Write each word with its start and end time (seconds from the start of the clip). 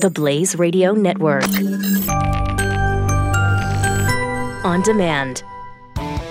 The 0.00 0.08
Blaze 0.08 0.56
Radio 0.58 0.92
Network. 0.94 1.44
On 4.64 4.80
demand. 4.80 5.42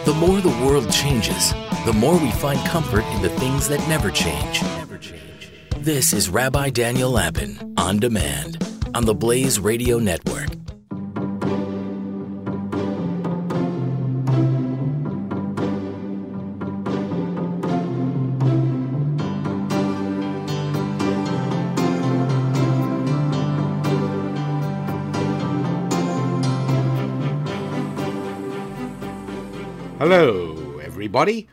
The 0.06 0.16
more 0.18 0.42
the 0.42 0.58
world 0.66 0.92
changes, 0.92 1.54
the 1.86 1.94
more 1.94 2.18
we 2.18 2.32
find 2.32 2.60
comfort 2.68 3.05
in 3.13 3.21
the 3.21 3.29
things 3.29 3.68
that 3.68 3.88
never 3.88 4.10
change. 4.10 4.63
This 5.78 6.13
is 6.13 6.29
Rabbi 6.29 6.71
Daniel 6.71 7.12
Lapin 7.12 7.76
on 7.78 8.00
demand 8.00 8.58
on 8.96 9.05
the 9.05 9.13
Blaze 9.13 9.59
Radio 9.59 9.99
Network. 9.99 10.59
Everybody. 31.09 31.47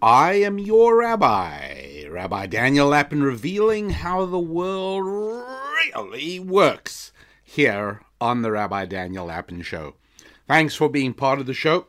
I 0.00 0.34
am 0.34 0.60
your 0.60 1.00
rabbi, 1.00 2.04
Rabbi 2.08 2.46
Daniel 2.46 2.86
Lapin, 2.86 3.24
revealing 3.24 3.90
how 3.90 4.24
the 4.24 4.38
world 4.38 5.04
really 5.04 6.38
works 6.38 7.10
here 7.42 8.02
on 8.20 8.42
the 8.42 8.52
Rabbi 8.52 8.84
Daniel 8.84 9.26
Lapin 9.26 9.62
Show. 9.62 9.96
Thanks 10.46 10.76
for 10.76 10.88
being 10.88 11.12
part 11.12 11.40
of 11.40 11.46
the 11.46 11.54
show. 11.54 11.86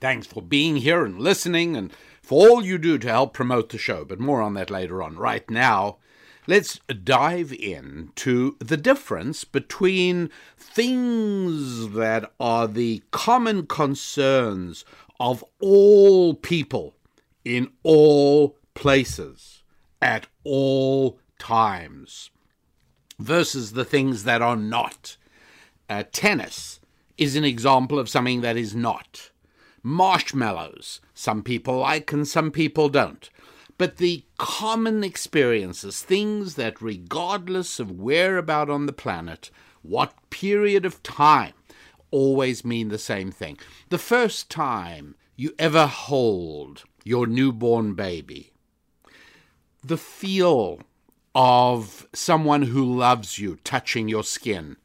Thanks 0.00 0.26
for 0.26 0.42
being 0.42 0.78
here 0.78 1.04
and 1.04 1.20
listening 1.20 1.76
and 1.76 1.92
for 2.20 2.48
all 2.48 2.64
you 2.64 2.78
do 2.78 2.98
to 2.98 3.08
help 3.08 3.32
promote 3.32 3.68
the 3.68 3.78
show, 3.78 4.04
but 4.04 4.18
more 4.18 4.42
on 4.42 4.54
that 4.54 4.72
later 4.72 5.00
on. 5.00 5.14
Right 5.14 5.48
now, 5.48 5.98
let's 6.48 6.80
dive 7.04 7.52
into 7.52 8.56
the 8.58 8.76
difference 8.76 9.44
between 9.44 10.30
things 10.56 11.90
that 11.90 12.32
are 12.40 12.66
the 12.66 13.04
common 13.12 13.66
concerns 13.66 14.84
of 15.20 15.44
all 15.60 16.34
people 16.34 16.94
in 17.44 17.70
all 17.82 18.56
places 18.74 19.62
at 20.00 20.26
all 20.44 21.18
times 21.38 22.30
versus 23.18 23.72
the 23.72 23.84
things 23.84 24.24
that 24.24 24.42
are 24.42 24.56
not. 24.56 25.16
Uh, 25.88 26.04
tennis 26.12 26.80
is 27.16 27.34
an 27.34 27.44
example 27.44 27.98
of 27.98 28.08
something 28.08 28.42
that 28.42 28.56
is 28.56 28.74
not. 28.74 29.30
Marshmallows, 29.82 31.00
some 31.14 31.42
people 31.42 31.78
like 31.78 32.12
and 32.12 32.28
some 32.28 32.50
people 32.50 32.88
don't 32.88 33.30
but 33.78 33.98
the 33.98 34.24
common 34.36 35.04
experiences, 35.04 36.02
things 36.02 36.56
that, 36.56 36.82
regardless 36.82 37.78
of 37.78 37.92
where 37.92 38.36
about 38.36 38.68
on 38.68 38.86
the 38.86 38.92
planet, 38.92 39.50
what 39.82 40.12
period 40.30 40.84
of 40.84 41.02
time, 41.04 41.54
always 42.10 42.64
mean 42.64 42.88
the 42.88 42.98
same 42.98 43.30
thing. 43.30 43.58
The 43.88 43.98
first 43.98 44.50
time 44.50 45.14
you 45.36 45.54
ever 45.58 45.86
hold 45.86 46.84
your 47.04 47.26
newborn 47.26 47.94
baby, 47.94 48.52
the 49.84 49.98
feel 49.98 50.80
of 51.34 52.06
someone 52.12 52.62
who 52.62 52.84
loves 52.84 53.38
you 53.38 53.56
touching 53.64 54.08
your 54.08 54.24
skin, 54.24 54.76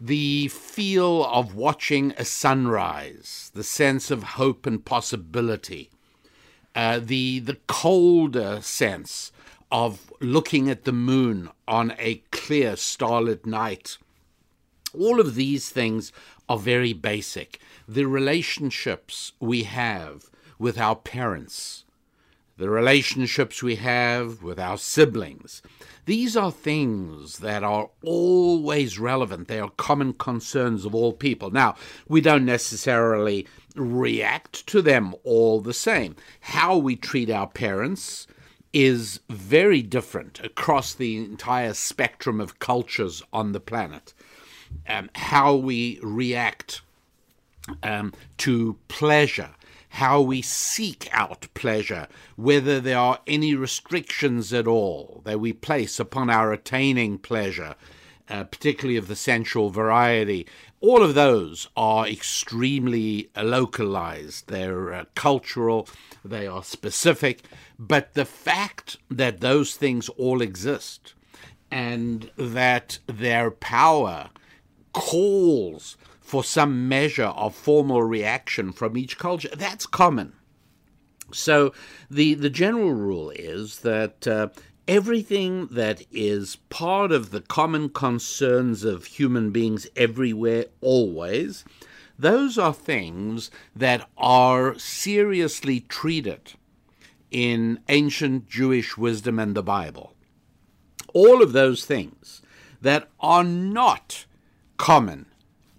the 0.00 0.48
feel 0.48 1.24
of 1.24 1.54
watching 1.54 2.12
a 2.18 2.24
sunrise, 2.24 3.50
the 3.54 3.64
sense 3.64 4.10
of 4.10 4.22
hope 4.22 4.66
and 4.66 4.84
possibility 4.84 5.90
uh, 6.76 7.00
the 7.02 7.40
the 7.40 7.56
colder 7.66 8.60
sense 8.60 9.32
of 9.72 10.12
looking 10.20 10.68
at 10.68 10.84
the 10.84 10.92
moon 10.92 11.48
on 11.66 11.94
a 11.98 12.16
clear 12.30 12.76
starlit 12.76 13.46
night. 13.46 13.96
All 14.96 15.18
of 15.18 15.34
these 15.34 15.70
things 15.70 16.12
are 16.48 16.58
very 16.58 16.92
basic. 16.92 17.60
The 17.88 18.06
relationships 18.06 19.32
we 19.40 19.64
have 19.64 20.30
with 20.58 20.78
our 20.78 20.96
parents, 20.96 21.84
the 22.56 22.70
relationships 22.70 23.62
we 23.62 23.76
have 23.76 24.42
with 24.42 24.58
our 24.58 24.78
siblings, 24.78 25.62
these 26.06 26.36
are 26.36 26.52
things 26.52 27.38
that 27.40 27.64
are 27.64 27.90
always 28.02 28.98
relevant. 28.98 29.48
They 29.48 29.58
are 29.58 29.70
common 29.70 30.12
concerns 30.12 30.84
of 30.84 30.94
all 30.94 31.12
people. 31.12 31.50
Now, 31.50 31.74
we 32.08 32.20
don't 32.20 32.44
necessarily 32.44 33.46
react 33.74 34.66
to 34.68 34.80
them 34.80 35.14
all 35.24 35.60
the 35.60 35.74
same. 35.74 36.16
How 36.40 36.76
we 36.76 36.96
treat 36.96 37.28
our 37.28 37.48
parents 37.48 38.26
is 38.72 39.20
very 39.28 39.82
different 39.82 40.40
across 40.44 40.94
the 40.94 41.16
entire 41.16 41.74
spectrum 41.74 42.40
of 42.40 42.58
cultures 42.58 43.22
on 43.32 43.52
the 43.52 43.60
planet. 43.60 44.12
Um, 44.88 45.10
how 45.14 45.54
we 45.54 45.98
react 46.02 46.82
um, 47.82 48.12
to 48.38 48.76
pleasure, 48.88 49.50
how 49.90 50.20
we 50.20 50.42
seek 50.42 51.08
out 51.12 51.48
pleasure, 51.54 52.06
whether 52.36 52.80
there 52.80 52.98
are 52.98 53.20
any 53.26 53.54
restrictions 53.54 54.52
at 54.52 54.66
all 54.66 55.22
that 55.24 55.40
we 55.40 55.52
place 55.52 55.98
upon 55.98 56.30
our 56.30 56.52
attaining 56.52 57.18
pleasure, 57.18 57.74
uh, 58.28 58.44
particularly 58.44 58.96
of 58.96 59.08
the 59.08 59.16
sensual 59.16 59.70
variety, 59.70 60.46
all 60.80 61.02
of 61.02 61.14
those 61.14 61.68
are 61.76 62.06
extremely 62.06 63.30
localized. 63.36 64.48
They're 64.48 64.92
uh, 64.92 65.04
cultural, 65.14 65.88
they 66.24 66.46
are 66.46 66.62
specific, 66.62 67.44
but 67.78 68.14
the 68.14 68.24
fact 68.24 68.98
that 69.10 69.40
those 69.40 69.74
things 69.74 70.08
all 70.10 70.42
exist 70.42 71.14
and 71.70 72.30
that 72.36 72.98
their 73.06 73.50
power 73.50 74.30
calls 74.96 75.98
for 76.22 76.42
some 76.42 76.88
measure 76.88 77.26
of 77.26 77.54
formal 77.54 78.02
reaction 78.02 78.72
from 78.72 78.96
each 78.96 79.18
culture, 79.18 79.50
that's 79.54 79.86
common. 79.86 80.32
So 81.32 81.72
the, 82.10 82.32
the 82.34 82.50
general 82.50 82.92
rule 82.94 83.30
is 83.30 83.80
that 83.80 84.26
uh, 84.26 84.48
everything 84.88 85.68
that 85.70 86.02
is 86.10 86.56
part 86.70 87.12
of 87.12 87.30
the 87.30 87.42
common 87.42 87.90
concerns 87.90 88.84
of 88.84 89.04
human 89.04 89.50
beings 89.50 89.86
everywhere, 89.94 90.64
always, 90.80 91.64
those 92.18 92.56
are 92.56 92.72
things 92.72 93.50
that 93.74 94.08
are 94.16 94.78
seriously 94.78 95.80
treated 95.80 96.54
in 97.30 97.80
ancient 97.90 98.48
Jewish 98.48 98.96
wisdom 98.96 99.38
and 99.38 99.54
the 99.54 99.62
Bible. 99.62 100.14
All 101.12 101.42
of 101.42 101.52
those 101.52 101.84
things 101.84 102.40
that 102.80 103.10
are 103.20 103.44
not 103.44 104.24
common 104.76 105.26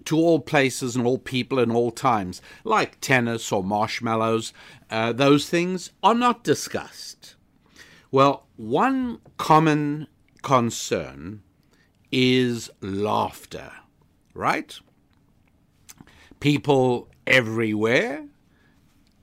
to 0.06 0.18
all 0.18 0.40
places 0.40 0.96
and 0.96 1.06
all 1.06 1.18
people 1.18 1.60
and 1.60 1.72
all 1.72 1.92
times, 1.92 2.42
like 2.64 3.00
tennis 3.02 3.52
or 3.52 3.64
marshmallows, 3.64 4.54
uh, 4.90 5.12
those 5.12 5.50
things 5.50 5.92
are 6.02 6.16
not 6.16 6.44
discussed. 6.44 7.36
Well, 8.10 8.48
one 8.56 9.20
common 9.38 10.08
concern 10.44 11.44
is 12.10 12.70
laughter, 12.80 13.72
right? 14.34 14.80
People 16.40 17.10
everywhere, 17.26 18.28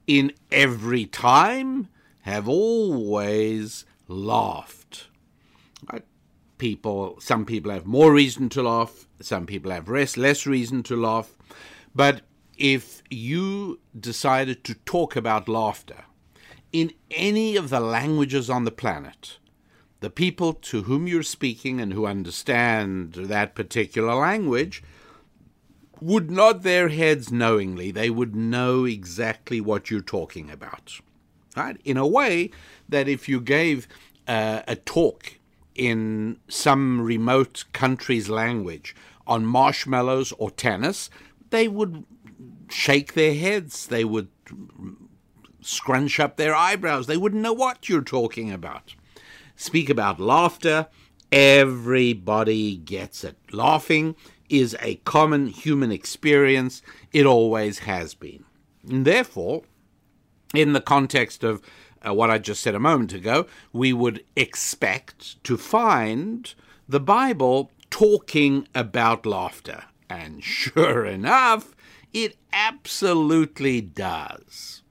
in 0.07 0.33
every 0.53 1.07
time, 1.07 1.89
have 2.23 2.47
always 2.47 3.87
laughed. 4.07 5.09
Right? 5.91 6.05
People, 6.65 7.21
some 7.21 7.45
people 7.45 7.71
have 7.73 7.85
more 7.85 8.11
reason 8.11 8.49
to 8.49 8.63
laugh, 8.63 9.07
some 9.21 9.45
people 9.45 9.71
have 9.71 9.87
less, 9.87 10.17
less 10.17 10.47
reason 10.47 10.83
to 10.85 10.97
laugh. 10.97 11.37
But 11.95 12.23
if 12.57 13.03
you 13.11 13.81
decided 14.01 14.65
to 14.65 14.75
talk 14.87 15.15
about 15.15 15.47
laughter, 15.47 16.05
in 16.73 16.95
any 17.11 17.57
of 17.57 17.69
the 17.69 17.81
languages 17.81 18.49
on 18.49 18.65
the 18.65 18.71
planet, 18.71 19.37
the 20.01 20.09
people 20.09 20.55
to 20.55 20.85
whom 20.85 21.07
you're 21.07 21.23
speaking 21.23 21.83
and 21.83 21.93
who 21.93 22.07
understand 22.07 23.13
that 23.13 23.55
particular 23.55 24.15
language 24.15 24.83
would 26.01 26.31
nod 26.31 26.63
their 26.63 26.89
heads 26.89 27.31
knowingly. 27.31 27.91
They 27.91 28.09
would 28.09 28.35
know 28.35 28.87
exactly 28.87 29.61
what 29.61 29.91
you're 29.91 30.01
talking 30.01 30.51
about. 30.51 30.99
Right? 31.55 31.77
In 31.85 31.99
a 31.99 32.07
way 32.07 32.53
that 32.89 33.07
if 33.07 33.29
you 33.29 33.43
gave 33.43 33.87
uh, 34.27 34.63
a 34.67 34.77
talk 34.77 35.35
in 35.75 36.39
some 36.49 37.01
remote 37.01 37.65
country's 37.73 38.29
language 38.29 38.95
on 39.27 39.47
marshmallows 39.47 40.33
or 40.39 40.51
tennis, 40.51 41.11
they 41.51 41.69
would 41.69 42.05
shake 42.69 43.15
their 43.15 43.35
heads. 43.35 43.87
They 43.87 44.05
would 44.05 44.29
scrunch 45.61 46.21
up 46.21 46.37
their 46.37 46.55
eyebrows. 46.55 47.07
They 47.07 47.17
wouldn't 47.17 47.43
know 47.43 47.53
what 47.53 47.89
you're 47.89 48.03
talking 48.03 48.53
about. 48.53 48.95
Speak 49.57 49.89
about 49.89 50.21
laughter. 50.21 50.89
Everybody 51.33 52.77
gets 52.77 53.25
it. 53.25 53.37
Laughing 53.53 54.15
is 54.49 54.77
a 54.81 54.97
common 54.97 55.49
human 55.49 55.91
experience. 55.91 56.83
It 57.13 57.27
always 57.27 57.81
has 57.81 58.15
been. 58.15 58.45
And 58.89 59.07
therefore, 59.07 59.63
in 60.55 60.75
the 60.75 60.81
context 60.81 61.43
of 61.43 61.63
uh, 62.07 62.15
what 62.15 62.31
I 62.31 62.39
just 62.39 62.63
said 62.63 62.75
a 62.75 62.81
moment 62.81 63.13
ago, 63.13 63.47
we 63.73 63.93
would 63.93 64.25
expect 64.37 65.43
to 65.45 65.57
find 65.57 66.55
the 66.89 67.01
Bible 67.01 67.71
talking 67.91 68.69
about 68.75 69.27
laughter. 69.27 69.85
And 70.11 70.43
sure 70.45 71.05
enough, 71.19 71.75
it 72.13 72.37
absolutely 72.53 73.81
does. 73.81 74.83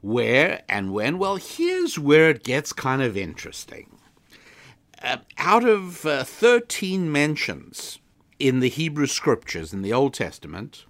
Where 0.00 0.62
and 0.68 0.92
when? 0.92 1.18
Well, 1.18 1.36
here's 1.36 1.98
where 1.98 2.30
it 2.30 2.42
gets 2.42 2.72
kind 2.72 3.02
of 3.02 3.16
interesting. 3.16 3.98
Uh, 5.00 5.18
out 5.38 5.64
of 5.64 6.04
uh, 6.04 6.24
13 6.24 7.10
mentions 7.10 7.98
in 8.38 8.60
the 8.60 8.68
Hebrew 8.68 9.06
scriptures 9.06 9.72
in 9.72 9.82
the 9.82 9.92
Old 9.92 10.14
Testament, 10.14 10.84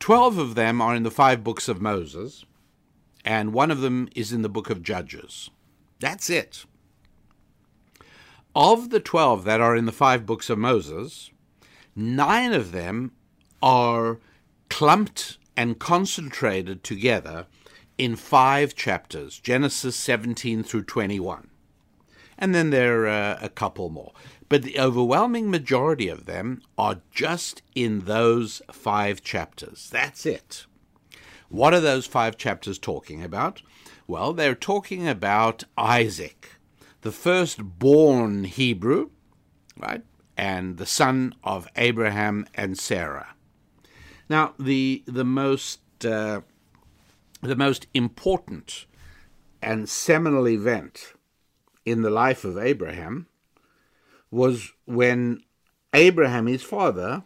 12 0.00 0.38
of 0.38 0.54
them 0.54 0.80
are 0.80 0.94
in 0.94 1.02
the 1.02 1.10
five 1.10 1.44
books 1.44 1.68
of 1.68 1.80
Moses, 1.80 2.44
and 3.24 3.52
one 3.52 3.70
of 3.70 3.80
them 3.80 4.08
is 4.14 4.32
in 4.32 4.42
the 4.42 4.48
book 4.48 4.70
of 4.70 4.82
Judges. 4.82 5.50
That's 6.00 6.28
it. 6.28 6.64
Of 8.54 8.90
the 8.90 9.00
12 9.00 9.44
that 9.44 9.60
are 9.60 9.76
in 9.76 9.86
the 9.86 9.92
five 9.92 10.26
books 10.26 10.50
of 10.50 10.58
Moses, 10.58 11.30
nine 11.96 12.52
of 12.52 12.72
them 12.72 13.12
are 13.62 14.18
clumped 14.68 15.38
and 15.56 15.78
concentrated 15.78 16.82
together 16.82 17.46
in 17.98 18.16
five 18.16 18.74
chapters 18.74 19.38
Genesis 19.38 19.96
17 19.96 20.62
through 20.62 20.84
21. 20.84 21.48
And 22.36 22.54
then 22.54 22.70
there 22.70 23.04
are 23.04 23.08
uh, 23.08 23.38
a 23.40 23.48
couple 23.48 23.88
more. 23.88 24.12
But 24.48 24.64
the 24.64 24.78
overwhelming 24.78 25.50
majority 25.50 26.08
of 26.08 26.26
them 26.26 26.62
are 26.76 27.00
just 27.10 27.62
in 27.74 28.00
those 28.00 28.60
five 28.70 29.22
chapters. 29.22 29.88
That's 29.90 30.26
it. 30.26 30.66
What 31.52 31.74
are 31.74 31.80
those 31.80 32.06
five 32.06 32.38
chapters 32.38 32.78
talking 32.78 33.22
about? 33.22 33.60
Well, 34.06 34.32
they're 34.32 34.54
talking 34.54 35.06
about 35.06 35.64
Isaac, 35.76 36.52
the 37.02 37.12
firstborn 37.12 38.44
Hebrew, 38.44 39.10
right? 39.76 40.02
And 40.34 40.78
the 40.78 40.86
son 40.86 41.34
of 41.44 41.68
Abraham 41.76 42.46
and 42.54 42.78
Sarah. 42.78 43.34
Now, 44.30 44.54
the 44.58 45.04
the 45.04 45.26
most 45.26 45.80
uh, 46.06 46.40
the 47.42 47.54
most 47.54 47.86
important 47.92 48.86
and 49.60 49.90
seminal 49.90 50.48
event 50.48 51.12
in 51.84 52.00
the 52.00 52.08
life 52.08 52.46
of 52.46 52.56
Abraham 52.56 53.26
was 54.30 54.72
when 54.86 55.42
Abraham, 55.92 56.46
his 56.46 56.62
father, 56.62 57.24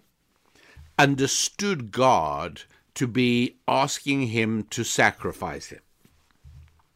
understood 0.98 1.92
God 1.92 2.62
to 2.96 3.06
be 3.06 3.56
asking 3.66 4.28
him 4.28 4.64
to 4.64 4.84
sacrifice 4.84 5.68
him. 5.68 5.80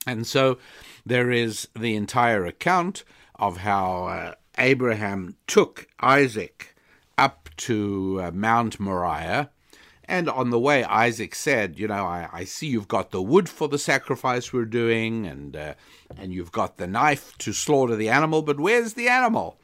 And 0.06 0.26
so 0.26 0.58
there 1.06 1.31
is 1.31 1.69
the 1.79 1.94
entire 1.94 2.44
account 2.44 3.05
of 3.37 3.58
how 3.58 4.05
uh, 4.06 4.35
Abraham 4.58 5.37
took 5.47 5.87
Isaac 6.00 6.75
up 7.17 7.49
to 7.58 8.20
uh, 8.23 8.31
Mount 8.32 8.81
Moriah 8.81 9.50
and 10.11 10.29
on 10.29 10.50
the 10.50 10.58
way, 10.58 10.82
Isaac 10.82 11.37
said, 11.37 11.79
"You 11.79 11.87
know, 11.87 12.05
I, 12.05 12.29
I 12.32 12.43
see 12.44 12.67
you've 12.67 12.88
got 12.88 13.12
the 13.12 13.23
wood 13.23 13.49
for 13.49 13.69
the 13.69 13.79
sacrifice 13.79 14.52
we're 14.52 14.64
doing, 14.64 15.25
and 15.25 15.55
uh, 15.55 15.75
and 16.19 16.32
you've 16.35 16.50
got 16.50 16.79
the 16.79 16.88
knife 16.88 17.38
to 17.38 17.52
slaughter 17.52 17.94
the 17.94 18.08
animal, 18.08 18.43
but 18.43 18.58
where's 18.58 18.94
the 18.94 19.06
animal?" 19.06 19.61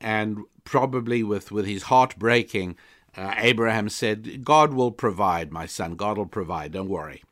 And 0.00 0.44
probably 0.62 1.24
with 1.24 1.50
with 1.50 1.66
his 1.66 1.82
heart 1.84 2.16
breaking, 2.16 2.76
uh, 3.18 3.34
Abraham 3.36 3.88
said, 3.88 4.44
"God 4.44 4.72
will 4.72 4.92
provide, 4.92 5.52
my 5.52 5.66
son. 5.66 5.96
God 5.96 6.16
will 6.16 6.26
provide. 6.26 6.72
Don't 6.72 6.88
worry." 6.88 7.22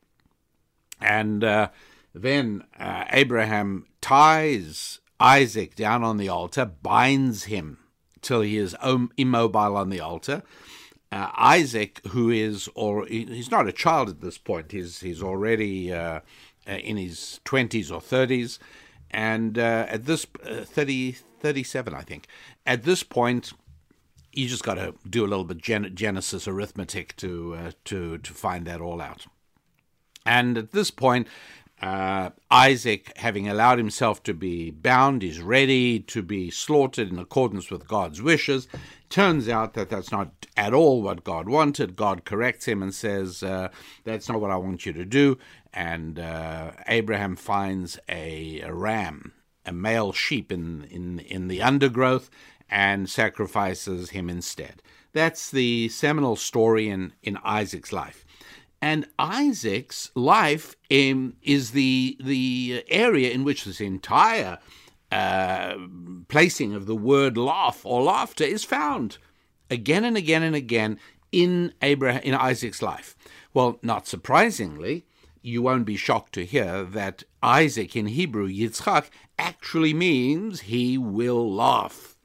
And 1.01 1.45
uh, 1.45 1.69
then 2.15 2.65
uh, 2.79 3.05
Abraham 3.11 3.87
ties 4.01 5.01
Isaac 5.21 5.77
down 5.77 6.03
on 6.03 6.17
the 6.17 6.29
altar, 6.29 6.65
binds 6.65 7.45
him 7.45 7.79
till 8.21 8.41
he 8.41 8.57
is 8.57 8.75
immobile 9.17 9.77
on 9.77 9.91
the 9.91 10.01
altar 10.01 10.43
uh, 11.13 11.31
Isaac, 11.37 12.01
who 12.09 12.31
is, 12.31 12.69
or 12.75 13.07
he's 13.07 13.51
not 13.51 13.69
a 13.69 13.73
child 13.73 14.09
at 14.09 14.21
this 14.21 14.39
point, 14.39 14.73
he's, 14.73 15.01
he's 15.01 15.23
already 15.23 15.93
uh, 15.93 16.21
uh 16.69 16.73
in 16.73 16.97
his 16.97 17.41
20s 17.45 17.91
or 17.91 18.01
30s, 18.01 18.59
and 19.11 19.57
at 19.57 20.05
this 20.05 20.27
uh, 20.45 20.65
30, 20.65 21.13
37, 21.41 21.95
I 21.95 22.03
think, 22.03 22.27
at 22.67 22.83
this 22.83 23.03
point, 23.03 23.53
you 24.37 24.49
just 24.49 24.65
got 24.65 24.75
to 24.75 24.95
do 25.09 25.25
a 25.25 25.29
little 25.29 25.45
bit 25.45 25.59
gen- 25.59 25.93
Genesis 25.95 26.47
arithmetic 26.47 27.17
to, 27.17 27.55
uh, 27.55 27.71
to, 27.87 28.19
to 28.19 28.33
find 28.33 28.67
that 28.67 28.81
all 28.81 29.01
out. 29.01 29.27
And 30.27 30.59
at 30.59 30.73
this 30.73 30.91
point, 30.91 31.27
uh, 31.81 32.31
Isaac, 32.51 33.13
having 33.17 33.49
allowed 33.49 33.79
himself 33.79 34.23
to 34.25 34.35
be 34.35 34.71
bound, 34.71 35.23
is 35.23 35.41
ready 35.41 36.01
to 36.01 36.23
be 36.23 36.51
slaughtered 36.51 37.11
in 37.11 37.19
accordance 37.19 37.71
with 37.71 37.87
God's 37.87 38.23
wishes. 38.23 38.67
Turns 39.09 39.49
out 39.49 39.75
that 39.75 39.91
that's 39.91 40.11
not 40.11 40.47
at 40.57 40.73
all 40.73 41.03
what 41.03 41.25
God 41.25 41.49
wanted. 41.49 41.97
God 41.97 42.25
corrects 42.25 42.67
him 42.67 42.83
and 42.83 42.95
says, 42.95 43.43
uh, 43.43 43.69
That's 44.05 44.29
not 44.29 44.41
what 44.41 44.51
I 44.51 44.57
want 44.57 44.87
you 44.87 44.93
to 44.95 45.05
do. 45.05 45.39
And 45.73 46.19
uh, 46.19 46.73
Abraham 46.89 47.37
finds 47.37 47.99
a, 48.09 48.61
a, 48.61 48.73
ram, 48.73 49.33
a 49.67 49.73
male 49.73 50.13
sheep 50.13 50.51
in, 50.51 50.85
in, 50.85 51.19
in 51.21 51.49
the 51.49 51.61
undergrowth, 51.61 52.31
and 52.69 53.09
sacrifices 53.09 54.11
him 54.11 54.29
instead. 54.29 54.83
That's 55.13 55.51
the 55.51 55.89
seminal 55.89 56.37
story 56.37 56.89
in, 56.89 57.13
in 57.23 57.39
Isaac's 57.39 57.93
life. 57.93 58.25
And 58.83 59.07
Isaac's 59.19 60.11
life 60.15 60.77
um, 60.91 61.37
is 61.43 61.71
the 61.71 62.19
the 62.23 62.85
area 62.89 63.31
in 63.31 63.43
which 63.43 63.65
this 63.65 63.81
entire 63.81 64.59
uh, 65.11 65.77
placing 66.29 66.75
of 66.75 66.87
the 66.87 66.95
word 66.95 67.39
laugh 67.39 67.81
or 67.85 68.03
laughter 68.03 68.45
is 68.45 68.65
found 68.65 69.19
again 69.71 70.05
and 70.05 70.17
again 70.17 70.43
and 70.43 70.55
again 70.55 70.99
in 71.33 71.73
Abraham 71.83 72.23
in 72.23 72.35
Isaac's 72.35 72.83
life. 72.83 73.17
Well, 73.55 73.79
not 73.83 74.07
surprisingly, 74.07 75.07
you 75.43 75.63
won't 75.63 75.87
be 75.87 75.97
shocked 75.97 76.33
to 76.35 76.45
hear 76.45 76.85
that 76.85 77.25
Isaac 77.43 77.97
in 77.97 78.07
Hebrew, 78.07 78.49
Yitzchak, 78.49 79.07
actually 79.39 79.95
means 79.95 80.63
he 80.63 80.99
will 80.99 81.53
laugh. 81.53 82.16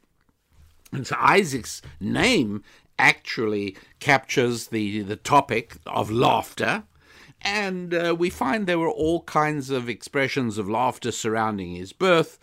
And 0.92 1.08
so 1.08 1.16
Isaac's 1.20 1.82
name 2.00 2.64
actually 3.00 3.78
captures 4.00 4.68
the, 4.68 5.02
the 5.02 5.16
topic 5.16 5.78
of 5.86 6.12
laughter. 6.12 6.84
And 7.42 7.94
uh, 7.94 8.16
we 8.18 8.30
find 8.30 8.68
there 8.68 8.78
were 8.78 8.90
all 8.90 9.24
kinds 9.24 9.70
of 9.70 9.90
expressions 9.90 10.58
of 10.58 10.70
laughter 10.70 11.12
surrounding 11.12 11.76
his 11.76 11.94
birth. 11.94 12.38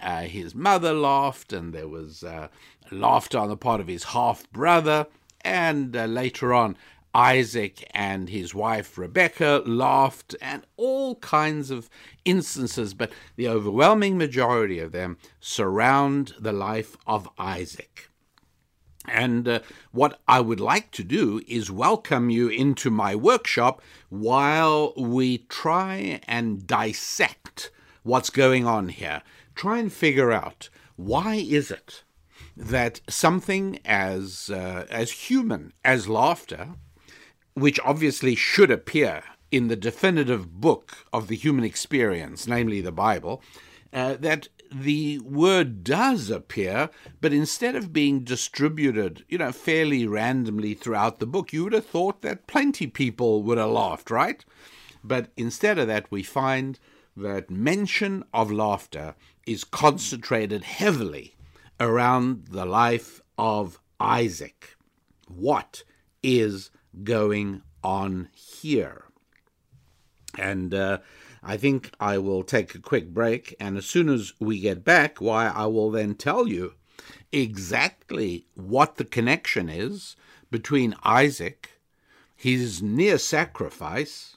Uh, 0.00 0.22
his 0.22 0.54
mother 0.54 0.92
laughed, 0.92 1.52
and 1.52 1.72
there 1.72 1.88
was 1.88 2.22
uh, 2.22 2.48
laughter 2.90 3.38
on 3.38 3.48
the 3.48 3.56
part 3.56 3.80
of 3.80 3.88
his 3.88 4.04
half 4.04 4.48
brother. 4.52 5.06
And 5.40 5.96
uh, 5.96 6.04
later 6.04 6.54
on, 6.54 6.76
Isaac 7.14 7.88
and 7.92 8.28
his 8.28 8.54
wife 8.54 8.98
Rebecca 8.98 9.62
laughed, 9.64 10.34
and 10.40 10.66
all 10.76 11.14
kinds 11.16 11.70
of 11.70 11.88
instances, 12.24 12.92
but 12.92 13.12
the 13.36 13.48
overwhelming 13.48 14.18
majority 14.18 14.80
of 14.80 14.92
them 14.92 15.16
surround 15.40 16.34
the 16.38 16.52
life 16.52 16.96
of 17.06 17.28
Isaac. 17.38 18.10
And 19.06 19.46
uh, 19.46 19.60
what 19.92 20.20
I 20.26 20.40
would 20.40 20.60
like 20.60 20.90
to 20.92 21.04
do 21.04 21.40
is 21.46 21.70
welcome 21.70 22.30
you 22.30 22.48
into 22.48 22.90
my 22.90 23.14
workshop 23.14 23.82
while 24.08 24.94
we 24.96 25.38
try 25.38 26.20
and 26.26 26.66
dissect 26.66 27.70
what's 28.02 28.30
going 28.30 28.66
on 28.66 28.88
here. 28.88 29.22
Try 29.54 29.78
and 29.78 29.92
figure 29.92 30.32
out 30.32 30.70
why 30.96 31.34
is 31.34 31.70
it 31.70 32.02
that 32.56 33.00
something 33.08 33.78
as 33.84 34.48
uh, 34.50 34.86
as 34.88 35.10
human 35.10 35.72
as 35.84 36.08
laughter, 36.08 36.70
which 37.54 37.80
obviously 37.84 38.34
should 38.34 38.70
appear 38.70 39.22
in 39.50 39.68
the 39.68 39.76
definitive 39.76 40.60
book 40.60 41.06
of 41.12 41.28
the 41.28 41.36
human 41.36 41.64
experience, 41.64 42.46
namely 42.46 42.80
the 42.80 42.92
Bible, 42.92 43.42
uh, 43.92 44.14
that 44.14 44.48
the 44.72 45.20
word 45.20 45.84
does 45.84 46.28
appear, 46.28 46.90
but 47.20 47.32
instead 47.32 47.76
of 47.76 47.92
being 47.92 48.24
distributed, 48.24 49.24
you 49.28 49.38
know, 49.38 49.52
fairly 49.52 50.06
randomly 50.06 50.74
throughout 50.74 51.20
the 51.20 51.26
book, 51.26 51.52
you 51.52 51.62
would 51.62 51.72
have 51.72 51.86
thought 51.86 52.22
that 52.22 52.48
plenty 52.48 52.88
people 52.88 53.44
would 53.44 53.58
have 53.58 53.70
laughed, 53.70 54.10
right? 54.10 54.44
But 55.04 55.28
instead 55.36 55.78
of 55.78 55.86
that, 55.86 56.10
we 56.10 56.24
find 56.24 56.80
that 57.16 57.50
mention 57.50 58.24
of 58.34 58.50
laughter 58.50 59.14
is 59.46 59.62
concentrated 59.62 60.64
heavily 60.64 61.36
around 61.78 62.46
the 62.50 62.64
life 62.64 63.20
of 63.38 63.78
Isaac. 64.00 64.76
What 65.28 65.84
is 66.22 66.70
going 67.02 67.62
on 67.82 68.28
here? 68.32 69.04
And 70.38 70.74
uh, 70.74 70.98
I 71.42 71.56
think 71.56 71.92
I 72.00 72.18
will 72.18 72.42
take 72.42 72.74
a 72.74 72.80
quick 72.80 73.12
break, 73.12 73.54
and 73.60 73.76
as 73.76 73.86
soon 73.86 74.08
as 74.08 74.32
we 74.40 74.60
get 74.60 74.84
back, 74.84 75.20
why, 75.20 75.48
I 75.48 75.66
will 75.66 75.90
then 75.90 76.14
tell 76.14 76.48
you 76.48 76.74
exactly 77.32 78.46
what 78.54 78.96
the 78.96 79.04
connection 79.04 79.68
is 79.68 80.16
between 80.50 80.96
Isaac, 81.04 81.70
his 82.34 82.82
near 82.82 83.18
sacrifice, 83.18 84.36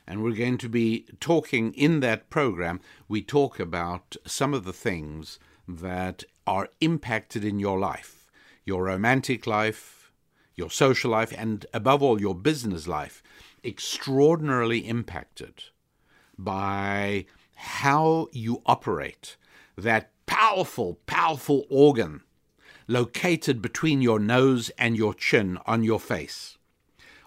And 0.09 0.25
we're 0.25 0.33
going 0.33 0.59
to 0.59 0.69
be 0.69 1.07
talking 1.21 1.73
in 1.75 2.01
that 2.01 2.31
program, 2.31 2.81
we 3.07 3.23
talk 3.23 3.61
about 3.61 4.17
some 4.27 4.53
of 4.53 4.65
the 4.65 4.73
things 4.73 5.39
that 5.69 6.25
are 6.47 6.69
impacted 6.81 7.45
in 7.45 7.59
your 7.59 7.79
life, 7.79 8.31
your 8.65 8.85
romantic 8.85 9.47
life, 9.47 10.13
your 10.55 10.71
social 10.71 11.11
life, 11.11 11.33
and 11.37 11.67
above 11.75 12.03
all, 12.03 12.21
your 12.21 12.35
business 12.35 12.87
life, 12.87 13.23
extraordinarily 13.65 14.87
impacted 14.87 15.65
by 16.39 17.27
how 17.55 18.29
you 18.33 18.63
operate 18.67 19.37
that 19.77 20.11
powerful, 20.27 20.99
powerful 21.07 21.65
organ 21.71 22.21
located 22.87 23.63
between 23.63 24.03
your 24.03 24.19
nose 24.19 24.71
and 24.79 24.95
your 24.97 25.15
chin 25.15 25.59
on 25.67 25.83
your 25.83 26.01
face. 26.01 26.59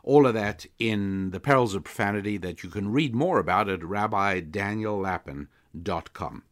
All 0.04 0.28
of 0.28 0.36
that 0.36 0.66
in 0.80 1.32
The 1.32 1.40
Perils 1.40 1.76
of 1.76 1.84
Profanity 1.84 2.38
that 2.38 2.64
you 2.64 2.70
can 2.70 2.92
read 2.92 3.14
more 3.14 3.40
about 3.40 3.68
at 3.68 3.82
rabbidaniellapin.com. 3.82 6.44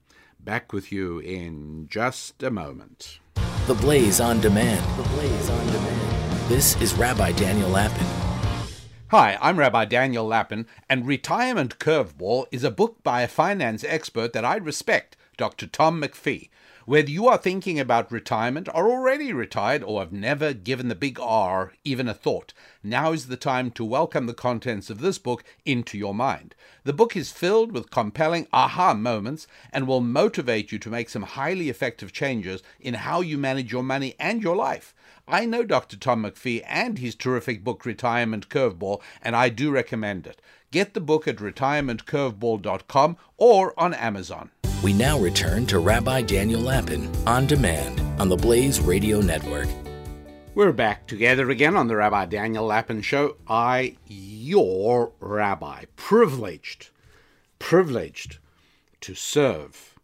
Back 0.46 0.72
with 0.72 0.92
you 0.92 1.18
in 1.18 1.88
just 1.90 2.44
a 2.44 2.52
moment. 2.52 3.18
The 3.66 3.74
Blaze 3.74 4.20
on 4.20 4.42
Demand. 4.42 4.86
The 4.96 5.10
Blaze 5.10 5.50
on 5.50 5.66
Demand. 5.66 6.48
This 6.48 6.80
is 6.80 6.94
Rabbi 6.94 7.32
Daniel 7.32 7.70
Lapin. 7.70 8.06
Hi, 9.08 9.40
I'm 9.42 9.58
Rabbi 9.58 9.86
Daniel 9.86 10.28
Lapin, 10.28 10.68
and 10.88 11.08
Retirement 11.08 11.80
Curveball 11.80 12.46
is 12.52 12.64
a 12.64 12.70
book 12.70 13.02
by 13.02 13.24
a 13.24 13.28
finance 13.28 13.84
expert 13.86 14.34
that 14.34 14.46
I 14.46 14.58
respect, 14.58 15.18
Dr. 15.36 15.66
Tom 15.66 16.00
McFie. 16.00 16.50
Whether 16.88 17.10
you 17.10 17.28
are 17.28 17.40
thinking 17.40 17.80
about 17.80 18.12
retirement, 18.12 18.70
are 18.70 18.88
already 18.88 19.34
retired, 19.34 19.82
or 19.82 20.02
have 20.02 20.12
never 20.12 20.54
given 20.54 20.88
the 20.88 20.94
big 20.94 21.20
R 21.20 21.74
even 21.84 22.08
a 22.08 22.14
thought, 22.14 22.54
now 22.84 23.12
is 23.12 23.26
the 23.26 23.38
time 23.38 23.72
to 23.72 23.84
welcome 23.84 24.28
the 24.28 24.36
contents 24.36 24.92
of 24.92 25.00
this 25.00 25.18
book 25.18 25.44
into 25.66 25.98
your 25.98 26.14
mind. 26.14 26.54
The 26.84 26.94
book 26.94 27.16
is 27.16 27.32
filled 27.32 27.72
with 27.72 27.90
compelling 27.90 28.48
aha 28.54 28.94
moments 28.94 29.48
and 29.74 29.88
will 29.88 30.00
motivate 30.00 30.72
you 30.72 30.78
to 30.78 30.92
make 30.92 31.10
some 31.10 31.24
highly 31.24 31.70
effective 31.70 32.14
changes 32.14 32.62
in 32.80 32.94
how 32.94 33.22
you 33.22 33.40
manage 33.40 33.72
your 33.72 33.82
money 33.82 34.14
and 34.20 34.44
your 34.44 34.56
life. 34.56 34.94
I 35.28 35.48
know 35.48 35.64
Dr. 35.64 35.98
Tom 35.98 36.22
McFie 36.22 36.64
and 36.68 37.00
his 37.00 37.16
terrific 37.16 37.64
book 37.64 37.84
Retirement 37.84 38.48
Curveball, 38.50 39.02
and 39.24 39.36
I 39.36 39.50
do 39.50 39.72
recommend 39.72 40.28
it. 40.28 40.40
Get 40.70 40.94
the 40.94 41.02
book 41.02 41.28
at 41.28 41.38
retirementcurveball.com 41.38 43.18
or 43.38 43.74
on 43.80 43.96
Amazon. 43.96 44.52
We 44.86 44.94
now 44.94 45.18
return 45.18 45.66
to 45.66 45.80
Rabbi 45.80 46.22
Daniel 46.22 46.62
Lapin 46.62 47.12
on 47.26 47.48
demand 47.48 48.00
on 48.22 48.30
the 48.30 48.36
Blaze 48.36 48.80
Radio 48.80 49.20
Network. 49.20 49.68
We're 50.54 50.74
back 50.74 51.08
together 51.08 51.50
again 51.50 51.76
on 51.76 51.88
the 51.88 51.96
Rabbi 51.96 52.26
Daniel 52.28 52.68
Lapin 52.68 53.02
Show. 53.02 53.38
I, 53.48 53.98
your 54.06 55.14
rabbi, 55.20 55.86
privileged, 55.96 56.90
privileged 57.58 58.38
to 59.02 59.16
serve 59.16 59.96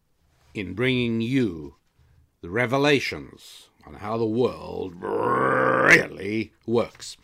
in 0.55 0.73
bringing 0.73 1.21
you 1.21 1.75
the 2.41 2.49
revelations 2.49 3.69
on 3.85 3.93
how 3.93 4.17
the 4.17 4.25
world 4.25 4.95
really 4.99 6.53
works. 6.65 7.17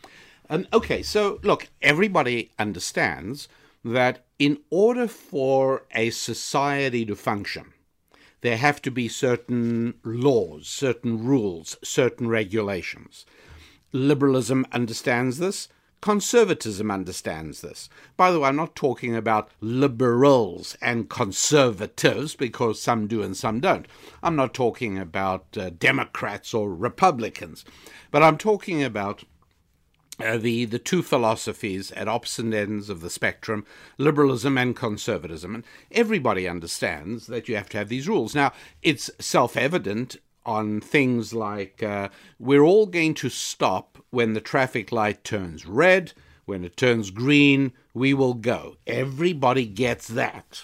And 0.48 0.68
okay, 0.72 1.02
so 1.02 1.40
look, 1.42 1.70
everybody 1.82 2.52
understands 2.60 3.48
that 3.94 4.25
in 4.38 4.60
order 4.70 5.08
for 5.08 5.86
a 5.91 6.10
society 6.10 7.06
to 7.06 7.15
function, 7.15 7.74
there 8.41 8.58
have 8.58 8.82
to 8.84 8.91
be 8.91 9.08
certain 9.08 9.96
laws, 10.03 10.67
certain 10.67 11.24
rules, 11.24 11.77
certain 11.84 12.27
regulations. 12.27 13.25
Liberalism 13.91 14.65
understands 14.72 15.38
this. 15.39 15.70
Conservatism 16.01 16.91
understands 16.91 17.62
this. 17.62 17.89
By 18.15 18.32
the 18.32 18.39
way, 18.39 18.50
I'm 18.50 18.56
not 18.56 18.75
talking 18.75 19.15
about 19.15 19.50
liberals 19.62 20.77
and 20.79 21.10
conservatives 21.10 22.36
because 22.36 22.79
some 22.79 23.08
do 23.08 23.24
and 23.24 23.36
some 23.36 23.60
don't. 23.60 23.88
I'm 24.22 24.36
not 24.36 24.53
talking 24.53 25.00
about 25.00 25.58
uh, 25.58 25.72
Democrats 25.72 26.53
or 26.53 26.75
Republicans, 26.75 27.65
but 28.12 28.22
I'm 28.22 28.38
talking 28.38 28.84
about 28.84 29.24
uh, 30.24 30.38
the 30.38 30.65
the 30.65 30.79
two 30.79 31.03
philosophies 31.03 31.91
at 31.91 32.07
opposite 32.07 32.53
ends 32.53 32.89
of 32.89 33.01
the 33.01 33.09
spectrum, 33.09 33.65
liberalism 33.97 34.57
and 34.57 34.75
conservatism, 34.75 35.55
and 35.55 35.63
everybody 35.91 36.47
understands 36.47 37.27
that 37.27 37.47
you 37.47 37.55
have 37.55 37.69
to 37.69 37.77
have 37.77 37.89
these 37.89 38.07
rules. 38.07 38.33
Now, 38.33 38.51
it's 38.81 39.12
self-evident 39.19 40.17
on 40.45 40.79
things 40.79 41.33
like 41.33 41.83
uh, 41.83 42.09
we're 42.39 42.63
all 42.63 42.86
going 42.86 43.13
to 43.13 43.29
stop 43.29 43.97
when 44.09 44.33
the 44.33 44.41
traffic 44.41 44.91
light 44.91 45.24
turns 45.24 45.65
red. 45.65 46.13
When 46.45 46.63
it 46.63 46.77
turns 46.77 47.12
green, 47.12 47.74
we 47.93 48.13
will 48.13 48.33
go. 48.33 48.77
Everybody 48.88 49.65
gets 49.65 50.07
that 50.07 50.63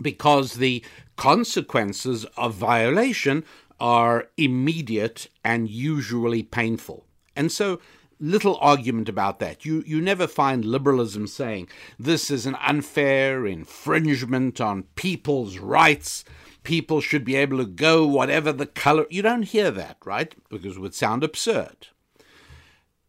because 0.00 0.54
the 0.54 0.84
consequences 1.16 2.24
of 2.36 2.54
violation 2.54 3.44
are 3.80 4.28
immediate 4.36 5.28
and 5.44 5.68
usually 5.68 6.44
painful. 6.44 7.04
And 7.34 7.50
so 7.50 7.80
little 8.18 8.56
argument 8.60 9.08
about 9.08 9.38
that. 9.40 9.64
You 9.64 9.82
you 9.86 10.00
never 10.00 10.26
find 10.26 10.64
liberalism 10.64 11.26
saying 11.26 11.68
this 11.98 12.30
is 12.30 12.46
an 12.46 12.56
unfair 12.66 13.46
infringement 13.46 14.60
on 14.60 14.84
people's 14.94 15.58
rights. 15.58 16.24
People 16.62 17.00
should 17.00 17.24
be 17.24 17.36
able 17.36 17.58
to 17.58 17.66
go 17.66 18.06
whatever 18.06 18.52
the 18.52 18.66
color. 18.66 19.06
You 19.08 19.22
don't 19.22 19.42
hear 19.42 19.70
that, 19.70 19.98
right? 20.04 20.34
Because 20.48 20.76
it 20.76 20.80
would 20.80 20.94
sound 20.94 21.22
absurd. 21.22 21.88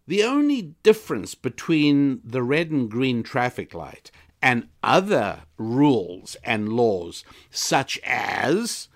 The 0.05 0.23
only 0.23 0.75
difference 0.83 1.35
between 1.35 2.21
the 2.23 2.43
red 2.43 2.71
and 2.71 2.89
green 2.89 3.23
traffic 3.23 3.73
light 3.73 4.09
and 4.41 4.69
other 4.83 5.43
rules 5.57 6.37
and 6.43 6.69
laws, 6.69 7.25
such 7.49 7.99
as 8.05 8.87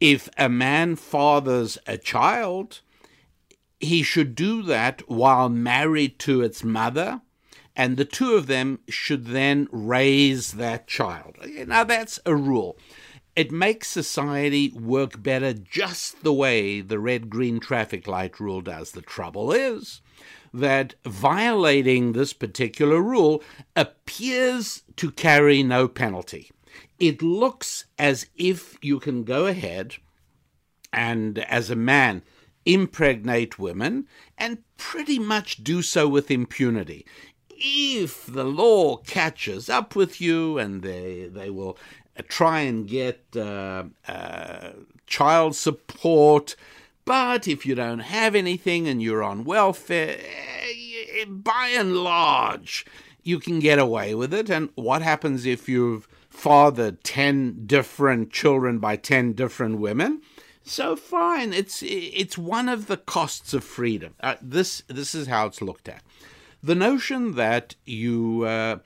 if 0.00 0.28
a 0.38 0.48
man 0.48 0.96
fathers 0.96 1.76
a 1.86 1.98
child, 1.98 2.80
he 3.80 4.02
should 4.02 4.34
do 4.34 4.62
that 4.62 5.08
while 5.08 5.48
married 5.48 6.18
to 6.20 6.42
its 6.42 6.64
mother, 6.64 7.20
and 7.76 7.96
the 7.96 8.04
two 8.04 8.34
of 8.34 8.46
them 8.46 8.80
should 8.88 9.26
then 9.26 9.68
raise 9.70 10.52
that 10.52 10.86
child. 10.86 11.36
Now, 11.66 11.84
that's 11.84 12.18
a 12.26 12.34
rule. 12.34 12.76
It 13.36 13.52
makes 13.52 13.86
society 13.86 14.70
work 14.70 15.22
better 15.22 15.52
just 15.52 16.24
the 16.24 16.32
way 16.32 16.80
the 16.80 16.98
red 16.98 17.30
green 17.30 17.60
traffic 17.60 18.08
light 18.08 18.40
rule 18.40 18.60
does. 18.60 18.90
The 18.90 19.02
trouble 19.02 19.52
is 19.52 20.00
that 20.52 20.96
violating 21.04 22.12
this 22.12 22.32
particular 22.32 23.00
rule 23.00 23.44
appears 23.76 24.82
to 24.96 25.12
carry 25.12 25.62
no 25.62 25.86
penalty. 25.86 26.50
It 26.98 27.22
looks 27.22 27.84
as 27.96 28.26
if 28.34 28.76
you 28.82 28.98
can 28.98 29.22
go 29.22 29.46
ahead 29.46 29.96
and, 30.92 31.38
as 31.38 31.70
a 31.70 31.76
man, 31.76 32.22
impregnate 32.64 33.58
women 33.58 34.06
and 34.36 34.58
pretty 34.76 35.18
much 35.18 35.62
do 35.64 35.82
so 35.82 36.08
with 36.08 36.30
impunity. 36.30 37.06
If 37.50 38.26
the 38.26 38.44
law 38.44 38.98
catches 38.98 39.68
up 39.68 39.96
with 39.96 40.20
you 40.20 40.58
and 40.58 40.82
they, 40.82 41.28
they 41.32 41.50
will 41.50 41.76
try 42.28 42.60
and 42.60 42.86
get 42.86 43.24
uh, 43.36 43.84
uh, 44.06 44.70
child 45.06 45.56
support, 45.56 46.56
but 47.04 47.48
if 47.48 47.64
you 47.64 47.74
don't 47.74 48.00
have 48.00 48.34
anything 48.34 48.86
and 48.86 49.02
you're 49.02 49.22
on 49.22 49.44
welfare, 49.44 50.18
eh, 50.18 51.24
by 51.26 51.72
and 51.74 51.96
large, 51.96 52.84
you 53.22 53.38
can 53.38 53.60
get 53.60 53.78
away 53.78 54.14
with 54.14 54.32
it. 54.32 54.50
And 54.50 54.70
what 54.74 55.02
happens 55.02 55.46
if 55.46 55.68
you've 55.68 56.08
fathered 56.30 57.02
10 57.04 57.66
different 57.66 58.32
children 58.32 58.78
by 58.78 58.96
10 58.96 59.32
different 59.32 59.78
women? 59.78 60.22
So 60.68 60.96
fine, 60.96 61.54
it's 61.54 61.82
it's 61.82 62.36
one 62.36 62.68
of 62.68 62.88
the 62.88 62.98
costs 62.98 63.54
of 63.54 63.64
freedom. 63.64 64.14
Uh, 64.20 64.36
this 64.42 64.82
this 64.86 65.14
is 65.14 65.26
how 65.26 65.46
it's 65.46 65.62
looked 65.62 65.88
at. 65.88 66.02
The 66.62 66.74
notion 66.74 67.36
that 67.36 67.74
you 67.86 68.44
uh, 68.44 68.78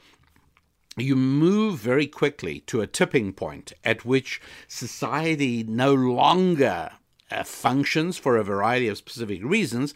you 0.96 1.16
move 1.16 1.80
very 1.80 2.06
quickly 2.06 2.60
to 2.66 2.82
a 2.82 2.86
tipping 2.86 3.32
point 3.32 3.72
at 3.82 4.04
which 4.04 4.40
society 4.68 5.64
no 5.64 5.92
longer 5.92 6.92
uh, 7.32 7.42
functions 7.42 8.16
for 8.16 8.36
a 8.36 8.44
variety 8.44 8.86
of 8.86 8.96
specific 8.96 9.42
reasons. 9.42 9.92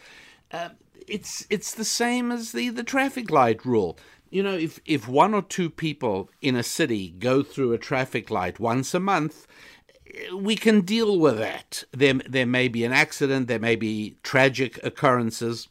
Uh, 0.51 0.69
it's 1.07 1.47
it's 1.49 1.73
the 1.73 1.85
same 1.85 2.33
as 2.33 2.51
the 2.51 2.67
the 2.67 2.83
traffic 2.83 3.31
light 3.31 3.65
rule. 3.65 3.97
You 4.29 4.43
know, 4.43 4.55
if 4.55 4.81
if 4.85 5.07
one 5.07 5.33
or 5.33 5.41
two 5.41 5.69
people 5.69 6.29
in 6.41 6.57
a 6.57 6.63
city 6.63 7.11
go 7.11 7.43
through 7.43 7.71
a 7.71 7.77
traffic 7.77 8.29
light 8.29 8.59
once 8.59 8.93
a 8.93 8.99
month, 8.99 9.47
we 10.33 10.55
can 10.55 10.81
deal 10.81 11.19
with 11.19 11.37
that. 11.37 11.83
There, 11.91 12.13
there 12.13 12.45
may 12.45 12.67
be 12.67 12.83
an 12.83 12.93
accident, 12.93 13.47
there 13.47 13.59
may 13.59 13.75
be 13.75 14.17
tragic 14.23 14.79
occurrences, 14.83 15.67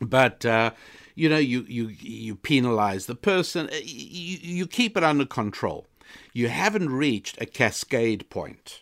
but 0.00 0.44
uh, 0.44 0.72
you 1.14 1.28
know, 1.28 1.38
you 1.38 1.64
you 1.68 1.88
you 1.88 2.34
penalize 2.34 3.06
the 3.06 3.14
person, 3.14 3.68
you 3.72 4.38
you 4.42 4.66
keep 4.66 4.96
it 4.96 5.04
under 5.04 5.26
control. 5.26 5.86
You 6.32 6.48
haven't 6.48 6.90
reached 6.90 7.40
a 7.40 7.46
cascade 7.46 8.28
point. 8.30 8.80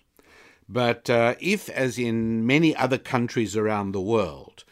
But 0.68 1.10
uh, 1.10 1.34
if, 1.38 1.68
as 1.68 1.98
in 1.98 2.46
many 2.46 2.74
other 2.74 2.96
countries 2.96 3.56
around 3.56 3.92
the 3.92 4.00
world, 4.00 4.64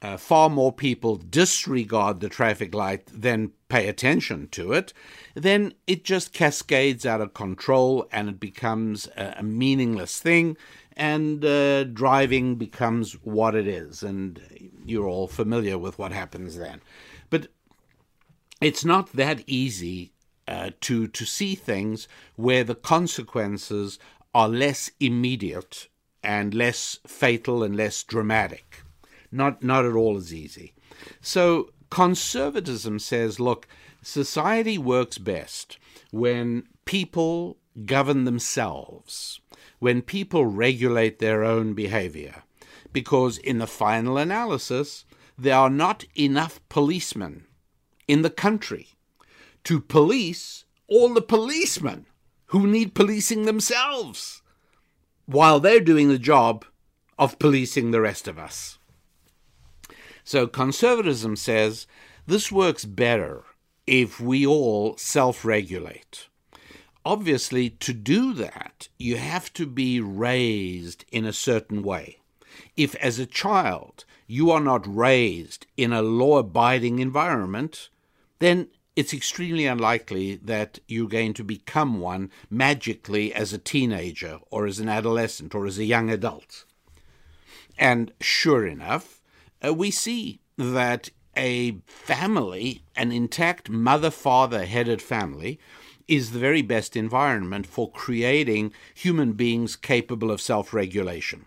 uh, 0.00 0.16
far 0.16 0.48
more 0.48 0.72
people 0.72 1.16
disregard 1.16 2.20
the 2.20 2.30
traffic 2.30 2.74
light 2.74 3.06
than 3.06 3.52
pay 3.68 3.86
attention 3.86 4.48
to 4.52 4.72
it, 4.72 4.94
then 5.34 5.74
it 5.86 6.04
just 6.04 6.32
cascades 6.32 7.06
out 7.06 7.20
of 7.20 7.34
control 7.34 8.06
and 8.12 8.28
it 8.28 8.40
becomes 8.40 9.08
a, 9.16 9.34
a 9.38 9.42
meaningless 9.42 10.20
thing, 10.20 10.56
and 10.96 11.44
uh, 11.44 11.84
driving 11.84 12.56
becomes 12.56 13.14
what 13.24 13.54
it 13.54 13.66
is. 13.66 14.02
And 14.02 14.40
you're 14.84 15.08
all 15.08 15.28
familiar 15.28 15.78
with 15.78 15.98
what 15.98 16.12
happens 16.12 16.56
then. 16.56 16.80
But 17.30 17.48
it's 18.60 18.84
not 18.84 19.12
that 19.14 19.42
easy 19.46 20.12
uh, 20.46 20.70
to 20.82 21.06
to 21.08 21.24
see 21.24 21.54
things 21.54 22.08
where 22.36 22.64
the 22.64 22.74
consequences 22.74 23.98
are 24.34 24.48
less 24.48 24.90
immediate 25.00 25.88
and 26.22 26.54
less 26.54 26.98
fatal 27.06 27.62
and 27.62 27.76
less 27.76 28.02
dramatic. 28.02 28.82
Not 29.30 29.62
not 29.62 29.84
at 29.84 29.94
all 29.94 30.16
as 30.16 30.32
easy. 30.32 30.74
So 31.20 31.70
conservatism 31.90 32.98
says, 32.98 33.40
look, 33.40 33.66
society 34.02 34.76
works 34.76 35.18
best 35.18 35.78
when 36.10 36.64
people 36.84 37.56
govern 37.86 38.24
themselves, 38.24 39.40
when 39.78 40.02
people 40.02 40.44
regulate 40.44 41.18
their 41.18 41.42
own 41.42 41.74
behavior, 41.74 42.42
because 42.92 43.38
in 43.38 43.58
the 43.58 43.66
final 43.66 44.18
analysis, 44.18 45.04
there 45.38 45.56
are 45.56 45.70
not 45.70 46.04
enough 46.14 46.60
policemen 46.68 47.46
in 48.06 48.22
the 48.22 48.30
country 48.30 48.88
to 49.64 49.80
police 49.80 50.64
all 50.88 51.14
the 51.14 51.22
policemen 51.22 52.06
who 52.46 52.66
need 52.66 52.94
policing 52.94 53.46
themselves 53.46 54.42
while 55.24 55.60
they're 55.60 55.80
doing 55.80 56.08
the 56.08 56.18
job 56.18 56.64
of 57.18 57.38
policing 57.38 57.90
the 57.90 58.00
rest 58.00 58.28
of 58.28 58.38
us. 58.38 58.78
So 60.24 60.46
conservatism 60.46 61.36
says 61.36 61.86
this 62.26 62.52
works 62.52 62.84
better 62.84 63.44
if 63.86 64.20
we 64.20 64.46
all 64.46 64.96
self 64.96 65.44
regulate. 65.44 66.28
Obviously, 67.04 67.70
to 67.70 67.92
do 67.92 68.32
that, 68.34 68.88
you 68.98 69.16
have 69.16 69.52
to 69.54 69.66
be 69.66 70.00
raised 70.00 71.04
in 71.10 71.24
a 71.24 71.32
certain 71.32 71.82
way. 71.82 72.18
If, 72.76 72.94
as 72.96 73.18
a 73.18 73.26
child, 73.26 74.04
you 74.26 74.50
are 74.50 74.60
not 74.60 74.86
raised 74.86 75.66
in 75.76 75.92
a 75.92 76.02
law 76.02 76.38
abiding 76.38 77.00
environment, 77.00 77.88
then 78.38 78.68
it's 78.94 79.14
extremely 79.14 79.66
unlikely 79.66 80.36
that 80.36 80.78
you're 80.86 81.08
going 81.08 81.34
to 81.34 81.44
become 81.44 81.98
one 81.98 82.30
magically 82.50 83.32
as 83.34 83.52
a 83.52 83.58
teenager 83.58 84.38
or 84.50 84.66
as 84.66 84.78
an 84.78 84.88
adolescent 84.88 85.54
or 85.54 85.66
as 85.66 85.78
a 85.78 85.84
young 85.84 86.10
adult. 86.10 86.64
And 87.78 88.12
sure 88.20 88.66
enough, 88.66 89.22
uh, 89.66 89.72
we 89.74 89.90
see 89.90 90.40
that 90.58 91.10
a 91.36 91.78
family, 91.86 92.82
an 92.96 93.12
intact 93.12 93.68
mother 93.68 94.10
father 94.10 94.64
headed 94.66 95.00
family, 95.00 95.58
is 96.08 96.32
the 96.32 96.38
very 96.38 96.62
best 96.62 96.96
environment 96.96 97.66
for 97.66 97.90
creating 97.90 98.72
human 98.94 99.32
beings 99.32 99.76
capable 99.76 100.30
of 100.30 100.40
self 100.40 100.74
regulation. 100.74 101.46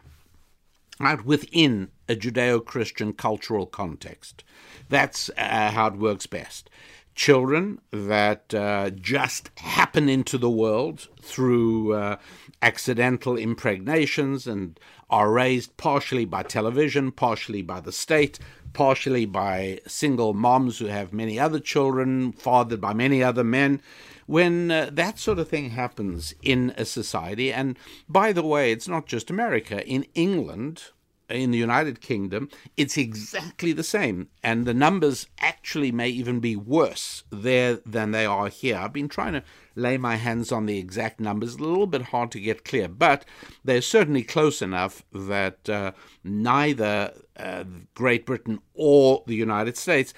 Right 0.99 1.23
within 1.23 1.89
a 2.07 2.15
Judeo 2.15 2.63
Christian 2.63 3.11
cultural 3.11 3.65
context. 3.65 4.43
That's 4.87 5.29
uh, 5.37 5.71
how 5.71 5.87
it 5.87 5.95
works 5.95 6.25
best 6.25 6.69
children 7.15 7.79
that 7.91 8.53
uh, 8.53 8.89
just 8.89 9.49
happen 9.59 10.09
into 10.09 10.37
the 10.37 10.49
world 10.49 11.07
through 11.21 11.93
uh, 11.93 12.17
accidental 12.61 13.37
impregnations 13.37 14.45
and 14.45 14.77
are 15.09 15.31
raised 15.31 15.75
partially 15.77 16.25
by 16.25 16.43
television, 16.43 17.11
partially 17.11 17.61
by 17.61 17.79
the 17.79 17.91
state, 17.91 18.37
partially 18.75 19.25
by 19.25 19.79
single 19.87 20.33
moms 20.33 20.77
who 20.77 20.85
have 20.85 21.13
many 21.13 21.39
other 21.39 21.59
children, 21.59 22.33
fathered 22.33 22.81
by 22.81 22.93
many 22.93 23.23
other 23.23 23.43
men. 23.43 23.81
When 24.27 24.69
uh, 24.69 24.89
that 24.91 25.17
sort 25.17 25.39
of 25.39 25.47
thing 25.47 25.71
happens 25.71 26.35
in 26.43 26.73
a 26.77 26.85
society, 26.85 27.53
and 27.53 27.77
by 28.09 28.33
the 28.33 28.43
way, 28.43 28.71
it's 28.71 28.87
not 28.87 29.07
just 29.07 29.29
America, 29.31 29.87
in 29.87 30.05
England, 30.13 30.91
in 31.29 31.51
the 31.51 31.57
United 31.57 32.01
Kingdom, 32.01 32.49
it's 32.77 32.97
exactly 32.97 33.71
the 33.71 33.83
same. 33.83 34.29
And 34.43 34.65
the 34.65 34.73
numbers 34.73 35.27
actually 35.39 35.91
may 35.91 36.09
even 36.09 36.39
be 36.39 36.55
worse 36.55 37.23
there 37.31 37.79
than 37.85 38.11
they 38.11 38.25
are 38.25 38.47
here. 38.47 38.77
I've 38.77 38.93
been 38.93 39.09
trying 39.09 39.33
to 39.33 39.43
lay 39.75 39.97
my 39.97 40.15
hands 40.15 40.51
on 40.51 40.65
the 40.65 40.77
exact 40.77 41.19
numbers, 41.19 41.55
a 41.55 41.63
little 41.63 41.87
bit 41.87 42.03
hard 42.03 42.31
to 42.31 42.39
get 42.39 42.65
clear, 42.65 42.87
but 42.87 43.25
they're 43.63 43.81
certainly 43.81 44.23
close 44.23 44.61
enough 44.61 45.03
that 45.11 45.67
uh, 45.69 45.91
neither 46.23 47.13
uh, 47.37 47.65
Great 47.93 48.25
Britain 48.25 48.59
or 48.73 49.23
the 49.27 49.35
United 49.35 49.77
States 49.77 50.13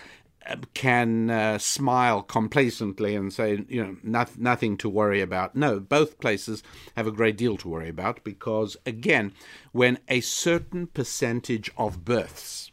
can 0.74 1.30
uh, 1.30 1.58
smile 1.58 2.22
complacently 2.22 3.16
and 3.16 3.34
say, 3.34 3.66
you 3.68 3.84
know, 3.84 3.98
not, 4.04 4.38
nothing 4.38 4.78
to 4.78 4.90
worry 4.90 5.22
about. 5.22 5.56
No, 5.56 5.80
both 5.80 6.20
places 6.20 6.64
have 6.96 7.08
a 7.08 7.12
great 7.12 7.38
deal 7.38 7.58
to 7.58 7.70
worry 7.70 7.90
about 7.90 8.24
because, 8.24 8.78
again, 8.86 9.34
when 9.72 10.00
a 10.08 10.22
certain 10.22 10.88
percentage 10.88 11.70
of 11.78 12.06
births 12.06 12.72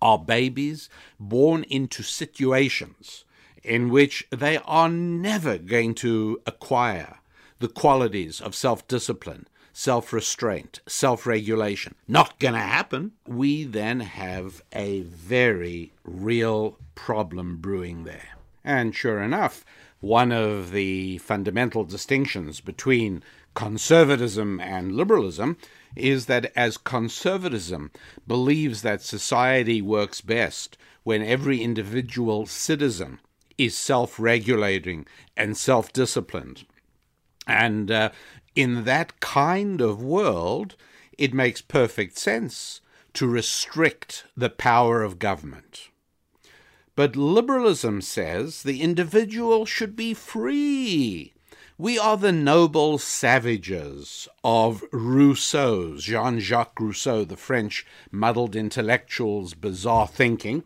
are 0.00 0.18
babies 0.18 0.88
born 1.18 1.64
into 1.64 2.02
situations 2.02 3.24
in 3.62 3.88
which 3.88 4.26
they 4.30 4.58
are 4.58 4.88
never 4.88 5.56
going 5.56 5.94
to 5.94 6.40
acquire 6.46 7.20
the 7.60 7.68
qualities 7.68 8.40
of 8.40 8.54
self 8.54 8.86
discipline, 8.88 9.46
self 9.72 10.12
restraint, 10.12 10.80
self 10.86 11.26
regulation. 11.26 11.94
Not 12.06 12.38
going 12.38 12.54
to 12.54 12.60
happen. 12.60 13.12
We 13.26 13.64
then 13.64 14.00
have 14.00 14.62
a 14.72 15.02
very 15.02 15.92
real 16.04 16.78
problem 16.94 17.56
brewing 17.56 18.04
there. 18.04 18.36
And 18.64 18.94
sure 18.94 19.20
enough, 19.20 19.64
one 20.00 20.32
of 20.32 20.72
the 20.72 21.18
fundamental 21.18 21.84
distinctions 21.84 22.60
between 22.60 23.22
conservatism 23.54 24.60
and 24.60 24.92
liberalism 24.92 25.56
is 25.94 26.26
that 26.26 26.50
as 26.56 26.78
conservatism 26.78 27.90
believes 28.26 28.82
that 28.82 29.02
society 29.02 29.82
works 29.82 30.20
best 30.20 30.76
when 31.02 31.22
every 31.22 31.60
individual 31.60 32.46
citizen 32.46 33.18
is 33.58 33.76
self 33.76 34.18
regulating 34.18 35.06
and 35.36 35.56
self 35.56 35.92
disciplined. 35.92 36.64
And 37.46 37.90
uh, 37.90 38.10
in 38.54 38.84
that 38.84 39.20
kind 39.20 39.80
of 39.80 40.02
world, 40.02 40.76
it 41.18 41.34
makes 41.34 41.60
perfect 41.60 42.18
sense 42.18 42.80
to 43.14 43.26
restrict 43.26 44.24
the 44.36 44.50
power 44.50 45.02
of 45.02 45.18
government. 45.18 45.88
But 46.94 47.16
liberalism 47.16 48.02
says 48.02 48.62
the 48.62 48.82
individual 48.82 49.64
should 49.64 49.96
be 49.96 50.14
free. 50.14 51.32
We 51.78 51.98
are 51.98 52.16
the 52.16 52.32
noble 52.32 52.98
savages 52.98 54.28
of 54.44 54.84
Rousseau's, 54.92 56.04
Jean 56.04 56.38
Jacques 56.38 56.78
Rousseau, 56.78 57.24
the 57.24 57.36
French 57.36 57.86
muddled 58.10 58.54
intellectual's 58.54 59.54
bizarre 59.54 60.06
thinking. 60.06 60.64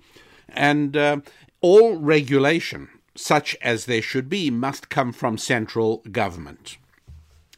And 0.49 0.97
uh, 0.97 1.21
all 1.61 1.97
regulation, 1.97 2.89
such 3.15 3.57
as 3.63 3.87
there 3.87 4.03
should 4.03 4.29
be, 4.29 4.51
must 4.51 4.89
come 4.89 5.13
from 5.13 5.39
central 5.39 6.03
government. 6.11 6.77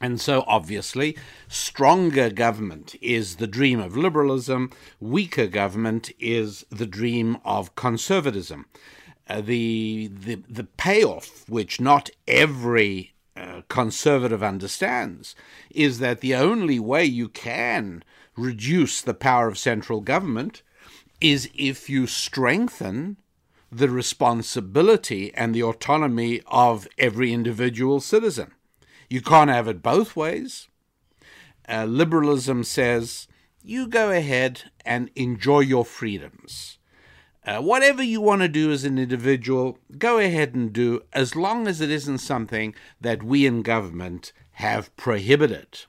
And 0.00 0.20
so, 0.20 0.44
obviously, 0.46 1.16
stronger 1.48 2.30
government 2.30 2.94
is 3.02 3.36
the 3.36 3.48
dream 3.48 3.80
of 3.80 3.96
liberalism, 3.96 4.70
weaker 5.00 5.48
government 5.48 6.12
is 6.20 6.64
the 6.70 6.86
dream 6.86 7.38
of 7.44 7.74
conservatism. 7.74 8.66
Uh, 9.28 9.40
the, 9.40 10.08
the, 10.12 10.36
the 10.48 10.64
payoff, 10.64 11.48
which 11.48 11.80
not 11.80 12.10
every 12.28 13.12
uh, 13.36 13.62
conservative 13.68 14.42
understands, 14.42 15.34
is 15.70 15.98
that 15.98 16.20
the 16.20 16.34
only 16.34 16.78
way 16.78 17.04
you 17.04 17.28
can 17.28 18.04
reduce 18.36 19.02
the 19.02 19.14
power 19.14 19.48
of 19.48 19.58
central 19.58 20.00
government 20.00 20.62
is 21.20 21.50
if 21.54 21.90
you 21.90 22.06
strengthen 22.06 23.16
the 23.70 23.88
responsibility 23.90 25.34
and 25.34 25.54
the 25.54 25.62
autonomy 25.62 26.40
of 26.46 26.86
every 26.96 27.32
individual 27.32 28.00
citizen. 28.00 28.52
You 29.08 29.20
can't 29.22 29.50
have 29.50 29.68
it 29.68 29.82
both 29.82 30.16
ways. 30.16 30.68
Uh, 31.68 31.84
liberalism 31.84 32.64
says 32.64 33.28
you 33.62 33.86
go 33.86 34.10
ahead 34.10 34.70
and 34.84 35.10
enjoy 35.14 35.60
your 35.60 35.84
freedoms. 35.84 36.78
Uh, 37.44 37.60
whatever 37.60 38.02
you 38.02 38.20
want 38.20 38.42
to 38.42 38.48
do 38.48 38.70
as 38.70 38.84
an 38.84 38.98
individual, 38.98 39.78
go 39.96 40.18
ahead 40.18 40.54
and 40.54 40.72
do 40.72 41.02
as 41.12 41.34
long 41.34 41.66
as 41.66 41.80
it 41.80 41.90
isn't 41.90 42.18
something 42.18 42.74
that 43.00 43.22
we 43.22 43.46
in 43.46 43.62
government 43.62 44.32
have 44.52 44.94
prohibited. 44.96 45.86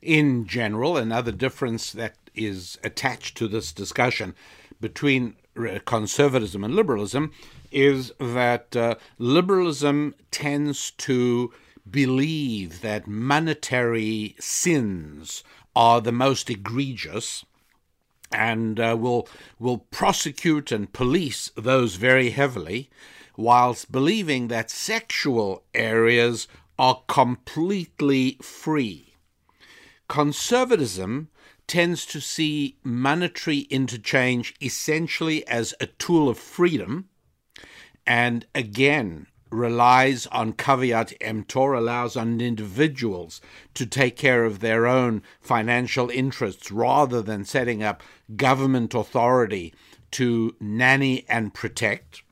in 0.00 0.46
general, 0.46 0.96
another 0.96 1.32
difference 1.32 1.92
that 1.92 2.14
is 2.34 2.78
attached 2.84 3.36
to 3.36 3.48
this 3.48 3.72
discussion 3.72 4.34
between 4.80 5.34
conservatism 5.84 6.62
and 6.62 6.74
liberalism 6.74 7.32
is 7.72 8.12
that 8.20 8.76
uh, 8.76 8.94
liberalism 9.18 10.14
tends 10.30 10.92
to 10.92 11.52
believe 11.90 12.80
that 12.80 13.06
monetary 13.06 14.36
sins 14.38 15.42
are 15.74 16.00
the 16.00 16.12
most 16.12 16.50
egregious 16.50 17.44
and 18.32 18.78
uh, 18.78 18.96
will 18.98 19.28
will 19.58 19.78
prosecute 19.78 20.70
and 20.70 20.92
police 20.92 21.50
those 21.56 21.94
very 21.96 22.30
heavily 22.30 22.90
whilst 23.36 23.92
believing 23.92 24.48
that 24.48 24.70
sexual 24.70 25.62
areas 25.72 26.48
are 26.78 27.02
completely 27.08 28.36
free. 28.42 29.14
Conservatism 30.08 31.28
tends 31.66 32.06
to 32.06 32.20
see 32.20 32.76
monetary 32.82 33.60
interchange 33.70 34.54
essentially 34.60 35.46
as 35.46 35.74
a 35.80 35.86
tool 35.86 36.28
of 36.28 36.38
freedom 36.38 37.08
and 38.06 38.46
again 38.54 39.26
relies 39.50 40.26
on 40.28 40.52
caveat 40.52 41.12
emptor, 41.20 41.72
allows 41.72 42.16
on 42.16 42.40
individuals 42.40 43.40
to 43.74 43.86
take 43.86 44.16
care 44.16 44.44
of 44.44 44.60
their 44.60 44.86
own 44.86 45.22
financial 45.40 46.10
interests 46.10 46.70
rather 46.70 47.22
than 47.22 47.44
setting 47.44 47.82
up 47.82 48.02
government 48.36 48.94
authority 48.94 49.74
to 50.10 50.54
nanny 50.60 51.24
and 51.28 51.54
protect. 51.54 52.22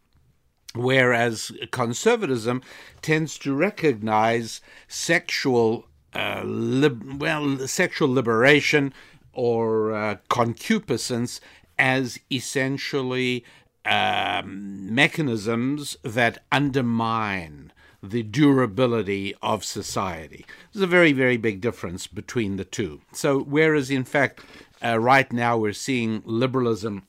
Whereas 0.75 1.53
conservatism 1.71 2.63
tends 3.01 3.39
to 3.39 3.55
recognize 3.55 4.61
sexual, 4.89 5.87
uh, 6.15 6.43
lib- 6.45 7.21
well, 7.21 7.67
sexual 7.67 8.13
liberation 8.13 8.93
or 9.33 9.95
uh, 9.95 10.17
concupiscence 10.29 11.41
as 11.79 12.19
essentially 12.31 13.45
um, 13.87 14.95
mechanisms 14.95 15.97
that 16.03 16.43
undermine 16.51 17.73
the 18.03 18.23
durability 18.23 19.35
of 19.43 19.65
society. 19.65 20.45
There's 20.73 20.83
a 20.83 20.87
very, 20.87 21.13
very 21.13 21.37
big 21.37 21.61
difference 21.61 22.07
between 22.07 22.57
the 22.57 22.65
two. 22.65 23.01
So, 23.13 23.41
whereas 23.41 23.91
in 23.91 24.05
fact, 24.05 24.41
uh, 24.85 24.99
right 24.99 25.33
now 25.33 25.57
we're 25.57 25.73
seeing 25.73 26.23
liberalism 26.25 27.07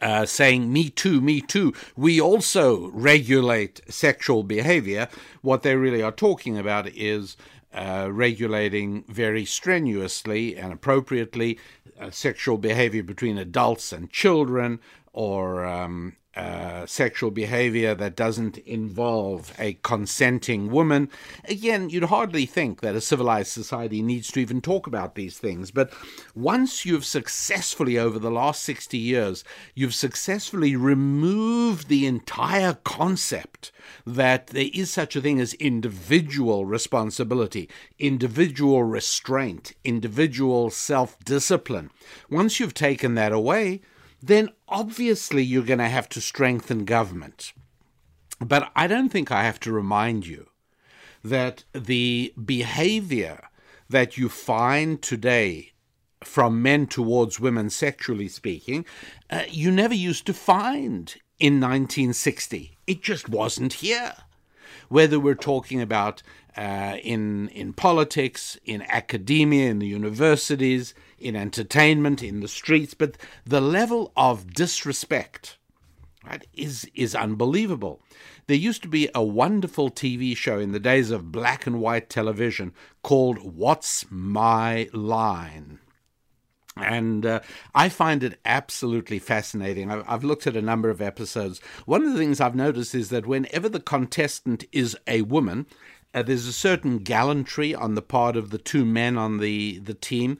uh, 0.00 0.26
saying, 0.26 0.72
Me 0.72 0.88
too, 0.88 1.20
me 1.20 1.40
too, 1.40 1.74
we 1.96 2.20
also 2.20 2.90
regulate 2.90 3.80
sexual 3.88 4.42
behavior, 4.42 5.08
what 5.42 5.62
they 5.62 5.76
really 5.76 6.02
are 6.02 6.12
talking 6.12 6.56
about 6.56 6.88
is 6.88 7.36
uh, 7.72 8.08
regulating 8.10 9.04
very 9.08 9.44
strenuously 9.44 10.56
and 10.56 10.72
appropriately 10.72 11.58
uh, 12.00 12.10
sexual 12.10 12.56
behavior 12.56 13.02
between 13.02 13.36
adults 13.36 13.92
and 13.92 14.10
children, 14.10 14.80
or 15.12 15.64
um, 15.64 16.16
uh, 16.36 16.86
sexual 16.86 17.32
behavior 17.32 17.92
that 17.92 18.14
doesn't 18.14 18.56
involve 18.58 19.52
a 19.58 19.74
consenting 19.82 20.70
woman. 20.70 21.10
Again, 21.46 21.90
you'd 21.90 22.04
hardly 22.04 22.46
think 22.46 22.80
that 22.80 22.94
a 22.94 23.00
civilized 23.00 23.50
society 23.50 24.00
needs 24.00 24.30
to 24.32 24.40
even 24.40 24.60
talk 24.60 24.86
about 24.86 25.16
these 25.16 25.38
things. 25.38 25.72
But 25.72 25.92
once 26.34 26.86
you've 26.86 27.04
successfully, 27.04 27.98
over 27.98 28.18
the 28.18 28.30
last 28.30 28.62
60 28.62 28.96
years, 28.96 29.42
you've 29.74 29.94
successfully 29.94 30.76
removed 30.76 31.88
the 31.88 32.06
entire 32.06 32.74
concept 32.84 33.72
that 34.06 34.48
there 34.48 34.70
is 34.72 34.90
such 34.90 35.16
a 35.16 35.20
thing 35.20 35.40
as 35.40 35.54
individual 35.54 36.64
responsibility, 36.64 37.68
individual 37.98 38.84
restraint, 38.84 39.72
individual 39.82 40.70
self 40.70 41.18
discipline. 41.24 41.90
Once 42.30 42.60
you've 42.60 42.72
taken 42.72 43.14
that 43.16 43.32
away, 43.32 43.80
then 44.22 44.50
obviously 44.68 45.42
you're 45.42 45.62
going 45.62 45.78
to 45.78 45.88
have 45.88 46.08
to 46.10 46.20
strengthen 46.20 46.84
government. 46.84 47.52
But 48.40 48.70
I 48.74 48.86
don't 48.86 49.10
think 49.10 49.30
I 49.30 49.44
have 49.44 49.60
to 49.60 49.72
remind 49.72 50.26
you 50.26 50.48
that 51.22 51.64
the 51.72 52.32
behavior 52.42 53.48
that 53.88 54.16
you 54.16 54.28
find 54.28 55.02
today 55.02 55.72
from 56.22 56.62
men 56.62 56.86
towards 56.86 57.40
women, 57.40 57.70
sexually 57.70 58.28
speaking, 58.28 58.84
uh, 59.30 59.42
you 59.48 59.70
never 59.70 59.94
used 59.94 60.26
to 60.26 60.34
find 60.34 61.16
in 61.38 61.54
1960. 61.54 62.76
It 62.86 63.02
just 63.02 63.28
wasn't 63.28 63.74
here. 63.74 64.14
Whether 64.88 65.18
we're 65.18 65.34
talking 65.34 65.80
about 65.80 66.22
uh, 66.56 66.96
in 67.02 67.48
in 67.48 67.72
politics, 67.72 68.58
in 68.64 68.82
academia, 68.88 69.70
in 69.70 69.78
the 69.78 69.86
universities, 69.86 70.94
in 71.20 71.36
entertainment, 71.36 72.22
in 72.22 72.40
the 72.40 72.48
streets, 72.48 72.94
but 72.94 73.16
the 73.44 73.60
level 73.60 74.12
of 74.16 74.54
disrespect 74.54 75.58
right, 76.24 76.46
is, 76.54 76.90
is 76.94 77.14
unbelievable. 77.14 78.00
There 78.46 78.56
used 78.56 78.82
to 78.82 78.88
be 78.88 79.08
a 79.14 79.22
wonderful 79.22 79.90
TV 79.90 80.36
show 80.36 80.58
in 80.58 80.72
the 80.72 80.80
days 80.80 81.10
of 81.10 81.30
black 81.30 81.66
and 81.66 81.80
white 81.80 82.10
television 82.10 82.72
called 83.02 83.38
What's 83.38 84.04
My 84.10 84.88
Line? 84.92 85.78
And 86.76 87.26
uh, 87.26 87.40
I 87.74 87.88
find 87.88 88.22
it 88.22 88.38
absolutely 88.44 89.18
fascinating. 89.18 89.90
I've, 89.90 90.04
I've, 90.08 90.24
looked 90.24 90.46
at 90.46 90.56
a 90.56 90.62
number 90.62 90.88
of 90.88 91.02
episodes. 91.02 91.60
One 91.84 92.02
of 92.02 92.12
the 92.12 92.18
things 92.18 92.40
I've 92.40 92.54
noticed 92.54 92.94
is 92.94 93.10
that 93.10 93.26
whenever 93.26 93.68
the 93.68 93.80
contestant 93.80 94.64
is 94.72 94.96
a 95.06 95.22
woman, 95.22 95.66
uh, 96.14 96.22
there's 96.22 96.46
a 96.46 96.52
certain 96.52 96.98
gallantry 96.98 97.74
on 97.74 97.94
the 97.94 98.02
part 98.02 98.36
of 98.36 98.50
the 98.50 98.58
two 98.58 98.84
men 98.84 99.16
on 99.18 99.38
the, 99.38 99.78
the 99.78 99.94
team. 99.94 100.38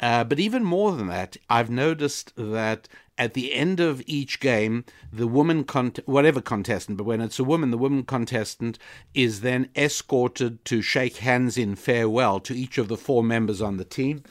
Uh, 0.00 0.24
but 0.24 0.38
even 0.38 0.64
more 0.64 0.92
than 0.92 1.08
that, 1.08 1.36
I've 1.48 1.70
noticed 1.70 2.32
that 2.36 2.88
at 3.18 3.34
the 3.34 3.52
end 3.52 3.80
of 3.80 4.02
each 4.06 4.40
game, 4.40 4.84
the 5.12 5.26
woman, 5.26 5.66
whatever 6.06 6.40
contestant, 6.40 6.96
but 6.96 7.04
when 7.04 7.20
it's 7.20 7.38
a 7.38 7.44
woman, 7.44 7.70
the 7.70 7.76
woman 7.76 8.02
contestant 8.04 8.78
is 9.12 9.42
then 9.42 9.68
escorted 9.76 10.64
to 10.64 10.80
shake 10.80 11.18
hands 11.18 11.58
in 11.58 11.76
farewell 11.76 12.40
to 12.40 12.56
each 12.56 12.78
of 12.78 12.88
the 12.88 12.96
four 12.96 13.22
members 13.22 13.60
on 13.60 13.76
the 13.76 13.84
team. 13.84 14.22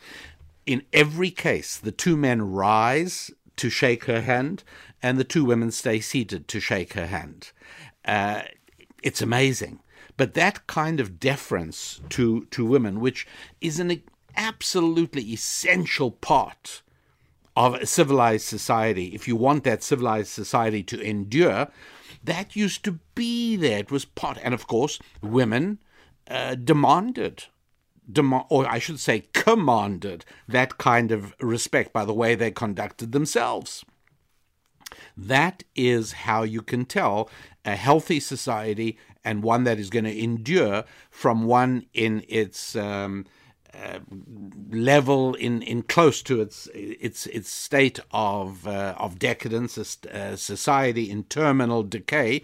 In 0.65 0.81
every 0.91 1.29
case, 1.29 1.77
the 1.77 1.91
two 1.91 2.17
men 2.17 2.51
rise 2.51 3.29
to 3.57 3.69
shake 3.69 4.05
her 4.05 4.21
hand, 4.21 4.63
and 5.03 5.19
the 5.19 5.23
two 5.23 5.45
women 5.45 5.69
stay 5.69 5.99
seated 5.99 6.47
to 6.47 6.59
shake 6.59 6.93
her 6.93 7.07
hand. 7.07 7.51
Uh, 8.05 8.41
it's 9.03 9.21
amazing. 9.21 9.79
But 10.17 10.33
that 10.33 10.65
kind 10.65 10.99
of 10.99 11.19
deference 11.19 12.01
to, 12.09 12.45
to 12.45 12.65
women, 12.65 12.99
which 12.99 13.27
is 13.61 13.79
an 13.79 14.01
absolutely 14.35 15.21
essential 15.23 16.11
part 16.11 16.81
of 17.55 17.75
a 17.75 17.85
civilized 17.85 18.45
society. 18.45 19.07
If 19.07 19.27
you 19.27 19.35
want 19.35 19.63
that 19.65 19.83
civilized 19.83 20.29
society 20.29 20.83
to 20.83 21.01
endure, 21.01 21.67
that 22.23 22.55
used 22.55 22.83
to 22.85 22.99
be 23.15 23.55
there. 23.55 23.79
It 23.79 23.91
was 23.91 24.05
part, 24.05 24.37
and 24.43 24.53
of 24.53 24.67
course, 24.67 24.99
women 25.21 25.79
uh, 26.29 26.55
demanded, 26.55 27.45
dem- 28.11 28.43
or 28.49 28.67
I 28.67 28.79
should 28.79 28.99
say, 28.99 29.25
commanded 29.33 30.25
that 30.47 30.77
kind 30.77 31.11
of 31.11 31.33
respect 31.39 31.91
by 31.93 32.05
the 32.05 32.13
way 32.13 32.35
they 32.35 32.51
conducted 32.51 33.11
themselves. 33.11 33.83
That 35.15 35.63
is 35.75 36.13
how 36.13 36.43
you 36.43 36.61
can 36.61 36.85
tell 36.85 37.29
a 37.65 37.75
healthy 37.75 38.19
society 38.19 38.97
and 39.23 39.43
one 39.43 39.63
that 39.65 39.79
is 39.79 39.89
going 39.89 40.05
to 40.05 40.23
endure 40.23 40.85
from 41.09 41.43
one 41.43 41.85
in 41.93 42.23
its 42.27 42.75
um, 42.75 43.25
uh, 43.73 43.99
level 44.71 45.35
in, 45.35 45.61
in 45.61 45.83
close 45.83 46.21
to 46.23 46.41
its 46.41 46.67
its 46.73 47.25
its 47.27 47.49
state 47.49 47.99
of 48.11 48.67
uh, 48.67 48.95
of 48.97 49.19
decadence, 49.19 49.77
a 50.05 50.37
society 50.37 51.09
in 51.09 51.23
terminal 51.25 51.83
decay. 51.83 52.43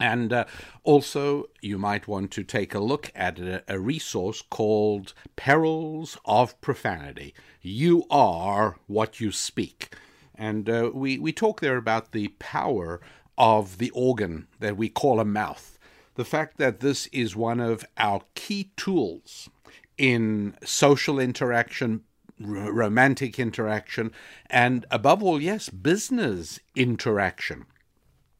And 0.04 0.34
uh, 0.34 0.44
also, 0.84 1.46
you 1.62 1.78
might 1.78 2.10
want 2.10 2.30
to 2.32 2.44
take 2.44 2.76
a 2.76 2.80
look 2.80 3.10
at 3.16 3.39
a, 3.39 3.63
a, 3.70 3.80
resource 3.80 4.42
called 4.42 5.13
Perils 5.38 6.18
of 6.26 6.60
Profanity. 6.60 7.34
You 7.62 8.04
are 8.12 8.76
what 8.88 9.22
you 9.22 9.32
speak. 9.32 9.96
And 10.36 10.70
uh, 10.70 10.92
we, 10.94 11.18
we 11.18 11.32
talk 11.32 11.62
there 11.62 11.78
about 11.78 12.12
the 12.12 12.28
power 12.38 13.00
of 13.38 13.78
the 13.78 13.92
organ 13.92 14.48
that 14.60 14.76
we 14.76 14.89
call 14.89 15.22
a 15.22 15.26
mouth. 15.26 15.80
The 16.16 16.26
fact 16.26 16.58
that 16.58 16.82
this 16.82 17.08
is 17.13 17.38
one 17.38 17.62
of 17.62 17.86
our 17.98 18.24
key 18.36 18.72
tools 18.76 19.50
in 19.98 20.58
social 20.66 21.18
interaction, 21.18 22.02
romantic 22.38 23.39
interaction, 23.39 24.12
and 24.50 24.86
above 24.92 25.24
all, 25.24 25.42
yes, 25.42 25.70
business 25.70 26.60
interaction. 26.76 27.68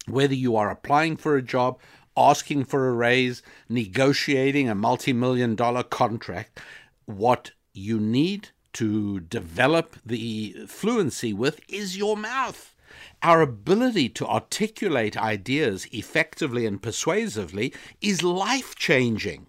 Whether 0.08 0.36
you 0.36 0.56
are 0.56 0.70
applying 0.70 1.18
for 1.18 1.36
a 1.38 1.42
job, 1.42 1.80
asking 2.18 2.66
for 2.66 2.90
a 2.90 2.94
raise, 2.94 3.42
negotiating 3.70 4.70
a 4.70 4.76
multi 4.76 5.14
million 5.14 5.56
dollar 5.56 5.84
contract, 5.84 6.60
what 7.06 7.52
you 7.74 8.00
need 8.00 8.50
to 8.74 9.20
develop 9.22 9.96
the 10.06 10.66
fluency 10.68 11.34
with 11.34 11.62
is 11.70 11.98
your 11.98 12.18
mouth. 12.18 12.74
Our 13.22 13.42
ability 13.42 14.10
to 14.10 14.28
articulate 14.28 15.18
ideas 15.18 15.88
effectively 15.92 16.66
and 16.66 16.82
persuasively 16.82 17.74
is 18.02 18.22
life 18.24 18.76
changing. 18.76 19.48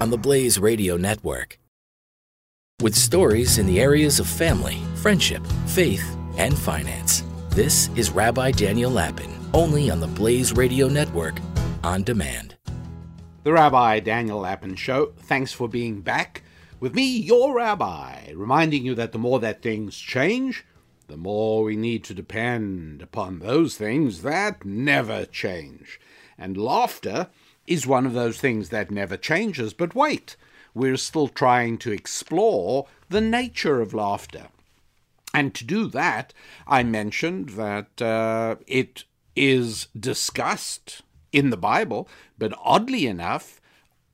on 0.00 0.08
the 0.10 0.18
Blaze 0.18 0.58
Radio 0.58 0.96
Network. 0.96 1.58
With 2.80 2.96
stories 2.96 3.58
in 3.58 3.66
the 3.66 3.80
areas 3.80 4.18
of 4.18 4.26
family, 4.26 4.80
friendship, 4.96 5.46
faith, 5.66 6.16
and 6.36 6.58
finance. 6.58 7.22
This 7.50 7.88
is 7.94 8.10
Rabbi 8.10 8.50
Daniel 8.50 8.90
Lapin, 8.90 9.30
only 9.54 9.88
on 9.90 10.00
the 10.00 10.08
Blaze 10.08 10.52
Radio 10.54 10.88
Network 10.88 11.36
on 11.84 12.02
demand. 12.02 12.51
The 13.44 13.52
Rabbi 13.52 13.98
Daniel 13.98 14.38
Lapin 14.38 14.76
Show. 14.76 15.14
Thanks 15.18 15.50
for 15.50 15.68
being 15.68 16.00
back 16.00 16.44
with 16.78 16.94
me, 16.94 17.16
your 17.16 17.56
rabbi, 17.56 18.30
reminding 18.36 18.86
you 18.86 18.94
that 18.94 19.10
the 19.10 19.18
more 19.18 19.40
that 19.40 19.62
things 19.62 19.98
change, 19.98 20.64
the 21.08 21.16
more 21.16 21.64
we 21.64 21.74
need 21.74 22.04
to 22.04 22.14
depend 22.14 23.02
upon 23.02 23.40
those 23.40 23.76
things 23.76 24.22
that 24.22 24.64
never 24.64 25.26
change. 25.26 25.98
And 26.38 26.56
laughter 26.56 27.30
is 27.66 27.84
one 27.84 28.06
of 28.06 28.12
those 28.12 28.38
things 28.38 28.68
that 28.68 28.92
never 28.92 29.16
changes. 29.16 29.74
But 29.74 29.96
wait, 29.96 30.36
we're 30.72 30.96
still 30.96 31.26
trying 31.26 31.78
to 31.78 31.90
explore 31.90 32.86
the 33.08 33.20
nature 33.20 33.80
of 33.80 33.92
laughter. 33.92 34.50
And 35.34 35.52
to 35.56 35.64
do 35.64 35.88
that, 35.88 36.32
I 36.64 36.84
mentioned 36.84 37.48
that 37.50 38.00
uh, 38.00 38.54
it 38.68 39.02
is 39.34 39.88
discussed 39.98 41.02
in 41.32 41.50
the 41.50 41.56
Bible, 41.56 42.08
but 42.38 42.54
oddly 42.62 43.06
enough, 43.06 43.60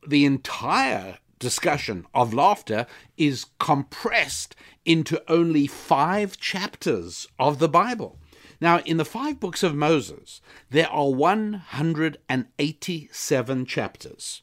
the 0.06 0.24
entire 0.24 1.18
discussion 1.38 2.06
of 2.14 2.32
laughter 2.34 2.86
is 3.16 3.46
compressed 3.58 4.54
into 4.84 5.22
only 5.30 5.66
five 5.66 6.38
chapters 6.38 7.26
of 7.38 7.58
the 7.58 7.68
Bible. 7.68 8.18
Now, 8.60 8.80
in 8.80 8.96
the 8.96 9.04
five 9.04 9.38
books 9.38 9.62
of 9.62 9.72
Moses, 9.74 10.40
there 10.70 10.90
are 10.90 11.10
187 11.10 13.66
chapters, 13.66 14.42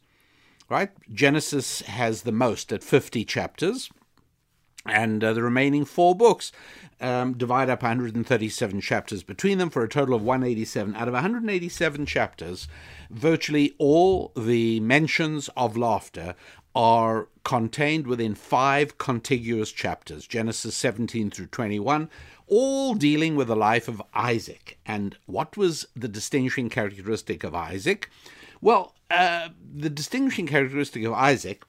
right? 0.69 0.91
Genesis 1.13 1.81
has 1.81 2.21
the 2.21 2.31
most 2.31 2.71
at 2.71 2.81
50 2.83 3.25
chapters, 3.25 3.89
and 4.85 5.23
uh, 5.23 5.33
the 5.33 5.43
remaining 5.43 5.85
four 5.85 6.15
books 6.15 6.51
um, 7.01 7.33
divide 7.33 7.69
up 7.69 7.81
137 7.81 8.81
chapters 8.81 9.23
between 9.23 9.57
them 9.57 9.69
for 9.69 9.83
a 9.83 9.89
total 9.89 10.15
of 10.15 10.23
187. 10.23 10.95
Out 10.95 11.07
of 11.07 11.13
187 11.13 12.05
chapters, 12.05 12.67
virtually 13.09 13.75
all 13.77 14.31
the 14.35 14.79
mentions 14.79 15.49
of 15.57 15.75
laughter 15.75 16.35
are 16.75 17.29
contained 17.43 18.05
within 18.05 18.35
five 18.35 18.97
contiguous 18.97 19.71
chapters 19.71 20.27
Genesis 20.27 20.75
17 20.75 21.31
through 21.31 21.47
21, 21.47 22.09
all 22.47 22.93
dealing 22.93 23.35
with 23.35 23.47
the 23.47 23.55
life 23.55 23.87
of 23.87 24.01
Isaac. 24.13 24.77
And 24.85 25.17
what 25.25 25.57
was 25.57 25.87
the 25.95 26.07
distinguishing 26.07 26.69
characteristic 26.69 27.43
of 27.43 27.55
Isaac? 27.55 28.09
Well, 28.61 28.93
uh, 29.09 29.49
the 29.73 29.89
distinguishing 29.89 30.47
characteristic 30.47 31.03
of 31.03 31.13
Isaac 31.13 31.63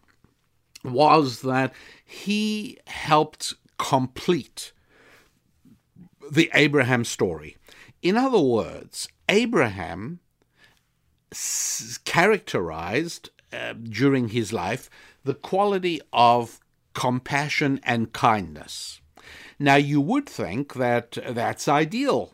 was 0.85 1.43
that 1.43 1.73
he 2.05 2.79
helped 2.87 3.55
complete 3.79 4.73
the 6.31 6.51
Abraham 6.55 7.05
story. 7.05 7.57
In 8.03 8.17
other 8.17 8.41
words, 8.41 9.09
Abraham 9.29 10.21
characterized 12.05 13.31
uh, 13.53 13.73
during 13.73 14.29
his 14.29 14.53
life 14.53 14.89
the 15.25 15.35
quality 15.35 16.01
of 16.13 16.61
compassion 16.95 17.81
and 17.83 18.13
kindness. 18.13 19.01
Now, 19.59 19.77
you 19.77 20.01
would 20.01 20.29
think 20.29 20.75
that 20.75 21.19
that's 21.29 21.69
ideal, 21.69 22.33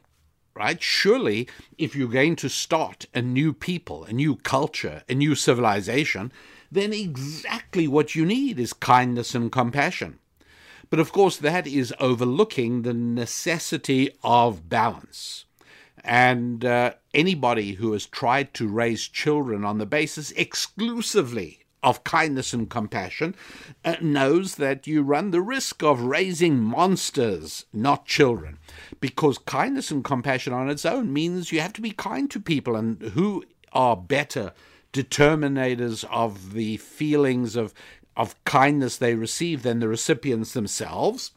right? 0.55 0.81
Surely, 0.83 1.48
if 1.78 1.96
you're 1.96 2.09
going 2.09 2.37
to 2.37 2.48
start 2.48 3.07
a 3.14 3.22
new 3.22 3.52
people, 3.52 4.05
a 4.05 4.12
new 4.12 4.37
culture, 4.37 5.02
a 5.09 5.14
new 5.14 5.35
civilization, 5.35 6.33
then 6.72 6.92
exactly 6.92 7.87
what 7.87 8.14
you 8.14 8.24
need 8.24 8.58
is 8.58 8.72
kindness 8.72 9.35
and 9.35 9.52
compassion. 9.52 10.18
But 10.88 11.00
of 11.00 11.12
course, 11.12 11.37
that 11.37 11.66
is 11.66 11.94
overlooking 12.00 12.82
the 12.82 12.94
necessity 12.94 14.11
of 14.24 14.68
balance. 14.68 15.44
And 16.04 16.64
uh, 16.64 16.94
anybody 17.14 17.74
who 17.74 17.92
has 17.92 18.06
tried 18.06 18.54
to 18.54 18.68
raise 18.68 19.06
children 19.06 19.64
on 19.64 19.78
the 19.78 19.87
basis 19.87 20.32
exclusively 20.32 21.61
of 21.82 22.04
kindness 22.04 22.52
and 22.52 22.70
compassion 22.70 23.35
uh, 23.85 23.96
knows 24.00 24.54
that 24.54 24.87
you 24.87 25.02
run 25.02 25.30
the 25.30 25.40
risk 25.42 25.82
of 25.82 26.00
raising 26.02 26.58
monsters, 26.58 27.66
not 27.72 28.06
children. 28.06 28.58
Because 29.00 29.38
kindness 29.38 29.90
and 29.90 30.04
compassion 30.04 30.52
on 30.52 30.70
its 30.70 30.87
own 30.87 31.12
means 31.12 31.52
you 31.52 31.61
have 31.61 31.72
to 31.74 31.82
be 31.82 31.90
kind 31.90 32.30
to 32.30 32.40
people, 32.40 32.76
and 32.76 33.00
who 33.02 33.44
are 33.72 33.96
better 33.96 34.52
determinators 34.92 36.05
of 36.05 36.52
the 36.52 36.76
feelings 36.76 37.57
of 37.57 37.74
of 38.16 38.42
kindness 38.44 38.98
they 38.98 39.14
receive 39.14 39.62
than 39.62 39.81
the 39.81 39.88
recipients 39.88 40.52
themselves. 40.52 41.33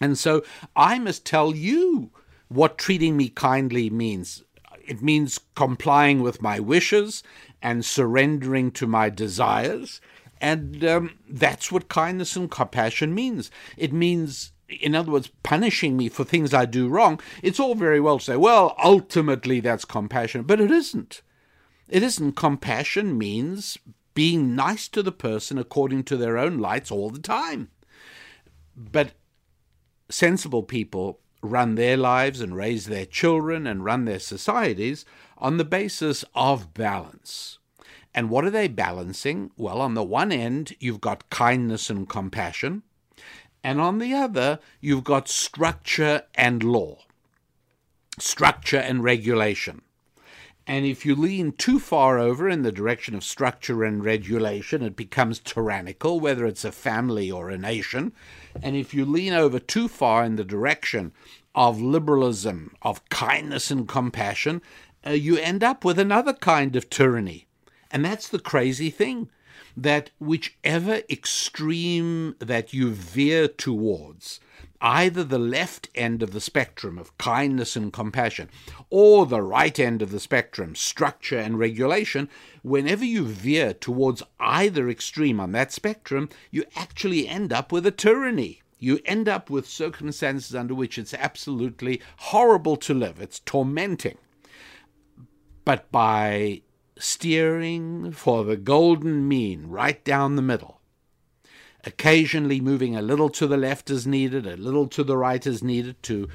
And 0.00 0.18
so 0.18 0.42
I 0.74 0.98
must 0.98 1.26
tell 1.26 1.54
you 1.54 2.10
what 2.48 2.78
treating 2.78 3.16
me 3.16 3.28
kindly 3.28 3.90
means. 3.90 4.42
It 4.86 5.02
means 5.02 5.38
complying 5.54 6.20
with 6.20 6.42
my 6.42 6.58
wishes 6.58 7.22
and 7.62 7.84
surrendering 7.84 8.70
to 8.72 8.86
my 8.86 9.10
desires. 9.10 10.00
And 10.40 10.82
um, 10.84 11.18
that's 11.28 11.70
what 11.70 11.88
kindness 11.88 12.34
and 12.34 12.50
compassion 12.50 13.14
means. 13.14 13.50
It 13.76 13.92
means, 13.92 14.52
in 14.68 14.94
other 14.94 15.12
words, 15.12 15.30
punishing 15.42 15.98
me 15.98 16.08
for 16.08 16.24
things 16.24 16.54
I 16.54 16.64
do 16.64 16.88
wrong. 16.88 17.20
It's 17.42 17.60
all 17.60 17.74
very 17.74 18.00
well 18.00 18.18
to 18.18 18.24
say, 18.24 18.36
well, 18.36 18.74
ultimately 18.82 19.60
that's 19.60 19.84
compassion, 19.84 20.44
but 20.44 20.60
it 20.60 20.70
isn't. 20.70 21.20
It 21.90 22.04
isn't. 22.04 22.36
Compassion 22.36 23.18
means 23.18 23.76
being 24.14 24.54
nice 24.54 24.86
to 24.88 25.02
the 25.02 25.12
person 25.12 25.58
according 25.58 26.04
to 26.04 26.16
their 26.16 26.38
own 26.38 26.58
lights 26.58 26.90
all 26.90 27.10
the 27.10 27.18
time. 27.18 27.70
But 28.76 29.12
sensible 30.08 30.62
people 30.62 31.18
run 31.42 31.74
their 31.74 31.96
lives 31.96 32.40
and 32.40 32.54
raise 32.54 32.86
their 32.86 33.06
children 33.06 33.66
and 33.66 33.84
run 33.84 34.04
their 34.04 34.20
societies 34.20 35.04
on 35.36 35.56
the 35.56 35.64
basis 35.64 36.24
of 36.34 36.74
balance. 36.74 37.58
And 38.14 38.30
what 38.30 38.44
are 38.44 38.50
they 38.50 38.68
balancing? 38.68 39.50
Well, 39.56 39.80
on 39.80 39.94
the 39.94 40.04
one 40.04 40.30
end, 40.32 40.74
you've 40.78 41.00
got 41.00 41.30
kindness 41.30 41.90
and 41.90 42.08
compassion, 42.08 42.82
and 43.62 43.80
on 43.80 43.98
the 43.98 44.14
other, 44.14 44.58
you've 44.80 45.04
got 45.04 45.28
structure 45.28 46.22
and 46.34 46.62
law, 46.62 46.98
structure 48.18 48.78
and 48.78 49.02
regulation. 49.04 49.82
And 50.66 50.86
if 50.86 51.04
you 51.04 51.14
lean 51.16 51.52
too 51.52 51.78
far 51.78 52.18
over 52.18 52.48
in 52.48 52.62
the 52.62 52.70
direction 52.72 53.14
of 53.14 53.24
structure 53.24 53.82
and 53.82 54.04
regulation, 54.04 54.82
it 54.82 54.94
becomes 54.94 55.38
tyrannical, 55.40 56.20
whether 56.20 56.46
it's 56.46 56.64
a 56.64 56.72
family 56.72 57.30
or 57.30 57.50
a 57.50 57.58
nation. 57.58 58.12
And 58.62 58.76
if 58.76 58.94
you 58.94 59.04
lean 59.04 59.32
over 59.32 59.58
too 59.58 59.88
far 59.88 60.24
in 60.24 60.36
the 60.36 60.44
direction 60.44 61.12
of 61.54 61.80
liberalism, 61.80 62.74
of 62.82 63.08
kindness 63.08 63.70
and 63.70 63.88
compassion, 63.88 64.62
uh, 65.06 65.10
you 65.10 65.38
end 65.38 65.64
up 65.64 65.84
with 65.84 65.98
another 65.98 66.32
kind 66.32 66.76
of 66.76 66.88
tyranny. 66.90 67.46
And 67.90 68.04
that's 68.04 68.28
the 68.28 68.38
crazy 68.38 68.90
thing 68.90 69.28
that 69.76 70.10
whichever 70.18 71.02
extreme 71.08 72.36
that 72.38 72.72
you 72.72 72.90
veer 72.90 73.48
towards, 73.48 74.40
either 74.80 75.22
the 75.22 75.38
left 75.38 75.88
end 75.94 76.22
of 76.22 76.32
the 76.32 76.40
spectrum 76.40 76.98
of 76.98 77.16
kindness 77.18 77.76
and 77.76 77.92
compassion 77.92 78.48
or 78.88 79.26
the 79.26 79.42
right 79.42 79.78
end 79.78 80.02
of 80.02 80.10
the 80.10 80.20
spectrum, 80.20 80.74
structure 80.74 81.38
and 81.38 81.58
regulation, 81.58 82.28
whenever 82.62 83.04
you 83.04 83.24
veer 83.24 83.74
towards 83.74 84.22
either 84.38 84.88
extreme 84.88 85.38
on 85.38 85.52
that 85.52 85.72
spectrum, 85.72 86.28
you 86.50 86.64
actually 86.76 87.28
end 87.28 87.52
up 87.52 87.72
with 87.72 87.86
a 87.86 87.90
tyranny. 87.90 88.62
You 88.78 88.98
end 89.04 89.28
up 89.28 89.50
with 89.50 89.68
circumstances 89.68 90.54
under 90.54 90.74
which 90.74 90.98
it's 90.98 91.12
absolutely 91.12 92.00
horrible 92.16 92.76
to 92.78 92.94
live, 92.94 93.20
it's 93.20 93.40
tormenting. 93.40 94.16
But 95.66 95.92
by 95.92 96.62
steering 96.98 98.12
for 98.12 98.44
the 98.44 98.56
golden 98.56 99.28
mean 99.28 99.66
right 99.66 100.02
down 100.04 100.36
the 100.36 100.42
middle, 100.42 100.79
occasionally 101.84 102.60
moving 102.60 102.96
a 102.96 103.02
little 103.02 103.30
to 103.30 103.46
the 103.46 103.56
left 103.56 103.90
as 103.90 104.06
needed, 104.06 104.46
a 104.46 104.56
little 104.56 104.86
to 104.88 105.04
the 105.04 105.16
right 105.16 105.46
as 105.46 105.62
needed 105.62 106.02
to 106.04 106.28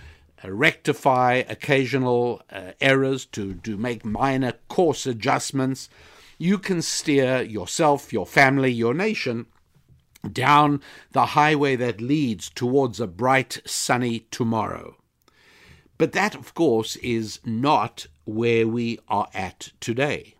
uh, 0.43 0.51
rectify 0.51 1.43
occasional 1.47 2.41
uh, 2.51 2.71
errors, 2.81 3.25
to, 3.25 3.55
to 3.55 3.77
make 3.77 4.03
minor 4.03 4.53
course 4.67 5.05
adjustments. 5.05 5.89
You 6.37 6.57
can 6.57 6.81
steer 6.81 7.41
yourself, 7.41 8.11
your 8.11 8.25
family, 8.25 8.71
your 8.71 8.93
nation 8.93 9.45
down 10.31 10.81
the 11.11 11.27
highway 11.27 11.75
that 11.75 12.01
leads 12.01 12.49
towards 12.49 12.99
a 12.99 13.07
bright, 13.07 13.61
sunny 13.65 14.21
tomorrow. 14.31 14.97
But 15.97 16.11
that, 16.11 16.35
of 16.35 16.53
course, 16.53 16.95
is 16.97 17.39
not 17.45 18.07
where 18.25 18.67
we 18.67 18.99
are 19.07 19.29
at 19.33 19.71
today. 19.79 20.34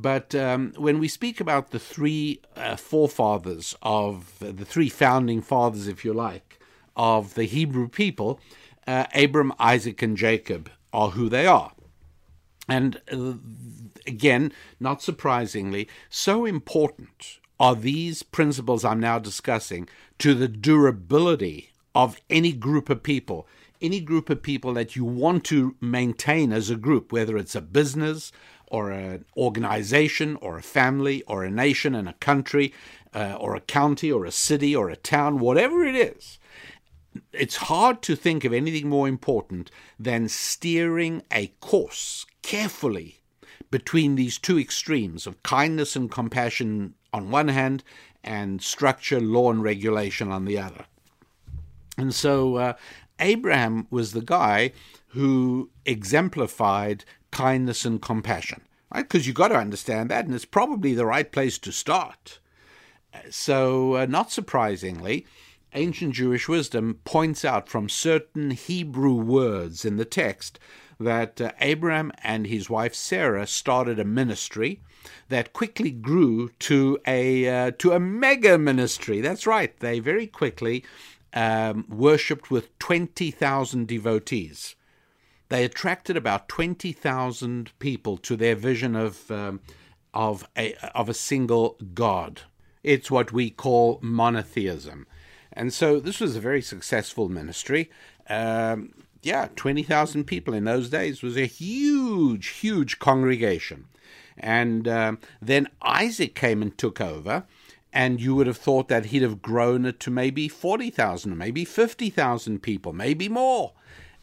But 0.00 0.32
um, 0.32 0.74
when 0.76 1.00
we 1.00 1.08
speak 1.08 1.40
about 1.40 1.72
the 1.72 1.80
three 1.80 2.40
uh, 2.54 2.76
forefathers 2.76 3.74
of 3.82 4.38
the 4.38 4.64
three 4.64 4.88
founding 4.88 5.42
fathers, 5.42 5.88
if 5.88 6.04
you 6.04 6.12
like, 6.12 6.60
of 6.94 7.34
the 7.34 7.46
Hebrew 7.46 7.88
people, 7.88 8.38
uh, 8.86 9.06
Abram, 9.12 9.52
Isaac, 9.58 10.00
and 10.00 10.16
Jacob 10.16 10.70
are 10.92 11.10
who 11.10 11.28
they 11.28 11.48
are. 11.48 11.72
And 12.68 13.00
uh, 13.10 13.34
again, 14.06 14.52
not 14.78 15.02
surprisingly, 15.02 15.88
so 16.08 16.44
important 16.44 17.40
are 17.58 17.74
these 17.74 18.22
principles 18.22 18.84
I'm 18.84 19.00
now 19.00 19.18
discussing 19.18 19.88
to 20.18 20.32
the 20.32 20.46
durability 20.46 21.72
of 21.92 22.20
any 22.30 22.52
group 22.52 22.88
of 22.88 23.02
people, 23.02 23.48
any 23.82 23.98
group 23.98 24.30
of 24.30 24.42
people 24.42 24.74
that 24.74 24.94
you 24.94 25.04
want 25.04 25.42
to 25.46 25.74
maintain 25.80 26.52
as 26.52 26.70
a 26.70 26.76
group, 26.76 27.10
whether 27.10 27.36
it's 27.36 27.56
a 27.56 27.60
business, 27.60 28.30
or 28.70 28.90
an 28.90 29.24
organization 29.36 30.36
or 30.36 30.58
a 30.58 30.62
family 30.62 31.22
or 31.22 31.44
a 31.44 31.50
nation 31.50 31.94
and 31.94 32.08
a 32.08 32.14
country 32.14 32.72
uh, 33.14 33.36
or 33.40 33.54
a 33.54 33.60
county 33.60 34.12
or 34.12 34.24
a 34.24 34.30
city 34.30 34.74
or 34.74 34.90
a 34.90 34.96
town, 34.96 35.38
whatever 35.38 35.84
it 35.84 35.94
is, 35.94 36.38
it's 37.32 37.56
hard 37.56 38.02
to 38.02 38.14
think 38.14 38.44
of 38.44 38.52
anything 38.52 38.88
more 38.88 39.08
important 39.08 39.70
than 39.98 40.28
steering 40.28 41.22
a 41.32 41.48
course 41.60 42.26
carefully 42.42 43.20
between 43.70 44.14
these 44.14 44.38
two 44.38 44.58
extremes 44.58 45.26
of 45.26 45.42
kindness 45.42 45.96
and 45.96 46.10
compassion 46.10 46.94
on 47.12 47.30
one 47.30 47.48
hand 47.48 47.82
and 48.24 48.62
structure, 48.62 49.20
law, 49.20 49.50
and 49.50 49.62
regulation 49.62 50.30
on 50.30 50.44
the 50.44 50.58
other. 50.58 50.84
And 51.96 52.14
so 52.14 52.56
uh, 52.56 52.72
Abraham 53.18 53.86
was 53.90 54.12
the 54.12 54.22
guy 54.22 54.72
who 55.08 55.70
exemplified 55.84 57.04
kindness 57.30 57.84
and 57.84 58.00
compassion, 58.00 58.62
right? 58.94 59.02
Because 59.02 59.26
you've 59.26 59.36
got 59.36 59.48
to 59.48 59.56
understand 59.56 60.10
that, 60.10 60.24
and 60.24 60.34
it's 60.34 60.44
probably 60.44 60.94
the 60.94 61.06
right 61.06 61.30
place 61.30 61.58
to 61.58 61.72
start. 61.72 62.38
So, 63.30 63.96
uh, 63.96 64.06
not 64.06 64.30
surprisingly, 64.30 65.26
ancient 65.74 66.14
Jewish 66.14 66.48
wisdom 66.48 67.00
points 67.04 67.44
out 67.44 67.68
from 67.68 67.88
certain 67.88 68.50
Hebrew 68.52 69.14
words 69.14 69.84
in 69.84 69.96
the 69.96 70.04
text 70.04 70.58
that 71.00 71.40
uh, 71.40 71.52
Abraham 71.60 72.12
and 72.22 72.46
his 72.46 72.68
wife 72.68 72.94
Sarah 72.94 73.46
started 73.46 73.98
a 73.98 74.04
ministry 74.04 74.80
that 75.28 75.52
quickly 75.52 75.90
grew 75.90 76.50
to 76.60 76.98
a 77.06 77.48
uh, 77.48 77.70
to 77.78 77.92
a 77.92 78.00
mega 78.00 78.58
ministry. 78.58 79.20
That's 79.20 79.46
right; 79.46 79.78
they 79.78 80.00
very 80.00 80.26
quickly 80.26 80.84
um, 81.32 81.86
worshipped 81.88 82.50
with 82.50 82.76
twenty 82.78 83.30
thousand 83.30 83.86
devotees 83.86 84.74
they 85.48 85.64
attracted 85.64 86.16
about 86.16 86.48
20,000 86.48 87.72
people 87.78 88.16
to 88.18 88.36
their 88.36 88.54
vision 88.54 88.94
of, 88.94 89.30
um, 89.30 89.60
of, 90.12 90.46
a, 90.56 90.74
of 90.94 91.08
a 91.08 91.14
single 91.14 91.76
God. 91.94 92.42
It's 92.82 93.10
what 93.10 93.32
we 93.32 93.50
call 93.50 93.98
monotheism. 94.02 95.06
And 95.52 95.72
so 95.72 95.98
this 96.00 96.20
was 96.20 96.36
a 96.36 96.40
very 96.40 96.62
successful 96.62 97.28
ministry. 97.28 97.90
Um, 98.28 98.92
yeah, 99.22 99.48
20,000 99.56 100.24
people 100.24 100.54
in 100.54 100.64
those 100.64 100.90
days 100.90 101.22
was 101.22 101.36
a 101.36 101.46
huge, 101.46 102.48
huge 102.48 102.98
congregation. 102.98 103.86
And 104.36 104.86
um, 104.86 105.18
then 105.42 105.68
Isaac 105.82 106.34
came 106.34 106.62
and 106.62 106.76
took 106.76 107.00
over, 107.00 107.44
and 107.92 108.20
you 108.20 108.34
would 108.36 108.46
have 108.46 108.58
thought 108.58 108.88
that 108.88 109.06
he'd 109.06 109.22
have 109.22 109.42
grown 109.42 109.84
it 109.84 109.98
to 110.00 110.10
maybe 110.10 110.46
40,000, 110.46 111.36
maybe 111.36 111.64
50,000 111.64 112.62
people, 112.62 112.92
maybe 112.92 113.28
more. 113.28 113.72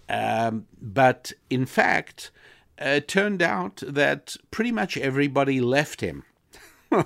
Um, 0.08 0.68
but 0.82 1.34
in 1.50 1.66
fact, 1.66 2.32
it 2.78 3.08
turned 3.08 3.42
out 3.42 3.82
that 3.88 4.36
pretty 4.52 4.72
much 4.72 4.98
everybody 4.98 5.62
left 5.62 6.02
him. 6.02 6.24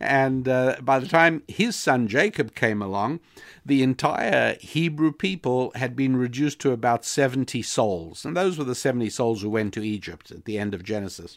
and 0.00 0.48
uh, 0.48 0.76
by 0.80 0.98
the 0.98 1.06
time 1.06 1.42
his 1.48 1.76
son 1.76 2.08
Jacob 2.08 2.54
came 2.54 2.80
along, 2.80 3.20
the 3.64 3.82
entire 3.82 4.56
Hebrew 4.60 5.12
people 5.12 5.72
had 5.74 5.94
been 5.94 6.16
reduced 6.16 6.58
to 6.60 6.72
about 6.72 7.04
70 7.04 7.62
souls. 7.62 8.24
And 8.24 8.36
those 8.36 8.58
were 8.58 8.64
the 8.64 8.74
70 8.74 9.10
souls 9.10 9.42
who 9.42 9.50
went 9.50 9.74
to 9.74 9.86
Egypt 9.86 10.30
at 10.30 10.44
the 10.44 10.58
end 10.58 10.74
of 10.74 10.82
Genesis. 10.82 11.36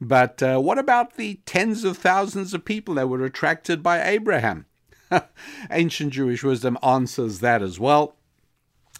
But 0.00 0.42
uh, 0.42 0.58
what 0.58 0.78
about 0.78 1.16
the 1.16 1.40
tens 1.46 1.84
of 1.84 1.96
thousands 1.96 2.54
of 2.54 2.64
people 2.64 2.94
that 2.94 3.08
were 3.08 3.24
attracted 3.24 3.82
by 3.82 4.02
Abraham? 4.02 4.66
Ancient 5.70 6.12
Jewish 6.12 6.42
wisdom 6.42 6.78
answers 6.82 7.40
that 7.40 7.62
as 7.62 7.80
well. 7.80 8.14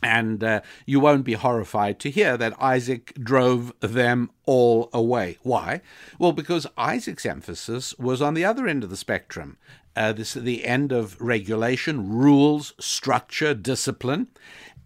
And 0.02 0.44
uh, 0.44 0.60
you 0.86 1.00
won't 1.00 1.24
be 1.24 1.32
horrified 1.32 1.98
to 2.00 2.10
hear 2.10 2.36
that 2.36 2.60
Isaac 2.62 3.12
drove 3.20 3.72
them 3.80 4.30
all 4.46 4.90
away. 4.92 5.38
Why? 5.42 5.80
Well, 6.18 6.32
because 6.32 6.68
Isaac's 6.76 7.26
emphasis 7.26 7.98
was 7.98 8.22
on 8.22 8.34
the 8.34 8.44
other 8.44 8.68
end 8.68 8.84
of 8.84 8.90
the 8.90 8.96
spectrum. 8.96 9.56
Uh, 9.96 10.12
this 10.12 10.34
the 10.34 10.64
end 10.64 10.92
of 10.92 11.20
regulation, 11.20 12.08
rules, 12.08 12.72
structure, 12.78 13.52
discipline, 13.52 14.28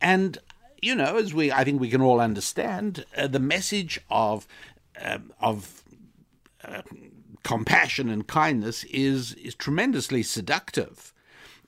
and 0.00 0.38
you 0.80 0.94
know, 0.94 1.16
as 1.16 1.34
we 1.34 1.52
I 1.52 1.64
think 1.64 1.80
we 1.80 1.90
can 1.90 2.00
all 2.00 2.20
understand, 2.20 3.04
uh, 3.14 3.26
the 3.26 3.38
message 3.38 4.00
of 4.08 4.46
um, 5.00 5.32
of 5.38 5.82
uh, 6.64 6.82
compassion 7.42 8.08
and 8.08 8.26
kindness 8.26 8.84
is 8.84 9.34
is 9.34 9.54
tremendously 9.54 10.22
seductive, 10.22 11.12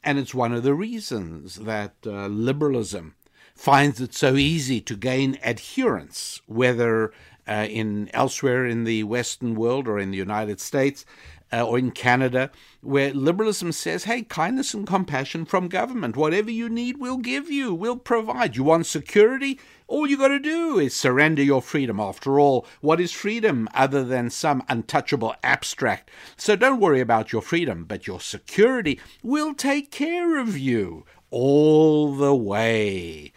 and 0.02 0.18
it's 0.18 0.34
one 0.34 0.54
of 0.54 0.62
the 0.62 0.74
reasons 0.74 1.56
that 1.56 1.94
uh, 2.06 2.26
liberalism 2.26 3.14
finds 3.54 4.00
it 4.00 4.14
so 4.14 4.36
easy 4.36 4.80
to 4.80 4.96
gain 4.96 5.38
adherents, 5.42 6.40
whether 6.46 7.12
uh, 7.46 7.66
in 7.68 8.10
elsewhere 8.12 8.66
in 8.66 8.84
the 8.84 9.02
Western 9.04 9.54
world 9.54 9.86
or 9.88 9.98
in 9.98 10.10
the 10.10 10.16
United 10.16 10.60
States 10.60 11.04
uh, 11.52 11.62
or 11.62 11.78
in 11.78 11.90
Canada, 11.90 12.50
where 12.80 13.12
liberalism 13.12 13.70
says, 13.70 14.04
hey, 14.04 14.22
kindness 14.22 14.74
and 14.74 14.86
compassion 14.86 15.44
from 15.44 15.68
government. 15.68 16.16
Whatever 16.16 16.50
you 16.50 16.68
need, 16.68 16.96
we'll 16.96 17.18
give 17.18 17.50
you, 17.50 17.72
we'll 17.72 17.96
provide. 17.96 18.56
You 18.56 18.64
want 18.64 18.86
security? 18.86 19.60
All 19.86 20.06
you 20.06 20.16
got 20.16 20.28
to 20.28 20.40
do 20.40 20.78
is 20.78 20.96
surrender 20.96 21.42
your 21.42 21.62
freedom. 21.62 22.00
After 22.00 22.40
all, 22.40 22.66
what 22.80 23.00
is 23.00 23.12
freedom 23.12 23.68
other 23.74 24.02
than 24.02 24.30
some 24.30 24.64
untouchable 24.68 25.34
abstract? 25.42 26.10
So 26.36 26.56
don't 26.56 26.80
worry 26.80 27.00
about 27.00 27.32
your 27.32 27.42
freedom, 27.42 27.84
but 27.84 28.06
your 28.06 28.20
security 28.20 28.98
will 29.22 29.54
take 29.54 29.90
care 29.90 30.40
of 30.40 30.58
you 30.58 31.04
all 31.30 32.14
the 32.14 32.34
way 32.34 33.32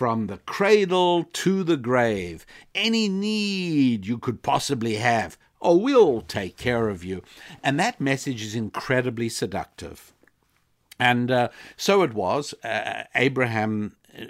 from 0.00 0.28
the 0.28 0.38
cradle 0.38 1.24
to 1.30 1.62
the 1.62 1.76
grave. 1.76 2.46
Any 2.74 3.06
need 3.06 4.06
you 4.06 4.16
could 4.16 4.42
possibly 4.42 4.94
have, 4.94 5.36
oh, 5.60 5.76
we'll 5.76 6.22
take 6.22 6.56
care 6.56 6.88
of 6.88 7.04
you. 7.04 7.22
And 7.62 7.78
that 7.78 8.00
message 8.00 8.42
is 8.42 8.54
incredibly 8.54 9.28
seductive. 9.28 10.14
And 10.98 11.30
uh, 11.30 11.50
so 11.76 12.00
it 12.02 12.14
was. 12.14 12.54
Uh, 12.64 13.02
Abraham, 13.14 13.94
uh, 14.18 14.24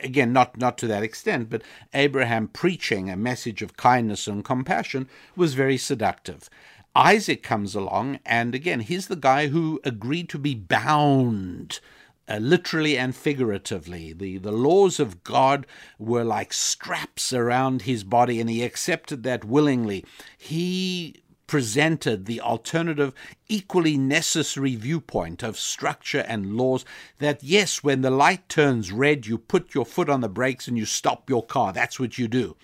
again, 0.00 0.34
not, 0.34 0.58
not 0.58 0.76
to 0.76 0.86
that 0.88 1.02
extent, 1.02 1.48
but 1.48 1.62
Abraham 1.94 2.46
preaching 2.46 3.08
a 3.08 3.16
message 3.16 3.62
of 3.62 3.78
kindness 3.78 4.26
and 4.26 4.44
compassion 4.44 5.08
was 5.34 5.54
very 5.54 5.78
seductive. 5.78 6.50
Isaac 6.94 7.42
comes 7.42 7.74
along, 7.74 8.18
and 8.26 8.54
again, 8.54 8.80
he's 8.80 9.06
the 9.06 9.16
guy 9.16 9.46
who 9.46 9.80
agreed 9.84 10.28
to 10.28 10.38
be 10.38 10.54
bound 10.54 11.80
uh, 12.28 12.38
literally 12.38 12.96
and 12.96 13.14
figuratively. 13.14 14.12
The, 14.12 14.38
the 14.38 14.52
laws 14.52 14.98
of 15.00 15.22
God 15.24 15.66
were 15.98 16.24
like 16.24 16.52
straps 16.52 17.32
around 17.32 17.82
his 17.82 18.04
body, 18.04 18.40
and 18.40 18.48
he 18.48 18.62
accepted 18.62 19.22
that 19.22 19.44
willingly. 19.44 20.04
He 20.38 21.22
presented 21.46 22.24
the 22.24 22.40
alternative, 22.40 23.12
equally 23.48 23.98
necessary 23.98 24.74
viewpoint 24.76 25.42
of 25.42 25.58
structure 25.58 26.24
and 26.26 26.56
laws 26.56 26.84
that, 27.18 27.42
yes, 27.42 27.84
when 27.84 28.00
the 28.00 28.10
light 28.10 28.48
turns 28.48 28.90
red, 28.90 29.26
you 29.26 29.36
put 29.36 29.74
your 29.74 29.84
foot 29.84 30.08
on 30.08 30.20
the 30.20 30.28
brakes 30.28 30.66
and 30.66 30.78
you 30.78 30.86
stop 30.86 31.28
your 31.28 31.44
car. 31.44 31.72
That's 31.72 32.00
what 32.00 32.18
you 32.18 32.28
do. 32.28 32.56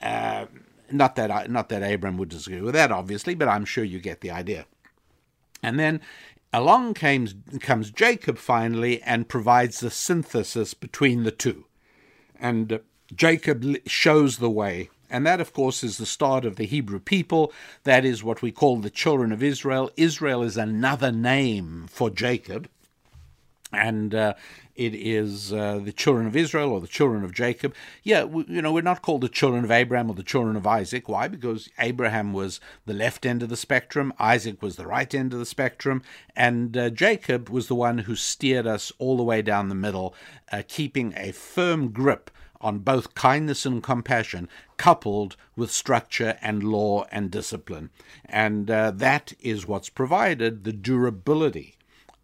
Uh, 0.00 0.46
not 0.90 1.16
that 1.16 1.50
not 1.50 1.68
that 1.70 1.82
Abram 1.82 2.16
would 2.18 2.28
disagree 2.28 2.60
with 2.60 2.74
that, 2.74 2.92
obviously, 2.92 3.34
but 3.34 3.48
I'm 3.48 3.64
sure 3.64 3.84
you 3.84 3.98
get 3.98 4.20
the 4.20 4.30
idea. 4.30 4.66
And 5.62 5.78
then 5.78 6.00
along 6.52 6.94
comes, 6.94 7.34
comes 7.60 7.90
Jacob 7.90 8.38
finally 8.38 9.02
and 9.02 9.28
provides 9.28 9.80
the 9.80 9.90
synthesis 9.90 10.74
between 10.74 11.24
the 11.24 11.30
two. 11.30 11.66
And 12.40 12.72
uh, 12.72 12.78
Jacob 13.14 13.76
shows 13.86 14.38
the 14.38 14.50
way. 14.50 14.90
And 15.10 15.26
that, 15.26 15.40
of 15.40 15.52
course, 15.52 15.82
is 15.82 15.96
the 15.96 16.06
start 16.06 16.44
of 16.44 16.56
the 16.56 16.66
Hebrew 16.66 17.00
people. 17.00 17.52
That 17.84 18.04
is 18.04 18.22
what 18.22 18.42
we 18.42 18.52
call 18.52 18.76
the 18.76 18.90
children 18.90 19.32
of 19.32 19.42
Israel. 19.42 19.90
Israel 19.96 20.42
is 20.42 20.56
another 20.56 21.10
name 21.10 21.86
for 21.88 22.10
Jacob. 22.10 22.68
And 23.72 24.14
uh, 24.14 24.34
it 24.78 24.94
is 24.94 25.52
uh, 25.52 25.80
the 25.82 25.92
children 25.92 26.28
of 26.28 26.36
Israel 26.36 26.70
or 26.70 26.80
the 26.80 26.86
children 26.86 27.24
of 27.24 27.34
Jacob. 27.34 27.74
Yeah, 28.04 28.22
we, 28.22 28.44
you 28.46 28.62
know, 28.62 28.72
we're 28.72 28.80
not 28.82 29.02
called 29.02 29.22
the 29.22 29.28
children 29.28 29.64
of 29.64 29.72
Abraham 29.72 30.08
or 30.08 30.14
the 30.14 30.22
children 30.22 30.54
of 30.54 30.68
Isaac. 30.68 31.08
Why? 31.08 31.26
Because 31.26 31.68
Abraham 31.80 32.32
was 32.32 32.60
the 32.86 32.94
left 32.94 33.26
end 33.26 33.42
of 33.42 33.48
the 33.48 33.56
spectrum, 33.56 34.12
Isaac 34.20 34.62
was 34.62 34.76
the 34.76 34.86
right 34.86 35.12
end 35.12 35.32
of 35.32 35.40
the 35.40 35.46
spectrum, 35.46 36.02
and 36.36 36.76
uh, 36.76 36.90
Jacob 36.90 37.48
was 37.48 37.66
the 37.66 37.74
one 37.74 37.98
who 37.98 38.14
steered 38.14 38.68
us 38.68 38.92
all 38.98 39.16
the 39.16 39.24
way 39.24 39.42
down 39.42 39.68
the 39.68 39.74
middle, 39.74 40.14
uh, 40.52 40.62
keeping 40.68 41.12
a 41.16 41.32
firm 41.32 41.90
grip 41.90 42.30
on 42.60 42.78
both 42.78 43.14
kindness 43.14 43.66
and 43.66 43.82
compassion, 43.82 44.48
coupled 44.76 45.36
with 45.56 45.72
structure 45.72 46.38
and 46.40 46.62
law 46.62 47.04
and 47.10 47.30
discipline. 47.32 47.90
And 48.24 48.70
uh, 48.70 48.92
that 48.92 49.32
is 49.40 49.66
what's 49.66 49.88
provided 49.88 50.62
the 50.62 50.72
durability 50.72 51.76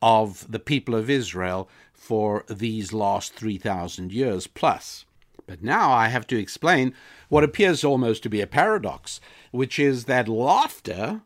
of 0.02 0.50
the 0.50 0.58
people 0.58 0.94
of 0.94 1.08
Israel 1.08 1.68
for 2.04 2.44
these 2.48 2.92
last 2.92 3.34
3,000 3.34 4.12
years 4.12 4.46
plus. 4.46 5.04
But 5.46 5.62
now 5.62 5.92
I 5.92 6.08
have 6.08 6.26
to 6.28 6.38
explain 6.38 6.94
what 7.28 7.44
appears 7.44 7.84
almost 7.84 8.22
to 8.22 8.28
be 8.28 8.40
a 8.40 8.46
paradox, 8.46 9.20
which 9.50 9.78
is 9.78 10.04
that 10.04 10.28
laughter 10.28 11.22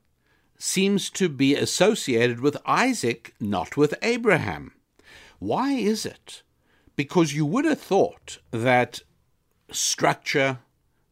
seems 0.59 1.11
to 1.11 1.29
be 1.29 1.55
associated 1.55 2.41
with 2.41 2.57
Isaac, 2.67 3.35
not 3.41 3.77
with 3.77 3.95
Abraham. 4.03 4.73
Why 5.39 5.73
is 5.73 6.05
it? 6.05 6.43
because 6.99 7.33
you 7.33 7.47
would 7.47 7.65
have 7.65 7.81
thought 7.81 8.39
that 8.51 9.03
structure 9.71 10.59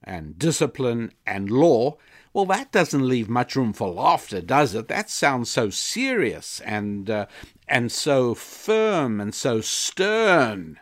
and 0.03 0.37
discipline 0.37 1.12
and 1.25 1.49
law, 1.49 1.97
well, 2.33 2.45
that 2.45 2.73
doesn't 2.73 3.09
leave 3.09 3.29
much 3.29 3.55
room 3.55 3.73
for 3.73 3.89
laughter, 3.89 4.41
does 4.41 4.75
it? 4.75 4.89
That 4.89 5.09
sounds 5.09 5.49
so 5.49 5.71
serious 5.71 6.59
and 6.62 7.09
uh, 7.09 7.27
and 7.69 7.91
so 7.91 8.35
firm 8.35 9.21
and 9.21 9.35
so 9.35 9.61
stern. 9.61 10.79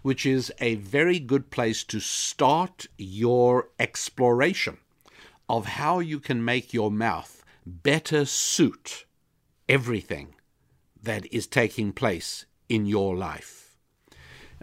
which 0.07 0.25
is 0.25 0.53
a 0.61 0.77
very 0.77 1.19
good 1.19 1.51
place 1.51 1.83
to 1.83 1.99
start 1.99 2.87
your 2.97 3.71
exploration 3.81 4.79
of 5.49 5.67
how 5.67 5.99
you 5.99 6.21
can 6.21 6.45
make 6.45 6.73
your 6.73 6.93
mouth 6.93 7.45
better 7.67 8.25
suit 8.25 9.05
everything 9.69 10.29
that 11.03 11.27
is 11.35 11.49
taking 11.49 11.93
place 11.93 12.47
in 12.69 12.87
your 12.87 13.17
life. 13.17 13.77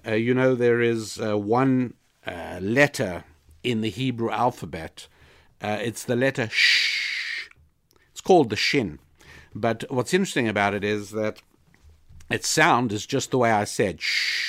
Uh, 0.08 0.14
you 0.14 0.34
know, 0.34 0.56
there 0.56 0.80
is 0.80 1.20
uh, 1.20 1.38
one 1.38 1.94
uh, 2.26 2.60
letter 2.62 3.26
in 3.66 3.82
the 3.82 3.90
Hebrew 3.90 4.30
alphabet. 4.30 5.10
Uh, 5.62 5.78
it's 5.82 6.06
the 6.06 6.16
letter 6.16 6.48
sh. 6.50 7.50
It's 8.14 8.22
called 8.22 8.50
the 8.50 8.56
shin. 8.56 8.98
But 9.54 9.84
what's 9.90 10.14
interesting 10.14 10.48
about 10.48 10.74
it 10.74 10.86
is 10.86 11.12
that 11.12 11.42
its 12.30 12.48
sound 12.48 12.94
is 12.94 13.06
just 13.06 13.32
the 13.32 13.38
way 13.38 13.52
I 13.52 13.66
said 13.66 14.00
shh 14.00 14.43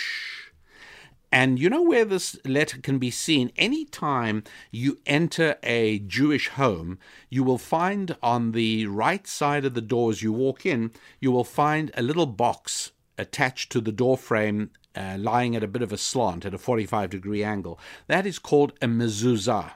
and 1.34 1.58
you 1.58 1.68
know 1.68 1.82
where 1.82 2.04
this 2.04 2.38
letter 2.44 2.78
can 2.78 3.00
be 3.00 3.10
seen? 3.10 3.50
Anytime 3.56 4.44
you 4.70 4.98
enter 5.04 5.56
a 5.64 5.98
Jewish 5.98 6.46
home, 6.50 6.96
you 7.28 7.42
will 7.42 7.58
find 7.58 8.16
on 8.22 8.52
the 8.52 8.86
right 8.86 9.26
side 9.26 9.64
of 9.64 9.74
the 9.74 9.80
door 9.80 10.10
as 10.10 10.22
you 10.22 10.32
walk 10.32 10.64
in, 10.64 10.92
you 11.18 11.32
will 11.32 11.42
find 11.42 11.90
a 11.96 12.02
little 12.02 12.26
box 12.26 12.92
attached 13.18 13.72
to 13.72 13.80
the 13.80 13.90
door 13.90 14.16
frame 14.16 14.70
uh, 14.94 15.16
lying 15.18 15.56
at 15.56 15.64
a 15.64 15.66
bit 15.66 15.82
of 15.82 15.92
a 15.92 15.98
slant 15.98 16.44
at 16.44 16.54
a 16.54 16.58
45 16.58 17.10
degree 17.10 17.42
angle. 17.42 17.80
That 18.06 18.26
is 18.26 18.38
called 18.38 18.72
a 18.80 18.86
mezuzah. 18.86 19.72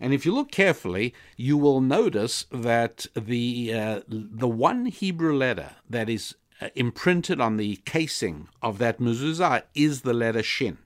And 0.00 0.14
if 0.14 0.24
you 0.24 0.34
look 0.34 0.50
carefully, 0.50 1.12
you 1.36 1.58
will 1.58 1.82
notice 1.82 2.46
that 2.50 3.04
the 3.14 3.74
uh, 3.74 4.00
the 4.08 4.48
one 4.48 4.86
Hebrew 4.86 5.36
letter 5.36 5.72
that 5.90 6.08
is 6.08 6.36
uh, 6.62 6.68
imprinted 6.74 7.38
on 7.38 7.58
the 7.58 7.76
casing 7.84 8.48
of 8.62 8.78
that 8.78 8.98
mezuzah 8.98 9.64
is 9.74 10.00
the 10.00 10.14
letter 10.14 10.42
shin 10.42 10.78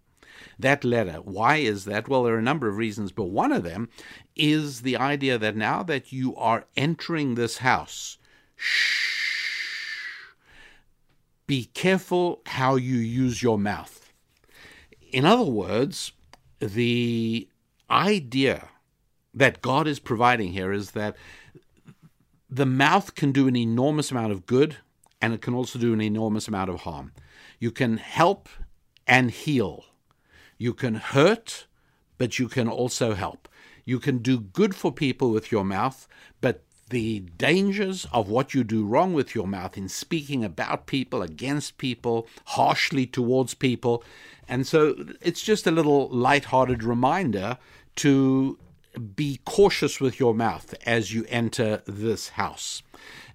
that 0.58 0.84
letter. 0.84 1.20
Why 1.22 1.56
is 1.56 1.84
that? 1.84 2.08
Well, 2.08 2.24
there 2.24 2.34
are 2.34 2.38
a 2.38 2.42
number 2.42 2.68
of 2.68 2.76
reasons, 2.76 3.12
but 3.12 3.24
one 3.24 3.52
of 3.52 3.62
them 3.62 3.88
is 4.36 4.82
the 4.82 4.96
idea 4.96 5.38
that 5.38 5.56
now 5.56 5.82
that 5.84 6.12
you 6.12 6.36
are 6.36 6.66
entering 6.76 7.34
this 7.34 7.58
house, 7.58 8.18
shh, 8.56 9.00
be 11.46 11.64
careful 11.74 12.42
how 12.46 12.76
you 12.76 12.96
use 12.96 13.42
your 13.42 13.58
mouth. 13.58 14.12
In 15.10 15.24
other 15.24 15.50
words, 15.50 16.12
the 16.60 17.48
idea 17.90 18.68
that 19.34 19.62
God 19.62 19.88
is 19.88 19.98
providing 19.98 20.52
here 20.52 20.72
is 20.72 20.92
that 20.92 21.16
the 22.48 22.66
mouth 22.66 23.14
can 23.14 23.32
do 23.32 23.48
an 23.48 23.56
enormous 23.56 24.10
amount 24.10 24.32
of 24.32 24.46
good 24.46 24.76
and 25.20 25.34
it 25.34 25.42
can 25.42 25.54
also 25.54 25.78
do 25.78 25.92
an 25.92 26.00
enormous 26.00 26.48
amount 26.48 26.70
of 26.70 26.80
harm. 26.80 27.12
You 27.58 27.70
can 27.70 27.96
help 27.96 28.48
and 29.06 29.30
heal 29.30 29.84
you 30.60 30.74
can 30.74 30.96
hurt, 30.96 31.66
but 32.18 32.38
you 32.38 32.46
can 32.46 32.68
also 32.68 33.14
help. 33.14 33.48
You 33.86 33.98
can 33.98 34.18
do 34.18 34.38
good 34.38 34.74
for 34.74 34.92
people 34.92 35.30
with 35.30 35.50
your 35.50 35.64
mouth, 35.64 36.06
but 36.42 36.62
the 36.90 37.20
dangers 37.38 38.06
of 38.12 38.28
what 38.28 38.52
you 38.52 38.62
do 38.62 38.84
wrong 38.84 39.14
with 39.14 39.34
your 39.34 39.46
mouth 39.46 39.78
in 39.78 39.88
speaking 39.88 40.44
about 40.44 40.86
people, 40.86 41.22
against 41.22 41.78
people, 41.78 42.28
harshly 42.44 43.06
towards 43.06 43.54
people. 43.54 44.04
And 44.46 44.66
so 44.66 44.94
it's 45.22 45.40
just 45.40 45.66
a 45.66 45.70
little 45.70 46.10
light-hearted 46.10 46.84
reminder 46.84 47.56
to 47.96 48.58
be 49.16 49.40
cautious 49.46 49.98
with 49.98 50.20
your 50.20 50.34
mouth 50.34 50.74
as 50.84 51.14
you 51.14 51.24
enter 51.30 51.82
this 51.86 52.30
house. 52.30 52.82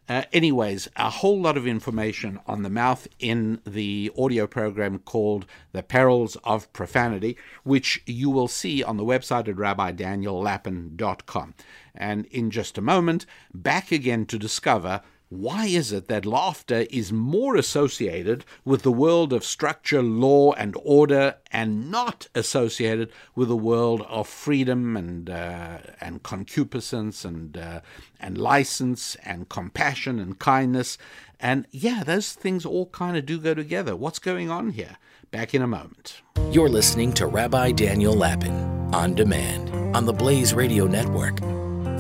Uh, 0.07 0.23
anyways, 0.31 0.87
a 0.97 1.09
whole 1.09 1.41
lot 1.41 1.57
of 1.57 1.65
information 1.65 2.39
on 2.45 2.61
the 2.61 2.69
mouth 2.69 3.07
in 3.19 3.59
the 3.65 4.11
audio 4.17 4.45
program 4.45 4.99
called 4.99 5.45
The 5.71 5.81
Perils 5.81 6.37
of 6.43 6.71
Profanity, 6.73 7.37
which 7.63 8.03
you 8.05 8.29
will 8.29 8.47
see 8.47 8.83
on 8.83 8.97
the 8.97 9.03
website 9.03 9.47
at 9.47 9.55
rabbidaniellapin.com. 9.55 11.55
And 11.95 12.25
in 12.27 12.51
just 12.51 12.77
a 12.77 12.81
moment, 12.81 13.25
back 13.53 13.91
again 13.91 14.25
to 14.27 14.37
discover 14.37 15.01
why 15.29 15.65
is 15.65 15.91
it 15.91 16.07
that 16.07 16.25
laughter 16.25 16.85
is 16.91 17.11
more 17.11 17.55
associated 17.55 18.45
with 18.63 18.83
the 18.83 18.91
world 18.91 19.33
of 19.33 19.43
structure, 19.43 20.03
law, 20.03 20.53
and 20.53 20.75
order, 20.83 21.35
and 21.51 21.89
not 21.89 22.27
associated 22.35 23.11
with 23.35 23.47
the 23.47 23.55
world 23.55 24.03
of 24.07 24.27
freedom 24.27 24.95
and 24.95 25.29
uh, 25.29 25.79
and 25.99 26.21
concupiscence 26.21 27.25
and 27.25 27.57
uh, 27.57 27.81
and 28.19 28.37
license 28.37 29.15
and 29.23 29.49
compassion 29.49 30.19
and 30.19 30.37
kindness? 30.37 30.97
And 31.39 31.65
yeah, 31.71 32.03
those 32.05 32.33
things 32.33 32.65
all 32.65 32.87
kind 32.87 33.17
of 33.17 33.25
do 33.25 33.39
go 33.39 33.55
together. 33.55 33.95
What's 33.95 34.19
going 34.19 34.51
on 34.51 34.71
here? 34.71 34.97
Back 35.31 35.55
in 35.55 35.61
a 35.61 35.67
moment. 35.67 36.21
You're 36.51 36.69
listening 36.69 37.13
to 37.13 37.25
Rabbi 37.25 37.71
Daniel 37.71 38.13
Lapin 38.13 38.53
on 38.93 39.15
demand 39.15 39.69
on 39.95 40.05
the 40.05 40.13
Blaze 40.13 40.53
Radio 40.53 40.85
Network. 40.85 41.39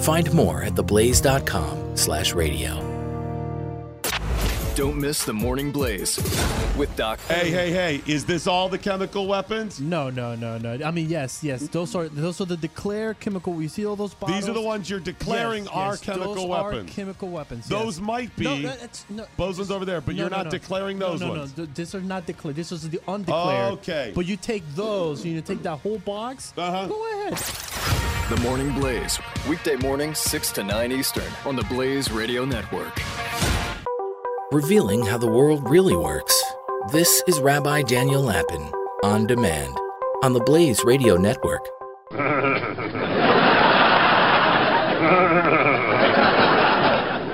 Find 0.01 0.31
more 0.33 0.63
at 0.63 0.73
theblaze.com 0.73 1.97
slash 1.97 2.33
radio. 2.33 2.84
Don't 4.75 4.99
miss 4.99 5.23
the 5.23 5.31
Morning 5.31 5.71
Blaze 5.71 6.17
with 6.75 6.93
Doc. 6.97 7.21
Hey, 7.29 7.49
hey, 7.49 7.71
hey! 7.71 8.01
Is 8.05 8.25
this 8.25 8.45
all 8.45 8.67
the 8.67 8.77
chemical 8.77 9.25
weapons? 9.25 9.79
No, 9.79 10.09
no, 10.09 10.35
no, 10.35 10.57
no. 10.57 10.85
I 10.85 10.91
mean, 10.91 11.07
yes, 11.07 11.41
yes. 11.41 11.69
Those 11.69 11.95
are 11.95 12.09
those 12.09 12.41
are 12.41 12.45
the 12.45 12.57
declare 12.57 13.13
chemical. 13.13 13.61
You 13.61 13.69
see 13.69 13.85
all 13.85 13.95
those 13.95 14.13
bottles? 14.13 14.41
These 14.41 14.49
are 14.49 14.53
the 14.53 14.61
ones 14.61 14.89
you're 14.89 14.99
declaring 14.99 15.63
Yes, 15.63 15.73
are 15.73 15.91
yes, 15.91 16.01
chemical 16.01 16.35
those 16.35 16.45
weapons. 16.45 16.91
Are 16.91 16.93
chemical 16.93 17.29
weapons. 17.29 17.69
Those 17.69 17.99
yes. 17.99 18.05
might 18.05 18.35
be. 18.35 18.43
No, 18.43 18.57
no, 18.57 18.75
it's, 18.81 19.05
no, 19.09 19.25
Those 19.37 19.59
ones 19.59 19.71
over 19.71 19.85
there, 19.85 20.01
but 20.01 20.13
no, 20.13 20.21
you're 20.23 20.29
no, 20.29 20.37
not 20.37 20.45
no. 20.47 20.51
declaring 20.51 20.99
No, 20.99 21.11
those 21.11 21.21
no, 21.21 21.29
ones. 21.29 21.57
No, 21.57 21.63
th- 21.63 21.75
these 21.75 21.95
are 21.95 22.01
not 22.01 22.25
declared. 22.25 22.57
This 22.57 22.73
is 22.73 22.89
the 22.89 22.99
undeclared. 23.07 23.71
Oh, 23.71 23.73
okay. 23.75 24.11
But 24.13 24.25
you 24.25 24.35
take 24.35 24.63
those, 24.75 25.23
you 25.23 25.39
take 25.39 25.63
that 25.63 25.77
whole 25.77 25.99
box. 25.99 26.51
Uh-huh. 26.57 26.87
Go 26.87 27.27
ahead. 27.29 27.37
The 28.27 28.41
Morning 28.41 28.73
Blaze, 28.73 29.19
weekday 29.47 29.77
morning, 29.77 30.13
6 30.13 30.51
to 30.51 30.63
9 30.63 30.91
Eastern 30.91 31.31
on 31.45 31.55
the 31.55 31.63
Blaze 31.63 32.11
Radio 32.11 32.43
Network. 32.43 33.01
Revealing 34.55 35.05
how 35.05 35.17
the 35.17 35.27
world 35.29 35.69
really 35.69 35.97
works. 35.97 36.41
This 36.93 37.21
is 37.27 37.41
Rabbi 37.41 37.81
Daniel 37.81 38.21
Lapin 38.21 38.71
on 39.03 39.27
demand 39.27 39.77
on 40.23 40.31
the 40.31 40.39
Blaze 40.39 40.81
Radio 40.85 41.17
Network. 41.17 41.67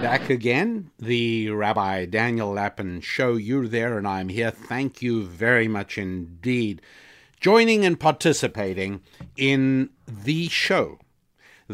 Back 0.01 0.31
again, 0.31 0.89
the 0.97 1.51
Rabbi 1.51 2.05
Daniel 2.05 2.53
Lapin 2.53 3.01
show. 3.01 3.33
You're 3.35 3.67
there 3.67 3.99
and 3.99 4.07
I'm 4.07 4.29
here. 4.29 4.49
Thank 4.49 5.03
you 5.03 5.23
very 5.23 5.67
much 5.67 5.99
indeed. 5.99 6.81
Joining 7.39 7.85
and 7.85 7.99
participating 7.99 9.01
in 9.37 9.91
the 10.07 10.49
show 10.49 10.97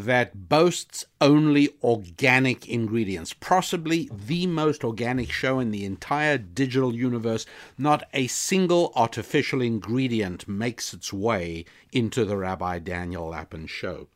that 0.04 0.48
boasts 0.48 1.04
only 1.20 1.68
organic 1.82 2.68
ingredients, 2.68 3.34
possibly 3.34 4.08
the 4.12 4.46
most 4.46 4.84
organic 4.84 5.30
show 5.30 5.58
in 5.58 5.70
the 5.70 5.84
entire 5.84 6.38
digital 6.38 6.94
universe. 6.94 7.46
Not 7.76 8.04
a 8.14 8.26
single 8.26 8.92
artificial 8.94 9.60
ingredient 9.60 10.46
makes 10.46 10.94
its 10.94 11.12
way 11.12 11.64
into 11.92 12.24
the 12.24 12.36
Rabbi 12.36 12.78
Daniel 12.78 13.28
Lapin 13.28 13.66
show. 13.66 14.08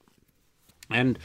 And 0.90 1.18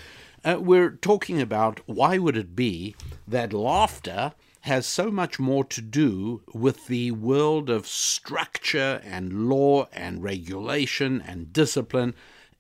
uh, 0.43 0.58
we're 0.60 0.91
talking 0.91 1.41
about 1.41 1.82
why 1.86 2.18
would 2.18 2.38
it 2.38 2.55
be 2.55 2.95
that 3.28 3.53
laughter 3.53 4.34
has 4.62 4.86
so 4.86 5.10
much 5.10 5.39
more 5.39 5.64
to 5.64 5.82
do 5.82 6.41
with 6.53 6.88
the 6.88 7.12
world 7.12 7.70
of 7.70 7.88
structure 7.88 9.01
and 9.03 9.49
law 9.49 9.88
and 9.93 10.24
regulation 10.24 11.22
and 11.26 11.53
discipline 11.53 12.14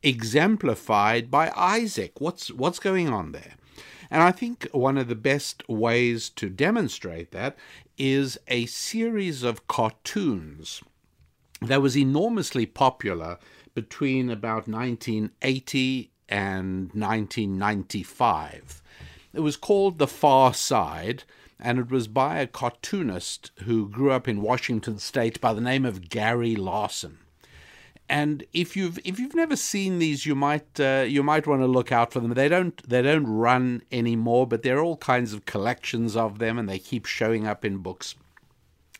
exemplified 0.03 1.29
by 1.31 1.51
Isaac. 1.55 2.19
What's 2.19 2.51
what's 2.51 2.79
going 2.79 3.09
on 3.09 3.31
there? 3.31 3.55
And 4.09 4.23
I 4.23 4.31
think 4.31 4.67
one 4.71 4.97
of 4.97 5.07
the 5.07 5.15
best 5.15 5.67
ways 5.67 6.29
to 6.29 6.49
demonstrate 6.49 7.31
that 7.31 7.57
is 7.97 8.37
a 8.47 8.65
series 8.67 9.43
of 9.43 9.67
cartoons 9.67 10.81
that 11.61 11.81
was 11.81 11.97
enormously 11.97 12.65
popular 12.65 13.37
between 13.73 14.29
about 14.29 14.67
1980 14.67 16.11
and 16.29 16.89
1995. 16.93 18.81
It 19.33 19.39
was 19.41 19.57
called 19.57 19.97
The 19.97 20.07
Far 20.07 20.53
Side, 20.53 21.23
and 21.59 21.79
it 21.79 21.91
was 21.91 22.07
by 22.07 22.39
a 22.39 22.47
cartoonist 22.47 23.51
who 23.63 23.89
grew 23.89 24.11
up 24.11 24.27
in 24.27 24.41
Washington 24.41 24.99
State 24.99 25.41
by 25.41 25.53
the 25.53 25.61
name 25.61 25.85
of 25.85 26.09
Gary 26.09 26.55
Larson. 26.55 27.19
And 28.09 28.45
if 28.53 28.77
you've 28.77 28.99
if 29.03 29.19
you've 29.19 29.35
never 29.35 29.55
seen 29.55 29.99
these, 29.99 30.25
you 30.25 30.33
might 30.33 30.79
uh, 30.79 31.05
you 31.07 31.23
might 31.23 31.45
want 31.45 31.61
to 31.61 31.67
look 31.67 31.91
out 31.91 32.13
for 32.13 32.21
them. 32.21 32.33
They 32.33 32.47
don't 32.47 32.81
they 32.87 33.01
don't 33.01 33.27
run 33.27 33.81
anymore, 33.91 34.47
but 34.47 34.63
there 34.63 34.77
are 34.77 34.83
all 34.83 34.97
kinds 34.97 35.33
of 35.33 35.45
collections 35.45 36.15
of 36.15 36.39
them, 36.39 36.57
and 36.57 36.69
they 36.69 36.79
keep 36.79 37.05
showing 37.05 37.45
up 37.45 37.65
in 37.65 37.79
books 37.79 38.15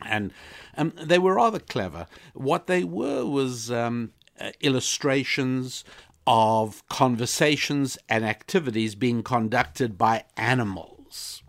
and 0.06 0.32
um, 0.78 0.94
they 0.96 1.20
were 1.20 1.36
rather 1.36 1.60
clever. 1.60 2.08
What 2.34 2.68
they 2.68 2.84
were 2.84 3.26
was 3.26 3.72
um, 3.72 4.12
uh, 4.40 4.52
illustrations 4.62 5.84
of 6.26 6.88
conversations 6.90 7.98
and 8.10 8.26
activities 8.26 8.96
being 8.96 9.24
conducted 9.24 9.98
by 9.98 10.26
animals. 10.36 11.42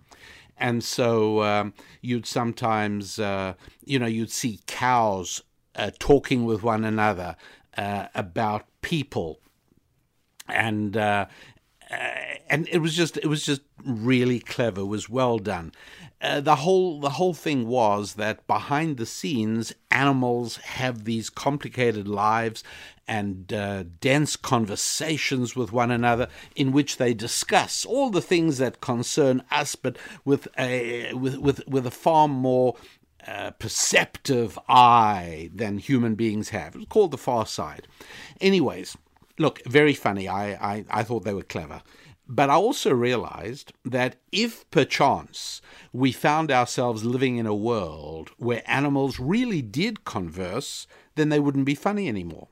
And 0.56 0.82
so 0.82 1.42
um, 1.42 1.74
you'd 2.00 2.26
sometimes, 2.26 3.18
uh, 3.18 3.54
you 3.84 3.98
know, 3.98 4.06
you'd 4.06 4.30
see 4.30 4.60
cows 4.66 5.42
uh, 5.78 5.90
talking 5.98 6.44
with 6.44 6.62
one 6.62 6.84
another 6.84 7.36
uh, 7.76 8.08
about 8.14 8.66
people 8.82 9.40
and 10.48 10.96
uh, 10.96 11.26
uh, 11.90 11.94
and 12.50 12.68
it 12.70 12.78
was 12.78 12.94
just 12.94 13.16
it 13.18 13.26
was 13.26 13.44
just 13.44 13.62
really 13.84 14.40
clever. 14.40 14.82
It 14.82 14.86
was 14.86 15.08
well 15.08 15.38
done. 15.38 15.72
Uh, 16.20 16.40
the 16.40 16.56
whole 16.56 17.00
the 17.00 17.10
whole 17.10 17.34
thing 17.34 17.66
was 17.66 18.14
that 18.14 18.46
behind 18.46 18.96
the 18.96 19.06
scenes, 19.06 19.74
animals 19.90 20.56
have 20.56 21.04
these 21.04 21.30
complicated 21.30 22.06
lives 22.06 22.62
and 23.06 23.50
uh, 23.54 23.84
dense 24.00 24.36
conversations 24.36 25.56
with 25.56 25.72
one 25.72 25.90
another, 25.90 26.28
in 26.54 26.72
which 26.72 26.98
they 26.98 27.14
discuss 27.14 27.86
all 27.86 28.10
the 28.10 28.20
things 28.20 28.58
that 28.58 28.82
concern 28.82 29.42
us, 29.50 29.74
but 29.74 29.96
with 30.26 30.46
a 30.58 31.12
with 31.14 31.38
with 31.38 31.66
with 31.66 31.86
a 31.86 31.90
far 31.90 32.28
more 32.28 32.76
uh, 33.26 33.50
perceptive 33.52 34.58
eye 34.68 35.50
than 35.54 35.78
human 35.78 36.14
beings 36.14 36.50
have. 36.50 36.74
It 36.74 36.78
was 36.78 36.86
called 36.88 37.10
the 37.10 37.18
Far 37.18 37.46
Side. 37.46 37.86
Anyways, 38.40 38.96
look, 39.38 39.60
very 39.66 39.94
funny. 39.94 40.28
I, 40.28 40.52
I, 40.52 40.84
I 40.90 41.02
thought 41.02 41.24
they 41.24 41.34
were 41.34 41.42
clever. 41.42 41.82
But 42.30 42.50
I 42.50 42.54
also 42.54 42.92
realized 42.92 43.72
that 43.86 44.16
if 44.30 44.70
perchance 44.70 45.62
we 45.94 46.12
found 46.12 46.50
ourselves 46.50 47.04
living 47.04 47.38
in 47.38 47.46
a 47.46 47.54
world 47.54 48.30
where 48.36 48.62
animals 48.66 49.18
really 49.18 49.62
did 49.62 50.04
converse, 50.04 50.86
then 51.14 51.30
they 51.30 51.40
wouldn't 51.40 51.64
be 51.64 51.74
funny 51.74 52.06
anymore. 52.06 52.48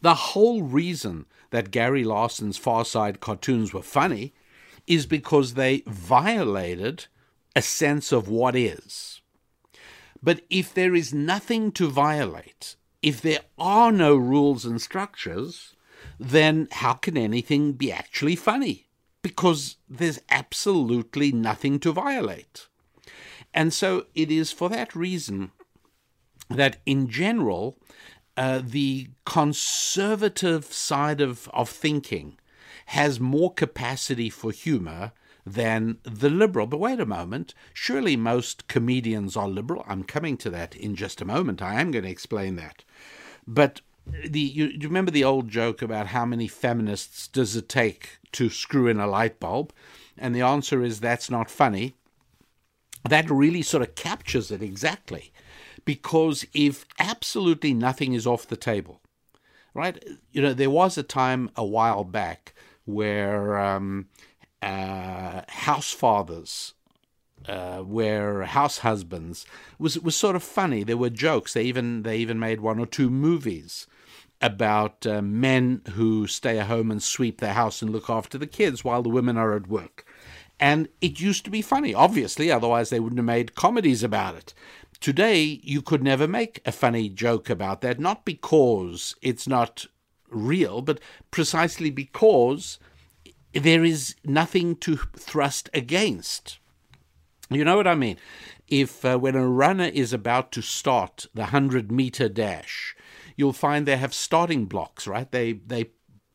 The 0.00 0.14
whole 0.14 0.62
reason 0.62 1.26
that 1.50 1.70
Gary 1.70 2.04
Larson's 2.04 2.56
Far 2.56 2.84
Side 2.84 3.20
cartoons 3.20 3.72
were 3.74 3.82
funny 3.82 4.32
is 4.86 5.04
because 5.04 5.54
they 5.54 5.82
violated 5.86 7.06
a 7.54 7.62
sense 7.62 8.12
of 8.12 8.28
what 8.28 8.56
is. 8.56 9.17
But 10.22 10.42
if 10.50 10.74
there 10.74 10.94
is 10.94 11.14
nothing 11.14 11.72
to 11.72 11.88
violate, 11.88 12.76
if 13.02 13.20
there 13.20 13.40
are 13.58 13.92
no 13.92 14.16
rules 14.16 14.64
and 14.64 14.80
structures, 14.80 15.74
then 16.18 16.68
how 16.70 16.94
can 16.94 17.16
anything 17.16 17.72
be 17.72 17.92
actually 17.92 18.36
funny? 18.36 18.88
Because 19.22 19.76
there's 19.88 20.20
absolutely 20.30 21.32
nothing 21.32 21.78
to 21.80 21.92
violate. 21.92 22.66
And 23.54 23.72
so 23.72 24.06
it 24.14 24.30
is 24.30 24.52
for 24.52 24.68
that 24.68 24.94
reason 24.94 25.52
that, 26.50 26.78
in 26.86 27.08
general, 27.08 27.78
uh, 28.36 28.60
the 28.64 29.08
conservative 29.24 30.64
side 30.66 31.20
of, 31.20 31.48
of 31.52 31.68
thinking 31.68 32.38
has 32.86 33.20
more 33.20 33.52
capacity 33.52 34.30
for 34.30 34.50
humor 34.50 35.12
than 35.46 35.98
the 36.02 36.30
liberal. 36.30 36.66
But 36.66 36.80
wait 36.80 37.00
a 37.00 37.06
moment, 37.06 37.54
surely 37.72 38.16
most 38.16 38.68
comedians 38.68 39.36
are 39.36 39.48
liberal. 39.48 39.84
I'm 39.88 40.02
coming 40.02 40.36
to 40.38 40.50
that 40.50 40.76
in 40.76 40.94
just 40.94 41.20
a 41.20 41.26
moment. 41.26 41.62
I 41.62 41.80
am 41.80 41.90
going 41.90 42.04
to 42.04 42.10
explain 42.10 42.56
that. 42.56 42.84
But 43.46 43.80
the 44.06 44.40
you, 44.40 44.66
you 44.66 44.88
remember 44.88 45.10
the 45.10 45.24
old 45.24 45.48
joke 45.48 45.82
about 45.82 46.08
how 46.08 46.24
many 46.24 46.48
feminists 46.48 47.28
does 47.28 47.56
it 47.56 47.68
take 47.68 48.18
to 48.32 48.48
screw 48.48 48.86
in 48.86 49.00
a 49.00 49.06
light 49.06 49.38
bulb? 49.40 49.72
And 50.16 50.34
the 50.34 50.42
answer 50.42 50.82
is 50.82 51.00
that's 51.00 51.30
not 51.30 51.50
funny. 51.50 51.94
That 53.08 53.30
really 53.30 53.62
sort 53.62 53.82
of 53.82 53.94
captures 53.94 54.50
it 54.50 54.62
exactly. 54.62 55.32
Because 55.84 56.46
if 56.52 56.84
absolutely 56.98 57.72
nothing 57.72 58.12
is 58.12 58.26
off 58.26 58.46
the 58.46 58.56
table, 58.56 59.00
right? 59.72 60.02
You 60.32 60.42
know, 60.42 60.52
there 60.52 60.70
was 60.70 60.98
a 60.98 61.02
time 61.02 61.50
a 61.56 61.64
while 61.64 62.04
back 62.04 62.52
where 62.84 63.58
um, 63.58 64.08
uh, 64.62 65.42
house 65.48 65.92
fathers 65.92 66.74
uh, 67.46 67.78
where 67.78 68.42
house 68.42 68.78
husbands 68.78 69.46
was 69.78 69.98
was 69.98 70.16
sort 70.16 70.36
of 70.36 70.42
funny. 70.42 70.82
There 70.82 70.96
were 70.96 71.10
jokes. 71.10 71.52
They 71.54 71.64
even 71.64 72.02
they 72.02 72.18
even 72.18 72.38
made 72.38 72.60
one 72.60 72.78
or 72.78 72.86
two 72.86 73.10
movies 73.10 73.86
about 74.40 75.06
uh, 75.06 75.20
men 75.20 75.82
who 75.92 76.26
stay 76.26 76.58
at 76.58 76.66
home 76.66 76.90
and 76.90 77.02
sweep 77.02 77.40
their 77.40 77.54
house 77.54 77.82
and 77.82 77.90
look 77.90 78.08
after 78.08 78.38
the 78.38 78.46
kids 78.46 78.84
while 78.84 79.02
the 79.02 79.08
women 79.08 79.36
are 79.36 79.56
at 79.56 79.66
work. 79.66 80.04
And 80.60 80.88
it 81.00 81.20
used 81.20 81.44
to 81.44 81.50
be 81.50 81.62
funny, 81.62 81.94
obviously, 81.94 82.50
otherwise 82.50 82.90
they 82.90 83.00
wouldn't 83.00 83.18
have 83.18 83.24
made 83.24 83.54
comedies 83.54 84.02
about 84.02 84.34
it. 84.34 84.54
Today, 85.00 85.60
you 85.62 85.80
could 85.82 86.02
never 86.02 86.26
make 86.26 86.60
a 86.66 86.72
funny 86.72 87.08
joke 87.08 87.48
about 87.48 87.80
that, 87.82 88.00
not 88.00 88.24
because 88.24 89.14
it's 89.22 89.46
not 89.46 89.86
real, 90.30 90.82
but 90.82 90.98
precisely 91.30 91.90
because 91.90 92.78
there 93.52 93.84
is 93.84 94.14
nothing 94.24 94.76
to 94.76 94.96
thrust 94.96 95.70
against. 95.72 96.58
You 97.50 97.64
know 97.64 97.76
what 97.76 97.86
I 97.86 97.94
mean? 97.94 98.18
If 98.66 99.04
uh, 99.04 99.18
when 99.18 99.34
a 99.34 99.48
runner 99.48 99.90
is 99.92 100.12
about 100.12 100.52
to 100.52 100.62
start 100.62 101.26
the 101.32 101.42
100 101.42 101.90
meter 101.90 102.28
dash, 102.28 102.94
you'll 103.36 103.54
find 103.54 103.86
they 103.86 103.96
have 103.96 104.12
starting 104.12 104.66
blocks, 104.66 105.06
right? 105.06 105.30
They 105.30 105.54
they 105.54 105.86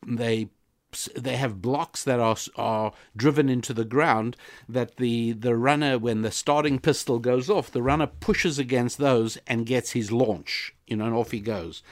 they 0.04 0.48
they 1.16 1.36
have 1.36 1.62
blocks 1.62 2.04
that 2.04 2.20
are 2.20 2.36
are 2.56 2.92
driven 3.16 3.48
into 3.48 3.72
the 3.72 3.84
ground 3.84 4.36
that 4.68 4.96
the 4.96 5.32
the 5.32 5.56
runner 5.56 5.98
when 5.98 6.22
the 6.22 6.30
starting 6.30 6.78
pistol 6.78 7.18
goes 7.18 7.50
off 7.50 7.70
the 7.70 7.82
runner 7.82 8.06
pushes 8.06 8.58
against 8.60 8.98
those 8.98 9.36
and 9.46 9.66
gets 9.66 9.90
his 9.90 10.12
launch 10.12 10.72
you 10.86 10.96
know 10.96 11.06
and 11.06 11.14
off 11.14 11.32
he 11.32 11.40
goes 11.40 11.82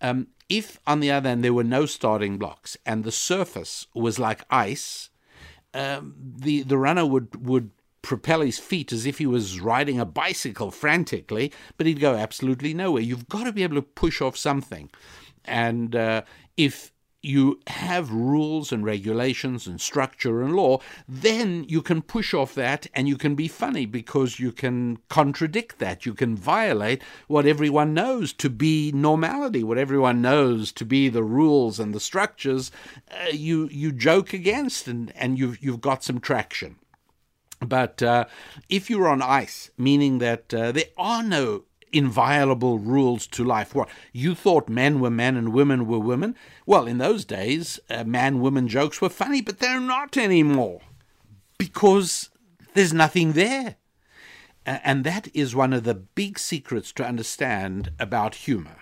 um, 0.00 0.26
if 0.48 0.78
on 0.86 1.00
the 1.00 1.10
other 1.10 1.28
hand 1.28 1.44
there 1.44 1.52
were 1.52 1.64
no 1.64 1.86
starting 1.86 2.38
blocks 2.38 2.76
and 2.86 3.04
the 3.04 3.12
surface 3.12 3.86
was 3.94 4.18
like 4.18 4.44
ice 4.50 5.10
um, 5.74 6.14
the 6.18 6.62
the 6.62 6.78
runner 6.78 7.04
would 7.04 7.46
would 7.46 7.70
propel 8.02 8.40
his 8.40 8.58
feet 8.58 8.92
as 8.92 9.06
if 9.06 9.18
he 9.18 9.26
was 9.26 9.60
riding 9.60 10.00
a 10.00 10.04
bicycle 10.04 10.70
frantically, 10.70 11.52
but 11.76 11.86
he'd 11.86 12.00
go 12.00 12.14
absolutely 12.14 12.72
nowhere. 12.72 13.02
You've 13.02 13.28
got 13.28 13.44
to 13.44 13.52
be 13.52 13.62
able 13.62 13.74
to 13.74 13.82
push 13.82 14.22
off 14.22 14.36
something. 14.36 14.88
And 15.44 15.94
uh, 15.94 16.22
if 16.56 16.92
you 17.22 17.58
have 17.66 18.12
rules 18.12 18.70
and 18.70 18.84
regulations 18.84 19.66
and 19.66 19.80
structure 19.80 20.40
and 20.42 20.54
law, 20.54 20.78
then 21.08 21.64
you 21.68 21.82
can 21.82 22.00
push 22.00 22.32
off 22.32 22.54
that 22.54 22.86
and 22.94 23.08
you 23.08 23.16
can 23.16 23.34
be 23.34 23.48
funny 23.48 23.86
because 23.86 24.38
you 24.38 24.52
can 24.52 24.98
contradict 25.08 25.78
that. 25.78 26.06
You 26.06 26.14
can 26.14 26.36
violate 26.36 27.02
what 27.26 27.46
everyone 27.46 27.92
knows 27.92 28.32
to 28.34 28.48
be 28.48 28.92
normality, 28.92 29.64
what 29.64 29.78
everyone 29.78 30.22
knows 30.22 30.70
to 30.72 30.84
be 30.84 31.08
the 31.08 31.24
rules 31.24 31.80
and 31.80 31.92
the 31.92 32.00
structures. 32.00 32.70
Uh, 33.10 33.30
you 33.32 33.68
you 33.72 33.90
joke 33.90 34.32
against 34.32 34.86
and 34.86 35.12
and 35.16 35.38
you've 35.38 35.62
you've 35.62 35.80
got 35.80 36.04
some 36.04 36.20
traction. 36.20 36.76
But 37.60 38.02
uh, 38.02 38.26
if 38.68 38.88
you're 38.88 39.08
on 39.08 39.20
ice, 39.20 39.70
meaning 39.76 40.18
that 40.18 40.54
uh, 40.54 40.70
there 40.70 40.84
are 40.96 41.24
no 41.24 41.64
inviolable 41.92 42.78
rules 42.78 43.26
to 43.28 43.44
life. 43.44 43.74
What 43.74 43.88
you 44.12 44.34
thought 44.34 44.68
men 44.68 45.00
were 45.00 45.10
men 45.10 45.36
and 45.36 45.52
women 45.52 45.86
were 45.86 45.98
women? 45.98 46.34
Well, 46.66 46.86
in 46.86 46.98
those 46.98 47.24
days, 47.24 47.80
uh, 47.90 48.04
man-woman 48.04 48.68
jokes 48.68 49.00
were 49.00 49.08
funny, 49.08 49.40
but 49.40 49.58
they're 49.58 49.80
not 49.80 50.16
anymore 50.16 50.80
because 51.58 52.30
there's 52.74 52.92
nothing 52.92 53.32
there. 53.32 53.76
And 54.64 55.02
that 55.04 55.28
is 55.34 55.54
one 55.54 55.72
of 55.72 55.84
the 55.84 55.94
big 55.94 56.38
secrets 56.38 56.92
to 56.92 57.06
understand 57.06 57.92
about 57.98 58.34
humor. 58.34 58.76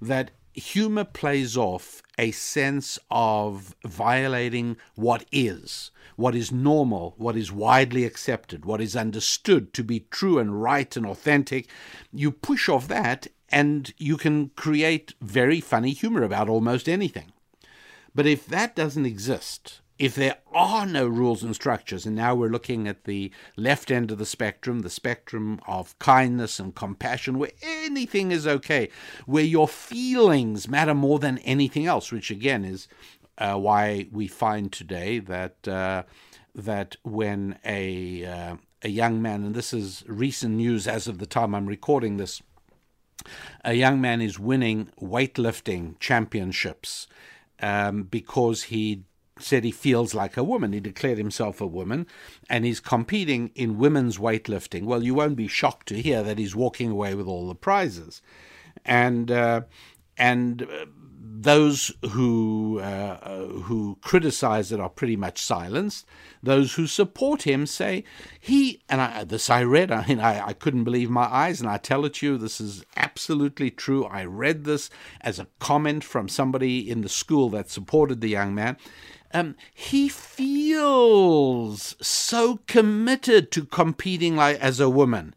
That 0.00 0.30
humor 0.56 1.04
plays 1.04 1.56
off 1.56 2.02
a 2.18 2.30
sense 2.30 2.98
of 3.10 3.74
violating 3.84 4.76
what 4.94 5.24
is 5.30 5.90
what 6.16 6.34
is 6.34 6.50
normal, 6.50 7.14
what 7.18 7.36
is 7.36 7.52
widely 7.52 8.04
accepted, 8.04 8.64
what 8.64 8.80
is 8.80 8.96
understood 8.96 9.72
to 9.74 9.84
be 9.84 10.00
true 10.10 10.38
and 10.38 10.62
right 10.62 10.96
and 10.96 11.06
authentic. 11.06 11.68
You 12.12 12.32
push 12.32 12.68
off 12.68 12.88
that 12.88 13.28
and 13.50 13.92
you 13.98 14.16
can 14.16 14.50
create 14.56 15.14
very 15.20 15.60
funny 15.60 15.92
humor 15.92 16.22
about 16.22 16.48
almost 16.48 16.88
anything. 16.88 17.32
But 18.14 18.26
if 18.26 18.46
that 18.46 18.74
doesn't 18.74 19.06
exist, 19.06 19.80
if 19.98 20.14
there 20.14 20.36
are 20.52 20.84
no 20.84 21.06
rules 21.06 21.42
and 21.42 21.54
structures, 21.54 22.04
and 22.04 22.14
now 22.14 22.34
we're 22.34 22.48
looking 22.48 22.86
at 22.86 23.04
the 23.04 23.30
left 23.56 23.90
end 23.90 24.10
of 24.10 24.18
the 24.18 24.26
spectrum, 24.26 24.80
the 24.80 24.90
spectrum 24.90 25.60
of 25.66 25.98
kindness 25.98 26.58
and 26.58 26.74
compassion, 26.74 27.38
where 27.38 27.52
anything 27.62 28.30
is 28.30 28.46
okay, 28.46 28.90
where 29.24 29.44
your 29.44 29.66
feelings 29.66 30.68
matter 30.68 30.94
more 30.94 31.18
than 31.18 31.38
anything 31.38 31.86
else, 31.86 32.12
which 32.12 32.30
again 32.30 32.64
is 32.64 32.88
uh, 33.38 33.54
why 33.54 34.06
we 34.12 34.26
find 34.26 34.70
today 34.70 35.18
that 35.18 35.66
uh, 35.66 36.02
that 36.54 36.96
when 37.02 37.58
a 37.64 38.24
uh, 38.24 38.56
a 38.82 38.88
young 38.88 39.22
man, 39.22 39.44
and 39.44 39.54
this 39.54 39.72
is 39.72 40.04
recent 40.06 40.54
news 40.54 40.86
as 40.86 41.08
of 41.08 41.18
the 41.18 41.26
time 41.26 41.54
I'm 41.54 41.66
recording 41.66 42.18
this, 42.18 42.42
a 43.64 43.72
young 43.72 44.00
man 44.00 44.20
is 44.20 44.38
winning 44.38 44.90
weightlifting 45.00 45.98
championships 46.00 47.08
um, 47.60 48.02
because 48.04 48.64
he 48.64 49.04
said 49.38 49.64
he 49.64 49.70
feels 49.70 50.14
like 50.14 50.36
a 50.36 50.44
woman. 50.44 50.72
He 50.72 50.80
declared 50.80 51.18
himself 51.18 51.60
a 51.60 51.66
woman 51.66 52.06
and 52.48 52.64
he's 52.64 52.80
competing 52.80 53.50
in 53.54 53.78
women's 53.78 54.18
weightlifting. 54.18 54.84
Well, 54.84 55.02
you 55.02 55.14
won't 55.14 55.36
be 55.36 55.48
shocked 55.48 55.88
to 55.88 56.00
hear 56.00 56.22
that 56.22 56.38
he's 56.38 56.56
walking 56.56 56.90
away 56.90 57.14
with 57.14 57.26
all 57.26 57.48
the 57.48 57.54
prizes. 57.54 58.22
And 58.84 59.30
uh, 59.30 59.62
and 60.16 60.62
uh, 60.62 60.86
those 61.38 61.92
who 62.10 62.78
uh, 62.80 63.18
uh, 63.22 63.46
who 63.46 63.98
criticize 64.00 64.72
it 64.72 64.80
are 64.80 64.88
pretty 64.88 65.16
much 65.16 65.42
silenced. 65.42 66.06
Those 66.42 66.74
who 66.74 66.86
support 66.86 67.42
him 67.42 67.66
say 67.66 68.04
he 68.40 68.82
and 68.88 69.00
I, 69.00 69.24
this 69.24 69.50
I 69.50 69.62
read. 69.64 69.90
I 69.90 70.06
mean, 70.06 70.20
I, 70.20 70.48
I 70.48 70.52
couldn't 70.52 70.84
believe 70.84 71.10
my 71.10 71.24
eyes, 71.24 71.60
and 71.60 71.68
I 71.68 71.76
tell 71.76 72.04
it 72.04 72.14
to 72.14 72.26
you, 72.26 72.38
this 72.38 72.60
is 72.60 72.84
absolutely 72.96 73.70
true. 73.70 74.04
I 74.04 74.24
read 74.24 74.64
this 74.64 74.88
as 75.20 75.38
a 75.38 75.48
comment 75.58 76.04
from 76.04 76.28
somebody 76.28 76.88
in 76.88 77.02
the 77.02 77.08
school 77.08 77.50
that 77.50 77.70
supported 77.70 78.20
the 78.20 78.28
young 78.28 78.54
man. 78.54 78.76
Um, 79.36 79.54
he 79.74 80.08
feels 80.08 81.94
so 82.00 82.60
committed 82.66 83.52
to 83.52 83.66
competing 83.66 84.34
like 84.34 84.58
as 84.60 84.80
a 84.80 84.88
woman. 84.88 85.34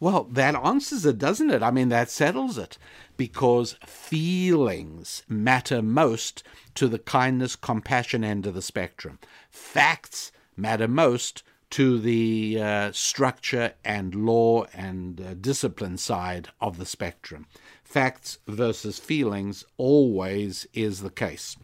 Well, 0.00 0.24
that 0.24 0.54
answers 0.54 1.04
it, 1.04 1.18
doesn't 1.18 1.50
it? 1.50 1.62
I 1.62 1.70
mean, 1.70 1.90
that 1.90 2.08
settles 2.08 2.56
it 2.56 2.78
because 3.18 3.76
feelings 3.84 5.22
matter 5.28 5.82
most 5.82 6.44
to 6.76 6.88
the 6.88 6.98
kindness, 6.98 7.56
compassion 7.56 8.24
end 8.24 8.46
of 8.46 8.54
the 8.54 8.62
spectrum. 8.62 9.18
Facts 9.50 10.32
matter 10.56 10.88
most 10.88 11.42
to 11.70 11.98
the 11.98 12.58
uh, 12.58 12.92
structure 12.92 13.74
and 13.84 14.14
law 14.14 14.64
and 14.72 15.20
uh, 15.20 15.34
discipline 15.34 15.98
side 15.98 16.48
of 16.58 16.78
the 16.78 16.86
spectrum. 16.86 17.44
Facts 17.84 18.38
versus 18.46 18.98
feelings 18.98 19.62
always 19.76 20.66
is 20.72 21.02
the 21.02 21.10
case. 21.10 21.58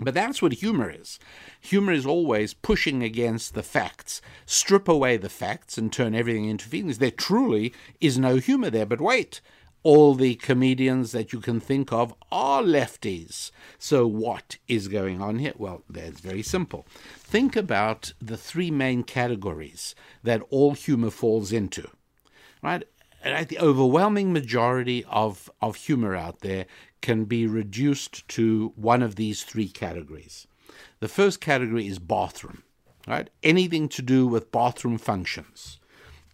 But 0.00 0.14
that's 0.14 0.40
what 0.40 0.52
humor 0.54 0.90
is. 0.90 1.18
Humor 1.60 1.92
is 1.92 2.06
always 2.06 2.54
pushing 2.54 3.02
against 3.02 3.54
the 3.54 3.62
facts. 3.62 4.20
Strip 4.46 4.86
away 4.86 5.16
the 5.16 5.28
facts 5.28 5.76
and 5.76 5.92
turn 5.92 6.14
everything 6.14 6.44
into 6.44 6.68
feelings. 6.68 6.98
There 6.98 7.10
truly 7.10 7.74
is 8.00 8.16
no 8.16 8.36
humor 8.36 8.70
there. 8.70 8.86
But 8.86 9.00
wait, 9.00 9.40
all 9.82 10.14
the 10.14 10.34
comedians 10.36 11.12
that 11.12 11.32
you 11.32 11.40
can 11.40 11.60
think 11.60 11.92
of 11.92 12.14
are 12.30 12.62
lefties. 12.62 13.50
So, 13.78 14.06
what 14.06 14.58
is 14.68 14.88
going 14.88 15.20
on 15.20 15.38
here? 15.38 15.54
Well, 15.56 15.82
that's 15.88 16.20
very 16.20 16.42
simple. 16.42 16.86
Think 17.16 17.56
about 17.56 18.12
the 18.20 18.36
three 18.36 18.70
main 18.70 19.02
categories 19.02 19.94
that 20.22 20.42
all 20.50 20.74
humor 20.74 21.10
falls 21.10 21.52
into, 21.52 21.88
right? 22.62 22.84
The 23.24 23.58
overwhelming 23.58 24.32
majority 24.32 25.04
of, 25.08 25.50
of 25.60 25.76
humor 25.76 26.14
out 26.14 26.40
there 26.40 26.66
can 27.00 27.24
be 27.24 27.46
reduced 27.46 28.26
to 28.28 28.72
one 28.76 29.02
of 29.02 29.16
these 29.16 29.42
three 29.42 29.68
categories. 29.68 30.46
The 31.00 31.08
first 31.08 31.40
category 31.40 31.86
is 31.86 31.98
bathroom, 31.98 32.62
right? 33.06 33.30
Anything 33.42 33.88
to 33.90 34.02
do 34.02 34.26
with 34.26 34.52
bathroom 34.52 34.98
functions, 34.98 35.80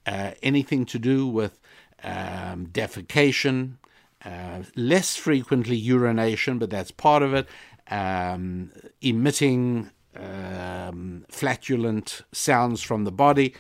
uh, 0.06 0.32
anything 0.42 0.84
to 0.86 0.98
do 0.98 1.26
with 1.26 1.58
um, 2.02 2.66
defecation, 2.66 3.76
uh, 4.24 4.62
less 4.74 5.16
frequently 5.16 5.76
urination, 5.76 6.58
but 6.58 6.70
that's 6.70 6.90
part 6.90 7.22
of 7.22 7.34
it, 7.34 7.46
um, 7.90 8.72
emitting 9.00 9.90
um, 10.16 11.24
flatulent 11.28 12.22
sounds 12.32 12.82
from 12.82 13.04
the 13.04 13.12
body. 13.12 13.54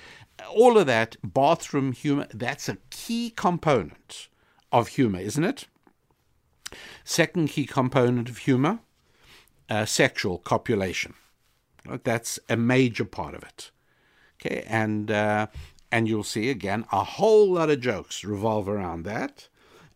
All 0.48 0.78
of 0.78 0.86
that, 0.86 1.16
bathroom 1.22 1.92
humor, 1.92 2.26
that's 2.32 2.68
a 2.68 2.78
key 2.90 3.30
component 3.30 4.28
of 4.72 4.88
humor, 4.88 5.20
isn't 5.20 5.44
it? 5.44 5.66
Second 7.04 7.48
key 7.48 7.66
component 7.66 8.28
of 8.28 8.38
humor, 8.38 8.80
uh, 9.68 9.84
sexual 9.84 10.38
copulation. 10.38 11.14
That's 12.04 12.38
a 12.48 12.56
major 12.56 13.04
part 13.04 13.34
of 13.34 13.42
it. 13.42 13.70
Okay, 14.40 14.64
and 14.66 15.10
uh, 15.10 15.46
and 15.92 16.08
you'll 16.08 16.24
see 16.24 16.50
again 16.50 16.84
a 16.90 17.04
whole 17.04 17.52
lot 17.52 17.70
of 17.70 17.80
jokes 17.80 18.24
revolve 18.24 18.68
around 18.68 19.04
that. 19.04 19.48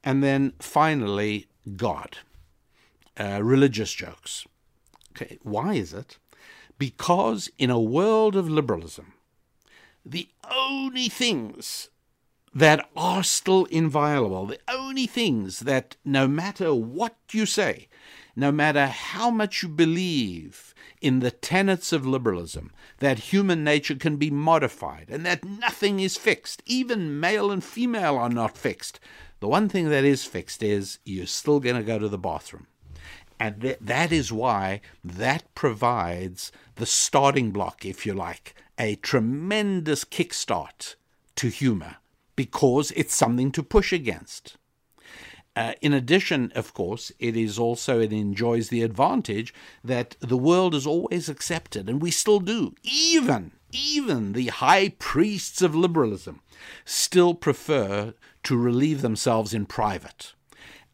And 0.05 0.23
then 0.23 0.53
finally, 0.61 1.47
God, 1.77 2.19
uh, 3.19 3.41
religious 3.43 3.93
jokes. 3.93 4.47
Okay, 5.13 5.39
why 5.43 5.75
is 5.75 5.93
it? 5.93 6.19
Because 6.79 7.51
in 7.59 7.71
a 7.71 7.81
world 7.81 8.37
of 8.37 8.49
liberalism, 8.49 9.15
the 10.07 10.29
only 10.49 11.09
things 11.09 11.89
that 12.55 12.89
are 12.97 13.23
still 13.23 13.65
inviolable, 13.67 14.47
the 14.47 14.61
only 14.69 15.07
things 15.07 15.61
that 15.61 15.97
no 16.05 16.27
matter 16.27 16.75
what 16.75 17.17
you 17.31 17.47
say, 17.47 17.89
no 18.35 18.53
matter 18.53 18.87
how 18.87 19.31
much 19.31 19.63
you 19.63 19.69
believe 19.69 20.75
in 21.01 21.21
the 21.21 21.31
tenets 21.31 21.93
of 21.93 22.07
liberalism, 22.07 22.71
that 22.99 23.19
human 23.19 23.65
nature 23.65 23.95
can 23.95 24.17
be 24.17 24.31
modified 24.31 25.07
and 25.09 25.25
that 25.27 25.45
nothing 25.45 26.01
is 26.01 26.17
fixed, 26.17 26.63
even 26.67 27.21
male 27.21 27.51
and 27.51 27.63
female 27.63 28.17
are 28.17 28.29
not 28.29 28.57
fixed. 28.57 29.01
The 29.41 29.49
one 29.49 29.69
thing 29.69 29.89
that 29.91 30.05
is 30.05 30.25
fixed 30.25 30.63
is 30.63 30.99
you're 31.05 31.27
still 31.27 31.61
going 31.61 31.77
to 31.77 31.83
go 31.83 31.99
to 31.99 32.09
the 32.09 32.19
bathroom. 32.19 32.67
And 33.41 33.61
th- 33.61 33.79
that 33.81 34.11
is 34.11 34.33
why 34.33 34.81
that 35.05 35.55
provides 35.55 36.51
the 36.75 36.87
starting 36.87 37.53
block, 37.53 37.85
if 37.85 38.05
you 38.05 38.15
like, 38.15 38.55
a 38.79 38.97
tremendous 38.97 40.05
kickstart 40.05 40.97
to 41.37 41.49
humor 41.49 41.97
because 42.39 42.93
it's 42.93 43.17
something 43.17 43.51
to 43.51 43.65
push 43.65 43.93
against. 43.93 44.57
Uh, 45.57 45.73
in 45.81 45.93
addition, 45.93 46.53
of 46.55 46.73
course, 46.73 47.11
it 47.19 47.37
is 47.37 47.59
also, 47.59 47.99
it 47.99 48.13
enjoys 48.13 48.69
the 48.69 48.83
advantage 48.83 49.53
that 49.83 50.15
the 50.21 50.37
world 50.37 50.73
has 50.73 50.87
always 50.87 51.29
accepted, 51.29 51.89
and 51.89 52.01
we 52.01 52.13
still 52.13 52.39
do, 52.39 52.77
even, 52.85 53.51
even 53.73 54.35
the 54.35 54.47
high 54.47 54.91
priests 55.01 55.63
of 55.63 55.75
liberalism 55.75 56.41
still 56.85 57.35
prefer 57.35 58.15
to 58.45 58.57
relieve 58.57 59.03
themselves 59.03 59.53
in 59.53 59.67
private. 59.67 60.33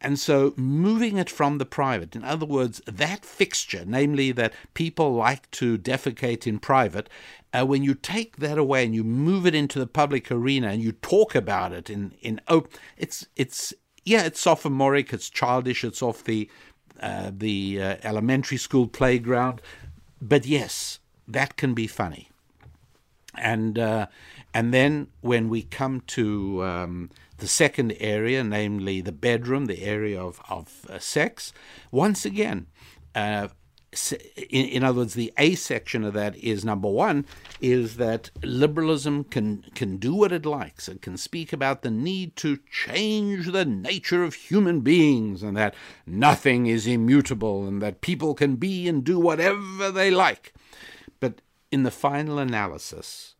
And 0.04 0.18
so 0.18 0.52
moving 0.58 1.16
it 1.16 1.30
from 1.30 1.56
the 1.56 1.64
private, 1.64 2.14
in 2.14 2.24
other 2.24 2.44
words, 2.44 2.82
that 2.84 3.24
fixture, 3.24 3.84
namely 3.86 4.32
that 4.32 4.52
people 4.74 5.14
like 5.14 5.50
to 5.52 5.78
defecate 5.78 6.46
in 6.46 6.58
private, 6.58 7.08
uh, 7.54 7.64
when 7.64 7.82
you 7.82 7.94
take 7.94 8.36
that 8.36 8.58
away 8.58 8.84
and 8.84 8.94
you 8.94 9.02
move 9.02 9.46
it 9.46 9.54
into 9.54 9.78
the 9.78 9.86
public 9.86 10.30
arena 10.30 10.68
and 10.68 10.82
you 10.82 10.92
talk 10.92 11.34
about 11.34 11.72
it 11.72 11.88
in 11.88 12.12
in 12.20 12.38
oh, 12.48 12.66
it's 12.98 13.26
it's 13.34 13.72
yeah, 14.04 14.24
it's 14.24 14.40
sophomoric, 14.40 15.10
it's 15.14 15.30
childish, 15.30 15.82
it's 15.82 16.02
off 16.02 16.22
the 16.22 16.50
uh, 17.00 17.30
the 17.34 17.80
uh, 17.80 17.96
elementary 18.02 18.58
school 18.58 18.86
playground, 18.86 19.62
but 20.20 20.44
yes, 20.44 20.98
that 21.26 21.56
can 21.56 21.72
be 21.72 21.86
funny. 21.86 22.28
And 23.34 23.78
uh, 23.78 24.08
and 24.52 24.74
then 24.74 25.08
when 25.22 25.48
we 25.48 25.62
come 25.62 26.02
to 26.08 26.62
um, 26.62 27.10
the 27.44 27.48
second 27.48 27.94
area, 28.00 28.42
namely 28.42 29.02
the 29.02 29.12
bedroom, 29.12 29.66
the 29.66 29.82
area 29.82 30.18
of 30.18 30.40
of 30.48 30.86
uh, 30.88 30.98
sex, 30.98 31.52
once 31.90 32.24
again. 32.24 32.68
Uh, 33.14 33.48
in, 34.50 34.64
in, 34.64 34.82
other 34.82 35.00
words, 35.00 35.12
the 35.12 35.30
A 35.36 35.54
section 35.54 36.02
of 36.04 36.14
that 36.14 36.34
is 36.38 36.64
number 36.64 36.88
one 36.88 37.26
is 37.60 37.96
that 37.96 38.30
liberalism 38.42 39.24
can 39.24 39.66
can 39.74 39.98
do 39.98 40.14
what 40.14 40.32
it 40.32 40.46
likes. 40.46 40.88
It 40.88 41.02
can 41.02 41.18
speak 41.18 41.52
about 41.52 41.82
the 41.82 41.90
need 41.90 42.34
to 42.36 42.58
change 42.72 43.52
the 43.52 43.66
nature 43.66 44.24
of 44.24 44.32
human 44.32 44.80
beings 44.80 45.42
and 45.42 45.54
that 45.58 45.74
nothing 46.06 46.66
is 46.66 46.86
immutable 46.86 47.66
and 47.68 47.82
that 47.82 48.00
people 48.00 48.32
can 48.32 48.56
be 48.56 48.88
and 48.88 49.04
do 49.04 49.20
whatever 49.20 49.90
they 49.90 50.10
like. 50.10 50.54
But 51.20 51.42
in 51.70 51.82
the 51.82 51.90
final 51.90 52.38
analysis, 52.38 53.34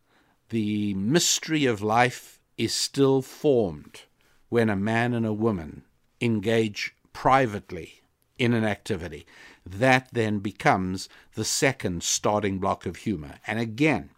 the 0.49 0.93
mystery 0.93 1.65
of 1.65 1.81
life 1.81 2.34
is 2.57 2.73
still 2.73 3.21
formed 3.21 4.01
when 4.49 4.69
a 4.69 4.75
man 4.75 5.13
and 5.13 5.25
a 5.25 5.33
woman 5.33 5.83
engage 6.21 6.95
privately 7.13 8.01
in 8.37 8.53
an 8.53 8.63
activity. 8.63 9.25
That 9.65 10.09
then 10.11 10.39
becomes 10.39 11.09
the 11.33 11.45
second 11.45 12.03
starting 12.03 12.59
block 12.59 12.85
of 12.85 12.97
humor. 12.97 13.35
And 13.47 13.59
again, 13.59 14.11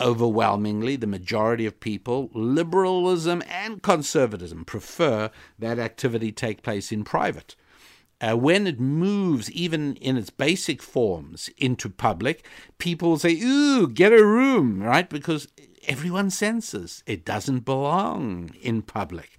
overwhelmingly, 0.00 0.96
the 0.96 1.06
majority 1.06 1.66
of 1.66 1.80
people, 1.80 2.30
liberalism 2.34 3.42
and 3.48 3.82
conservatism, 3.82 4.64
prefer 4.64 5.30
that 5.58 5.78
activity 5.78 6.32
take 6.32 6.62
place 6.62 6.90
in 6.90 7.04
private. 7.04 7.54
Uh, 8.20 8.36
when 8.36 8.66
it 8.66 8.80
moves, 8.80 9.50
even 9.52 9.96
in 9.96 10.16
its 10.16 10.30
basic 10.30 10.80
forms, 10.80 11.50
into 11.58 11.90
public, 11.90 12.46
people 12.78 13.18
say, 13.18 13.38
Ooh, 13.40 13.88
get 13.88 14.12
a 14.12 14.24
room, 14.24 14.82
right? 14.82 15.10
Because 15.10 15.48
everyone 15.88 16.30
senses 16.30 17.02
it 17.06 17.24
doesn't 17.24 17.60
belong 17.60 18.50
in 18.60 18.82
public. 18.82 19.36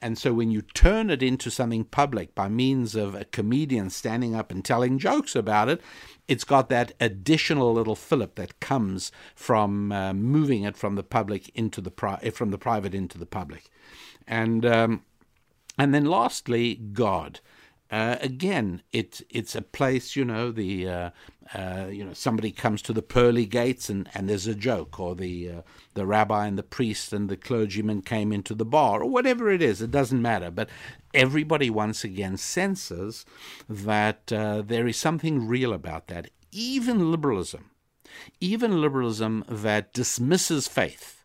And 0.00 0.16
so 0.16 0.32
when 0.32 0.50
you 0.50 0.62
turn 0.62 1.10
it 1.10 1.22
into 1.22 1.50
something 1.50 1.84
public 1.84 2.34
by 2.34 2.48
means 2.48 2.94
of 2.94 3.14
a 3.14 3.24
comedian 3.24 3.90
standing 3.90 4.34
up 4.34 4.50
and 4.50 4.64
telling 4.64 4.98
jokes 4.98 5.34
about 5.34 5.68
it, 5.68 5.80
it's 6.28 6.44
got 6.44 6.68
that 6.68 6.92
additional 7.00 7.72
little 7.72 7.96
fillip 7.96 8.36
that 8.36 8.60
comes 8.60 9.10
from 9.34 9.90
uh, 9.90 10.12
moving 10.12 10.62
it 10.62 10.76
from 10.76 10.94
the 10.94 11.02
public 11.02 11.48
into 11.54 11.80
the 11.80 11.90
pri- 11.90 12.30
from 12.30 12.50
the 12.50 12.58
private 12.58 12.94
into 12.94 13.18
the 13.18 13.26
public. 13.26 13.70
And 14.26 14.64
um, 14.64 15.02
and 15.78 15.94
then 15.94 16.04
lastly, 16.04 16.74
God. 16.74 17.40
Uh, 17.90 18.16
again, 18.20 18.82
it, 18.92 19.22
it's 19.30 19.54
a 19.54 19.62
place, 19.62 20.14
you 20.14 20.24
know, 20.24 20.52
the 20.52 20.88
uh, 20.88 21.10
uh, 21.54 21.86
you 21.90 22.04
know 22.04 22.12
somebody 22.12 22.50
comes 22.50 22.82
to 22.82 22.92
the 22.92 23.00
pearly 23.00 23.46
gates 23.46 23.88
and, 23.88 24.08
and 24.14 24.28
there's 24.28 24.46
a 24.46 24.54
joke, 24.54 25.00
or 25.00 25.14
the 25.14 25.50
uh, 25.50 25.62
the 25.94 26.04
rabbi 26.04 26.46
and 26.46 26.58
the 26.58 26.62
priest 26.62 27.12
and 27.12 27.30
the 27.30 27.36
clergyman 27.36 28.02
came 28.02 28.30
into 28.32 28.54
the 28.54 28.66
bar, 28.66 29.02
or 29.02 29.08
whatever 29.08 29.50
it 29.50 29.62
is. 29.62 29.80
It 29.80 29.90
doesn't 29.90 30.20
matter. 30.20 30.50
But 30.50 30.68
everybody 31.14 31.70
once 31.70 32.04
again 32.04 32.36
senses 32.36 33.24
that 33.68 34.30
uh, 34.30 34.62
there 34.62 34.86
is 34.86 34.98
something 34.98 35.48
real 35.48 35.72
about 35.72 36.08
that. 36.08 36.30
Even 36.52 37.10
liberalism, 37.10 37.70
even 38.38 38.82
liberalism 38.82 39.44
that 39.48 39.94
dismisses 39.94 40.68
faith 40.68 41.24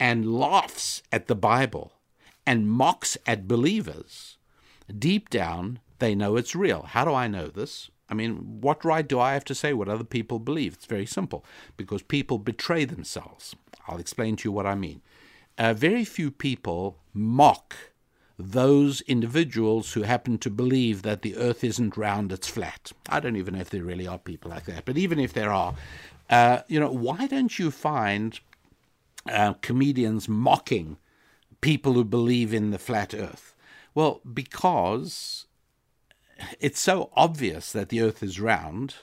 and 0.00 0.34
laughs 0.34 1.02
at 1.12 1.28
the 1.28 1.36
Bible 1.36 1.92
and 2.44 2.68
mocks 2.68 3.16
at 3.26 3.46
believers, 3.46 4.38
deep 4.98 5.30
down 5.30 5.78
they 6.00 6.14
know 6.14 6.36
it's 6.36 6.56
real. 6.56 6.82
How 6.82 7.04
do 7.04 7.14
I 7.14 7.28
know 7.28 7.46
this? 7.48 7.90
I 8.08 8.14
mean, 8.14 8.60
what 8.60 8.84
right 8.84 9.06
do 9.06 9.20
I 9.20 9.34
have 9.34 9.44
to 9.44 9.54
say 9.54 9.72
what 9.72 9.88
other 9.88 10.04
people 10.04 10.40
believe? 10.40 10.74
It's 10.74 10.86
very 10.86 11.06
simple 11.06 11.44
because 11.76 12.02
people 12.02 12.38
betray 12.38 12.84
themselves. 12.84 13.54
I'll 13.86 13.98
explain 14.00 14.36
to 14.36 14.48
you 14.48 14.52
what 14.52 14.66
I 14.66 14.74
mean. 14.74 15.00
Uh, 15.56 15.74
very 15.74 16.04
few 16.04 16.30
people 16.30 16.98
mock 17.14 17.76
those 18.38 19.02
individuals 19.02 19.92
who 19.92 20.02
happen 20.02 20.38
to 20.38 20.50
believe 20.50 21.02
that 21.02 21.22
the 21.22 21.36
earth 21.36 21.62
isn't 21.62 21.96
round, 21.96 22.32
it's 22.32 22.48
flat. 22.48 22.92
I 23.08 23.20
don't 23.20 23.36
even 23.36 23.54
know 23.54 23.60
if 23.60 23.70
there 23.70 23.84
really 23.84 24.06
are 24.06 24.18
people 24.18 24.50
like 24.50 24.64
that, 24.64 24.86
but 24.86 24.96
even 24.96 25.18
if 25.18 25.32
there 25.32 25.52
are, 25.52 25.74
uh, 26.30 26.60
you 26.66 26.80
know, 26.80 26.90
why 26.90 27.26
don't 27.26 27.58
you 27.58 27.70
find 27.70 28.40
uh, 29.28 29.52
comedians 29.60 30.28
mocking 30.28 30.96
people 31.60 31.92
who 31.92 32.04
believe 32.04 32.54
in 32.54 32.70
the 32.70 32.78
flat 32.78 33.14
earth? 33.14 33.54
Well, 33.94 34.20
because 34.32 35.46
it's 36.58 36.80
so 36.80 37.10
obvious 37.14 37.72
that 37.72 37.88
the 37.88 38.00
Earth 38.00 38.22
is 38.22 38.40
round, 38.40 38.96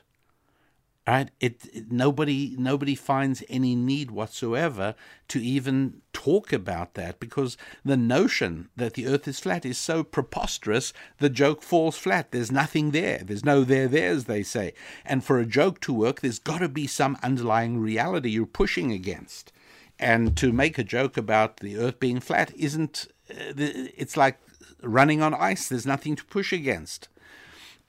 right? 1.07 1.29
It, 1.39 1.61
it, 1.73 1.91
nobody 1.91 2.55
nobody 2.57 2.95
finds 2.95 3.43
any 3.49 3.75
need 3.75 4.11
whatsoever 4.11 4.95
to 5.29 5.43
even 5.43 6.01
talk 6.13 6.51
about 6.51 6.95
that 6.95 7.19
because 7.19 7.57
the 7.85 7.97
notion 7.97 8.69
that 8.75 8.95
the 8.95 9.07
Earth 9.07 9.27
is 9.27 9.39
flat 9.39 9.65
is 9.65 9.77
so 9.77 10.03
preposterous. 10.03 10.93
The 11.19 11.29
joke 11.29 11.63
falls 11.63 11.97
flat. 11.97 12.31
There's 12.31 12.51
nothing 12.51 12.91
there. 12.91 13.19
There's 13.23 13.45
no 13.45 13.63
there 13.63 13.88
there, 13.88 14.11
as 14.11 14.25
they 14.25 14.43
say. 14.43 14.73
And 15.05 15.23
for 15.23 15.39
a 15.39 15.45
joke 15.45 15.79
to 15.81 15.93
work, 15.93 16.21
there's 16.21 16.39
got 16.39 16.59
to 16.59 16.69
be 16.69 16.88
some 16.88 17.17
underlying 17.23 17.79
reality 17.79 18.29
you're 18.29 18.45
pushing 18.45 18.91
against. 18.91 19.51
And 19.99 20.38
to 20.38 20.51
make 20.51 20.77
a 20.77 20.83
joke 20.83 21.17
about 21.17 21.57
the 21.57 21.77
Earth 21.77 21.99
being 21.99 22.19
flat 22.19 22.51
isn't. 22.55 23.07
Uh, 23.29 23.53
it's 23.57 24.15
like 24.15 24.38
running 24.83 25.21
on 25.21 25.33
ice. 25.33 25.67
There's 25.67 25.85
nothing 25.85 26.15
to 26.15 26.25
push 26.25 26.53
against. 26.53 27.09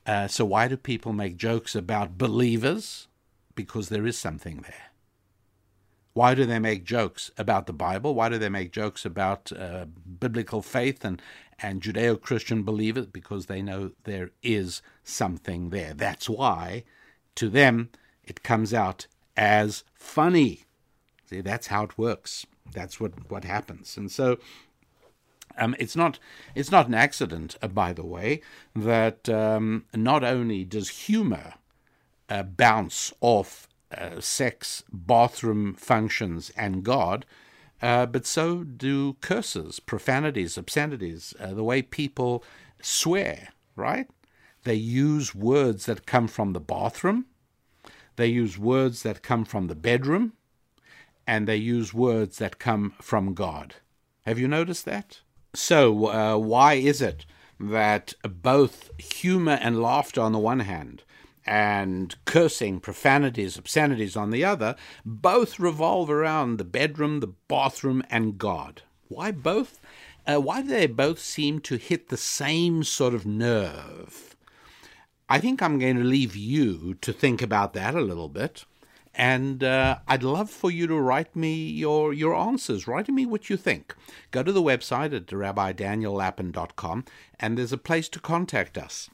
Uh, 0.09 0.27
so, 0.27 0.43
why 0.43 0.67
do 0.67 0.77
people 0.79 1.13
make 1.13 1.37
jokes 1.37 1.75
about 1.75 2.17
believers? 2.17 3.09
Because 3.55 3.91
there 3.91 4.07
is 4.07 4.17
something 4.17 4.63
there. 4.63 4.87
Why 6.15 6.35
do 6.35 6.47
they 6.47 6.59
make 6.59 6.85
jokes 6.85 7.31
about 7.37 7.67
the 7.67 7.75
Bible? 7.75 8.15
Why 8.15 8.31
do 8.31 8.39
they 8.39 8.49
make 8.49 8.73
jokes 8.73 9.05
about 9.05 9.53
uh, 9.53 9.85
biblical 9.85 10.63
faith 10.63 11.05
and, 11.05 11.21
and 11.59 11.83
Judeo 11.83 12.19
Christian 12.19 12.63
believers? 12.63 13.05
Because 13.05 13.47
they 13.47 13.61
know 13.61 13.91
there 14.05 14.31
is 14.43 14.81
something 15.05 15.69
there. 15.69 15.93
That's 15.93 16.27
why, 16.27 16.85
to 17.35 17.51
them, 17.51 17.91
it 18.25 18.43
comes 18.43 18.73
out 18.73 19.07
as 19.37 19.85
funny. 19.93 20.65
See, 21.29 21.43
that's 21.43 21.67
how 21.67 21.85
it 21.85 21.99
works. 21.99 22.47
That's 22.73 22.99
what, 22.99 23.31
what 23.31 23.45
happens. 23.45 23.99
And 23.99 24.11
so 24.11 24.39
um, 25.59 25.75
it's 25.79 25.97
not 25.97 26.19
it's 26.55 26.71
not 26.71 26.89
an 26.89 26.95
accident, 26.95 27.57
uh, 27.61 27.69
by 27.69 27.93
the 27.93 28.05
way, 28.05 28.41
that 28.75 29.29
um, 29.29 29.85
not 29.95 30.25
only 30.25 30.65
does 30.65 30.89
humor 30.89 31.55
uh, 32.29 32.43
bounce 32.43 33.13
off 33.21 33.69
uh, 33.97 34.21
sex, 34.21 34.85
bathroom 34.93 35.75
functions, 35.75 36.51
and 36.57 36.85
God, 36.85 37.27
uh, 37.81 38.07
but 38.07 38.27
so 38.27 38.65
do 38.65 39.15
curses, 39.21 39.81
profanities, 39.81 40.59
obscenities, 40.59 41.35
uh, 41.41 41.55
the 41.55 41.65
way 41.65 41.83
people 41.83 42.45
swear. 42.81 43.49
Right? 43.77 44.09
They 44.65 44.75
use 44.75 45.35
words 45.35 45.87
that 45.87 46.07
come 46.07 46.29
from 46.29 46.53
the 46.53 46.61
bathroom. 46.61 47.27
They 48.17 48.27
use 48.27 48.59
words 48.59 49.05
that 49.05 49.23
come 49.23 49.45
from 49.45 49.69
the 49.69 49.77
bedroom, 49.77 50.33
and 51.27 51.47
they 51.47 51.57
use 51.57 51.95
words 51.95 52.39
that 52.39 52.59
come 52.59 52.95
from 53.01 53.35
God. 53.35 53.77
Have 54.23 54.39
you 54.39 54.49
noticed 54.49 54.85
that? 54.85 55.21
So, 55.55 56.07
uh, 56.09 56.37
why 56.37 56.75
is 56.75 57.01
it 57.01 57.25
that 57.59 58.15
both 58.23 58.91
humor 58.99 59.59
and 59.61 59.83
laughter 59.83 60.21
on 60.21 60.33
the 60.33 60.39
one 60.39 60.61
hand, 60.61 61.03
and 61.47 62.15
cursing, 62.27 62.79
profanities, 62.79 63.57
obscenities 63.57 64.17
on 64.17 64.31
the 64.31 64.45
other, 64.45 64.77
both 65.05 65.59
revolve 65.59 66.11
around 66.11 66.59
the 66.59 66.65
bedroom, 66.65 67.21
the 67.21 67.33
bathroom, 67.49 68.03
and 68.11 68.39
God? 68.39 68.83
Why 69.09 69.31
both? 69.31 69.81
Uh, 70.27 70.41
why 70.41 70.61
do 70.61 70.69
they 70.69 70.87
both 70.87 71.19
seem 71.19 71.61
to 71.61 71.77
hit 71.77 72.09
the 72.09 72.19
same 72.19 72.85
sort 72.85 73.15
of 73.15 73.25
nerve? 73.25 74.37
I 75.31 75.39
think 75.41 75.63
I'm 75.63 75.79
going 75.79 75.97
to 75.97 76.05
leave 76.05 76.37
you 76.37 76.95
to 77.01 77.13
think 77.13 77.41
about 77.41 77.73
that 77.73 77.95
a 77.95 78.01
little 78.01 78.29
bit 78.29 78.65
And 79.19 79.65
uh, 79.65 79.99
I'd 80.07 80.23
love 80.23 80.49
for 80.49 80.71
you 80.71 80.87
to 80.87 80.95
write 80.95 81.35
me 81.35 81.53
your, 81.53 82.13
your 82.13 82.37
answers. 82.37 82.87
Write 82.87 83.09
me 83.09 83.27
what 83.27 83.51
you 83.51 83.57
think. 83.57 83.97
Go 84.31 84.45
to 84.45 84.53
the 84.53 84.63
website 84.63 85.13
at 85.15 85.27
rabbidaniellapin.com 85.27 87.05
and 87.41 87.59
there's 87.59 87.73
a 87.73 87.79
place 87.79 88.09
to 88.11 88.21
contact 88.21 88.79
us. 88.79 89.11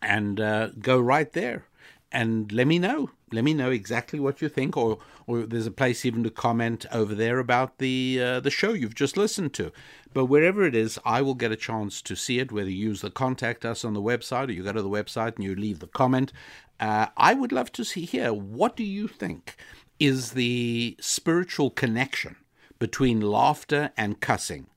And 0.00 0.40
uh, 0.40 0.68
go 0.80 0.98
right 0.98 1.30
there 1.30 1.66
and 2.10 2.50
let 2.50 2.66
me 2.66 2.78
know. 2.78 3.10
Let 3.32 3.44
me 3.44 3.54
know 3.54 3.70
exactly 3.70 4.18
what 4.18 4.40
you 4.40 4.48
think, 4.48 4.76
or 4.76 4.98
or 5.26 5.42
there's 5.42 5.66
a 5.66 5.70
place 5.70 6.04
even 6.04 6.24
to 6.24 6.30
comment 6.30 6.86
over 6.92 7.14
there 7.14 7.38
about 7.38 7.78
the 7.78 8.20
uh, 8.22 8.40
the 8.40 8.50
show 8.50 8.72
you've 8.72 8.94
just 8.94 9.16
listened 9.16 9.52
to. 9.54 9.72
But 10.14 10.26
wherever 10.26 10.64
it 10.64 10.74
is, 10.74 10.98
I 11.04 11.20
will 11.22 11.34
get 11.34 11.52
a 11.52 11.56
chance 11.56 12.00
to 12.02 12.16
see 12.16 12.38
it. 12.38 12.50
Whether 12.50 12.70
you 12.70 12.88
use 12.88 13.02
the 13.02 13.10
contact 13.10 13.64
us 13.64 13.84
on 13.84 13.94
the 13.94 14.02
website, 14.02 14.48
or 14.48 14.52
you 14.52 14.64
go 14.64 14.72
to 14.72 14.82
the 14.82 14.88
website 14.88 15.36
and 15.36 15.44
you 15.44 15.54
leave 15.54 15.80
the 15.80 15.86
comment, 15.86 16.32
uh, 16.80 17.06
I 17.16 17.34
would 17.34 17.52
love 17.52 17.72
to 17.72 17.84
see 17.84 18.04
here. 18.04 18.32
What 18.32 18.76
do 18.76 18.84
you 18.84 19.08
think 19.08 19.56
is 19.98 20.32
the 20.32 20.96
spiritual 21.00 21.70
connection 21.70 22.36
between 22.78 23.20
laughter 23.20 23.90
and 23.96 24.20
cussing? 24.20 24.68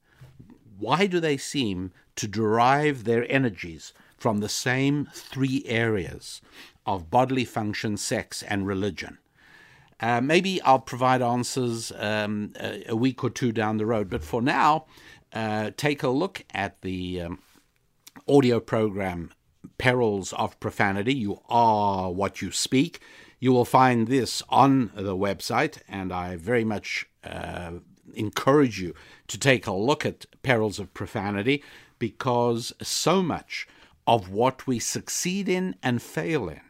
Why 0.80 1.06
do 1.06 1.20
they 1.20 1.38
seem 1.38 1.92
to 2.16 2.28
derive 2.28 3.04
their 3.04 3.32
energies 3.32 3.94
from 4.18 4.40
the 4.40 4.50
same 4.50 5.08
three 5.14 5.64
areas? 5.66 6.42
Of 6.86 7.10
bodily 7.10 7.46
function, 7.46 7.98
sex, 7.98 8.44
and 8.44 8.68
religion. 8.68 9.18
Uh, 10.00 10.20
maybe 10.20 10.60
I'll 10.64 10.80
provide 10.80 11.22
answers 11.22 11.92
um, 11.96 12.54
a, 12.60 12.84
a, 12.90 12.96
week 12.96 13.24
or 13.24 13.30
two 13.30 13.52
down 13.52 13.78
the 13.78 13.86
road, 13.86 14.10
but 14.10 14.24
for 14.24 14.42
now, 14.42 14.86
uh, 15.32 15.72
take 15.78 16.02
a 16.02 16.10
look 16.10 16.44
at 16.54 16.82
the 16.82 17.22
um, 17.22 17.40
audio 18.28 18.60
program 18.60 19.32
Perils 19.78 20.34
of 20.34 20.60
Profanity. 20.60 21.14
You 21.14 21.42
are 21.50 22.12
what 22.12 22.42
you 22.42 22.52
speak. 22.52 23.00
You 23.40 23.52
will 23.54 23.66
find 23.66 24.08
this 24.08 24.42
on 24.50 24.92
the 24.96 25.16
website, 25.16 25.80
and 25.88 26.12
I 26.12 26.36
very 26.36 26.64
much 26.64 27.08
uh, 27.24 27.74
encourage 28.16 28.82
you 28.82 28.96
to 29.28 29.38
take 29.38 29.68
a 29.68 29.74
look 29.74 30.04
at 30.04 30.26
Perils 30.42 30.80
of 30.80 30.94
Profanity 30.96 31.64
because 32.00 32.74
so 32.82 33.22
much 33.22 33.68
of 34.08 34.30
what 34.30 34.66
we 34.66 34.80
succeed 34.80 35.48
in 35.48 35.76
and 35.84 36.02
fail 36.02 36.50
in 36.50 36.62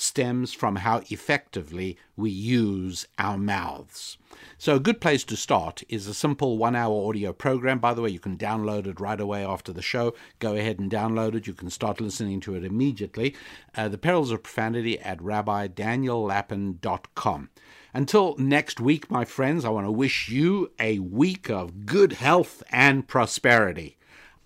stems 0.00 0.52
from 0.52 0.76
how 0.76 1.02
effectively 1.10 1.98
we 2.16 2.30
use 2.30 3.06
our 3.18 3.36
mouths. 3.36 4.16
So, 4.56 4.76
a 4.76 4.80
good 4.80 5.00
place 5.00 5.24
to 5.24 5.36
start 5.36 5.82
is 5.88 6.06
a 6.06 6.14
simple 6.14 6.56
one 6.58 6.76
hour 6.76 7.08
audio 7.08 7.32
program. 7.32 7.78
By 7.78 7.94
the 7.94 8.02
way, 8.02 8.10
you 8.10 8.20
can 8.20 8.36
download 8.36 8.86
it 8.86 9.00
right 9.00 9.20
away 9.20 9.44
after 9.44 9.72
the 9.72 9.82
show. 9.82 10.14
Go 10.38 10.54
ahead 10.54 10.78
and 10.78 10.90
download 10.90 11.34
it. 11.34 11.46
You 11.46 11.54
can 11.54 11.70
start 11.70 12.00
listening 12.00 12.40
to 12.40 12.54
it 12.54 12.64
immediately. 12.64 13.34
Uh, 13.76 13.88
the 13.88 13.98
Perils 13.98 14.30
of 14.30 14.42
Profanity 14.42 14.98
at 15.00 15.18
rabbidaniellapin.com. 15.18 17.50
Until 17.94 18.36
next 18.36 18.80
week, 18.80 19.10
my 19.10 19.24
friends, 19.24 19.64
I 19.64 19.70
want 19.70 19.86
to 19.86 19.92
wish 19.92 20.28
you 20.28 20.70
a 20.78 20.98
week 20.98 21.48
of 21.50 21.86
good 21.86 22.12
health 22.12 22.62
and 22.70 23.08
prosperity. 23.08 23.96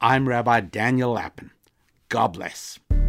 I'm 0.00 0.28
Rabbi 0.28 0.60
Daniel 0.60 1.12
Lapin. 1.12 1.50
God 2.08 2.34
bless 2.34 2.78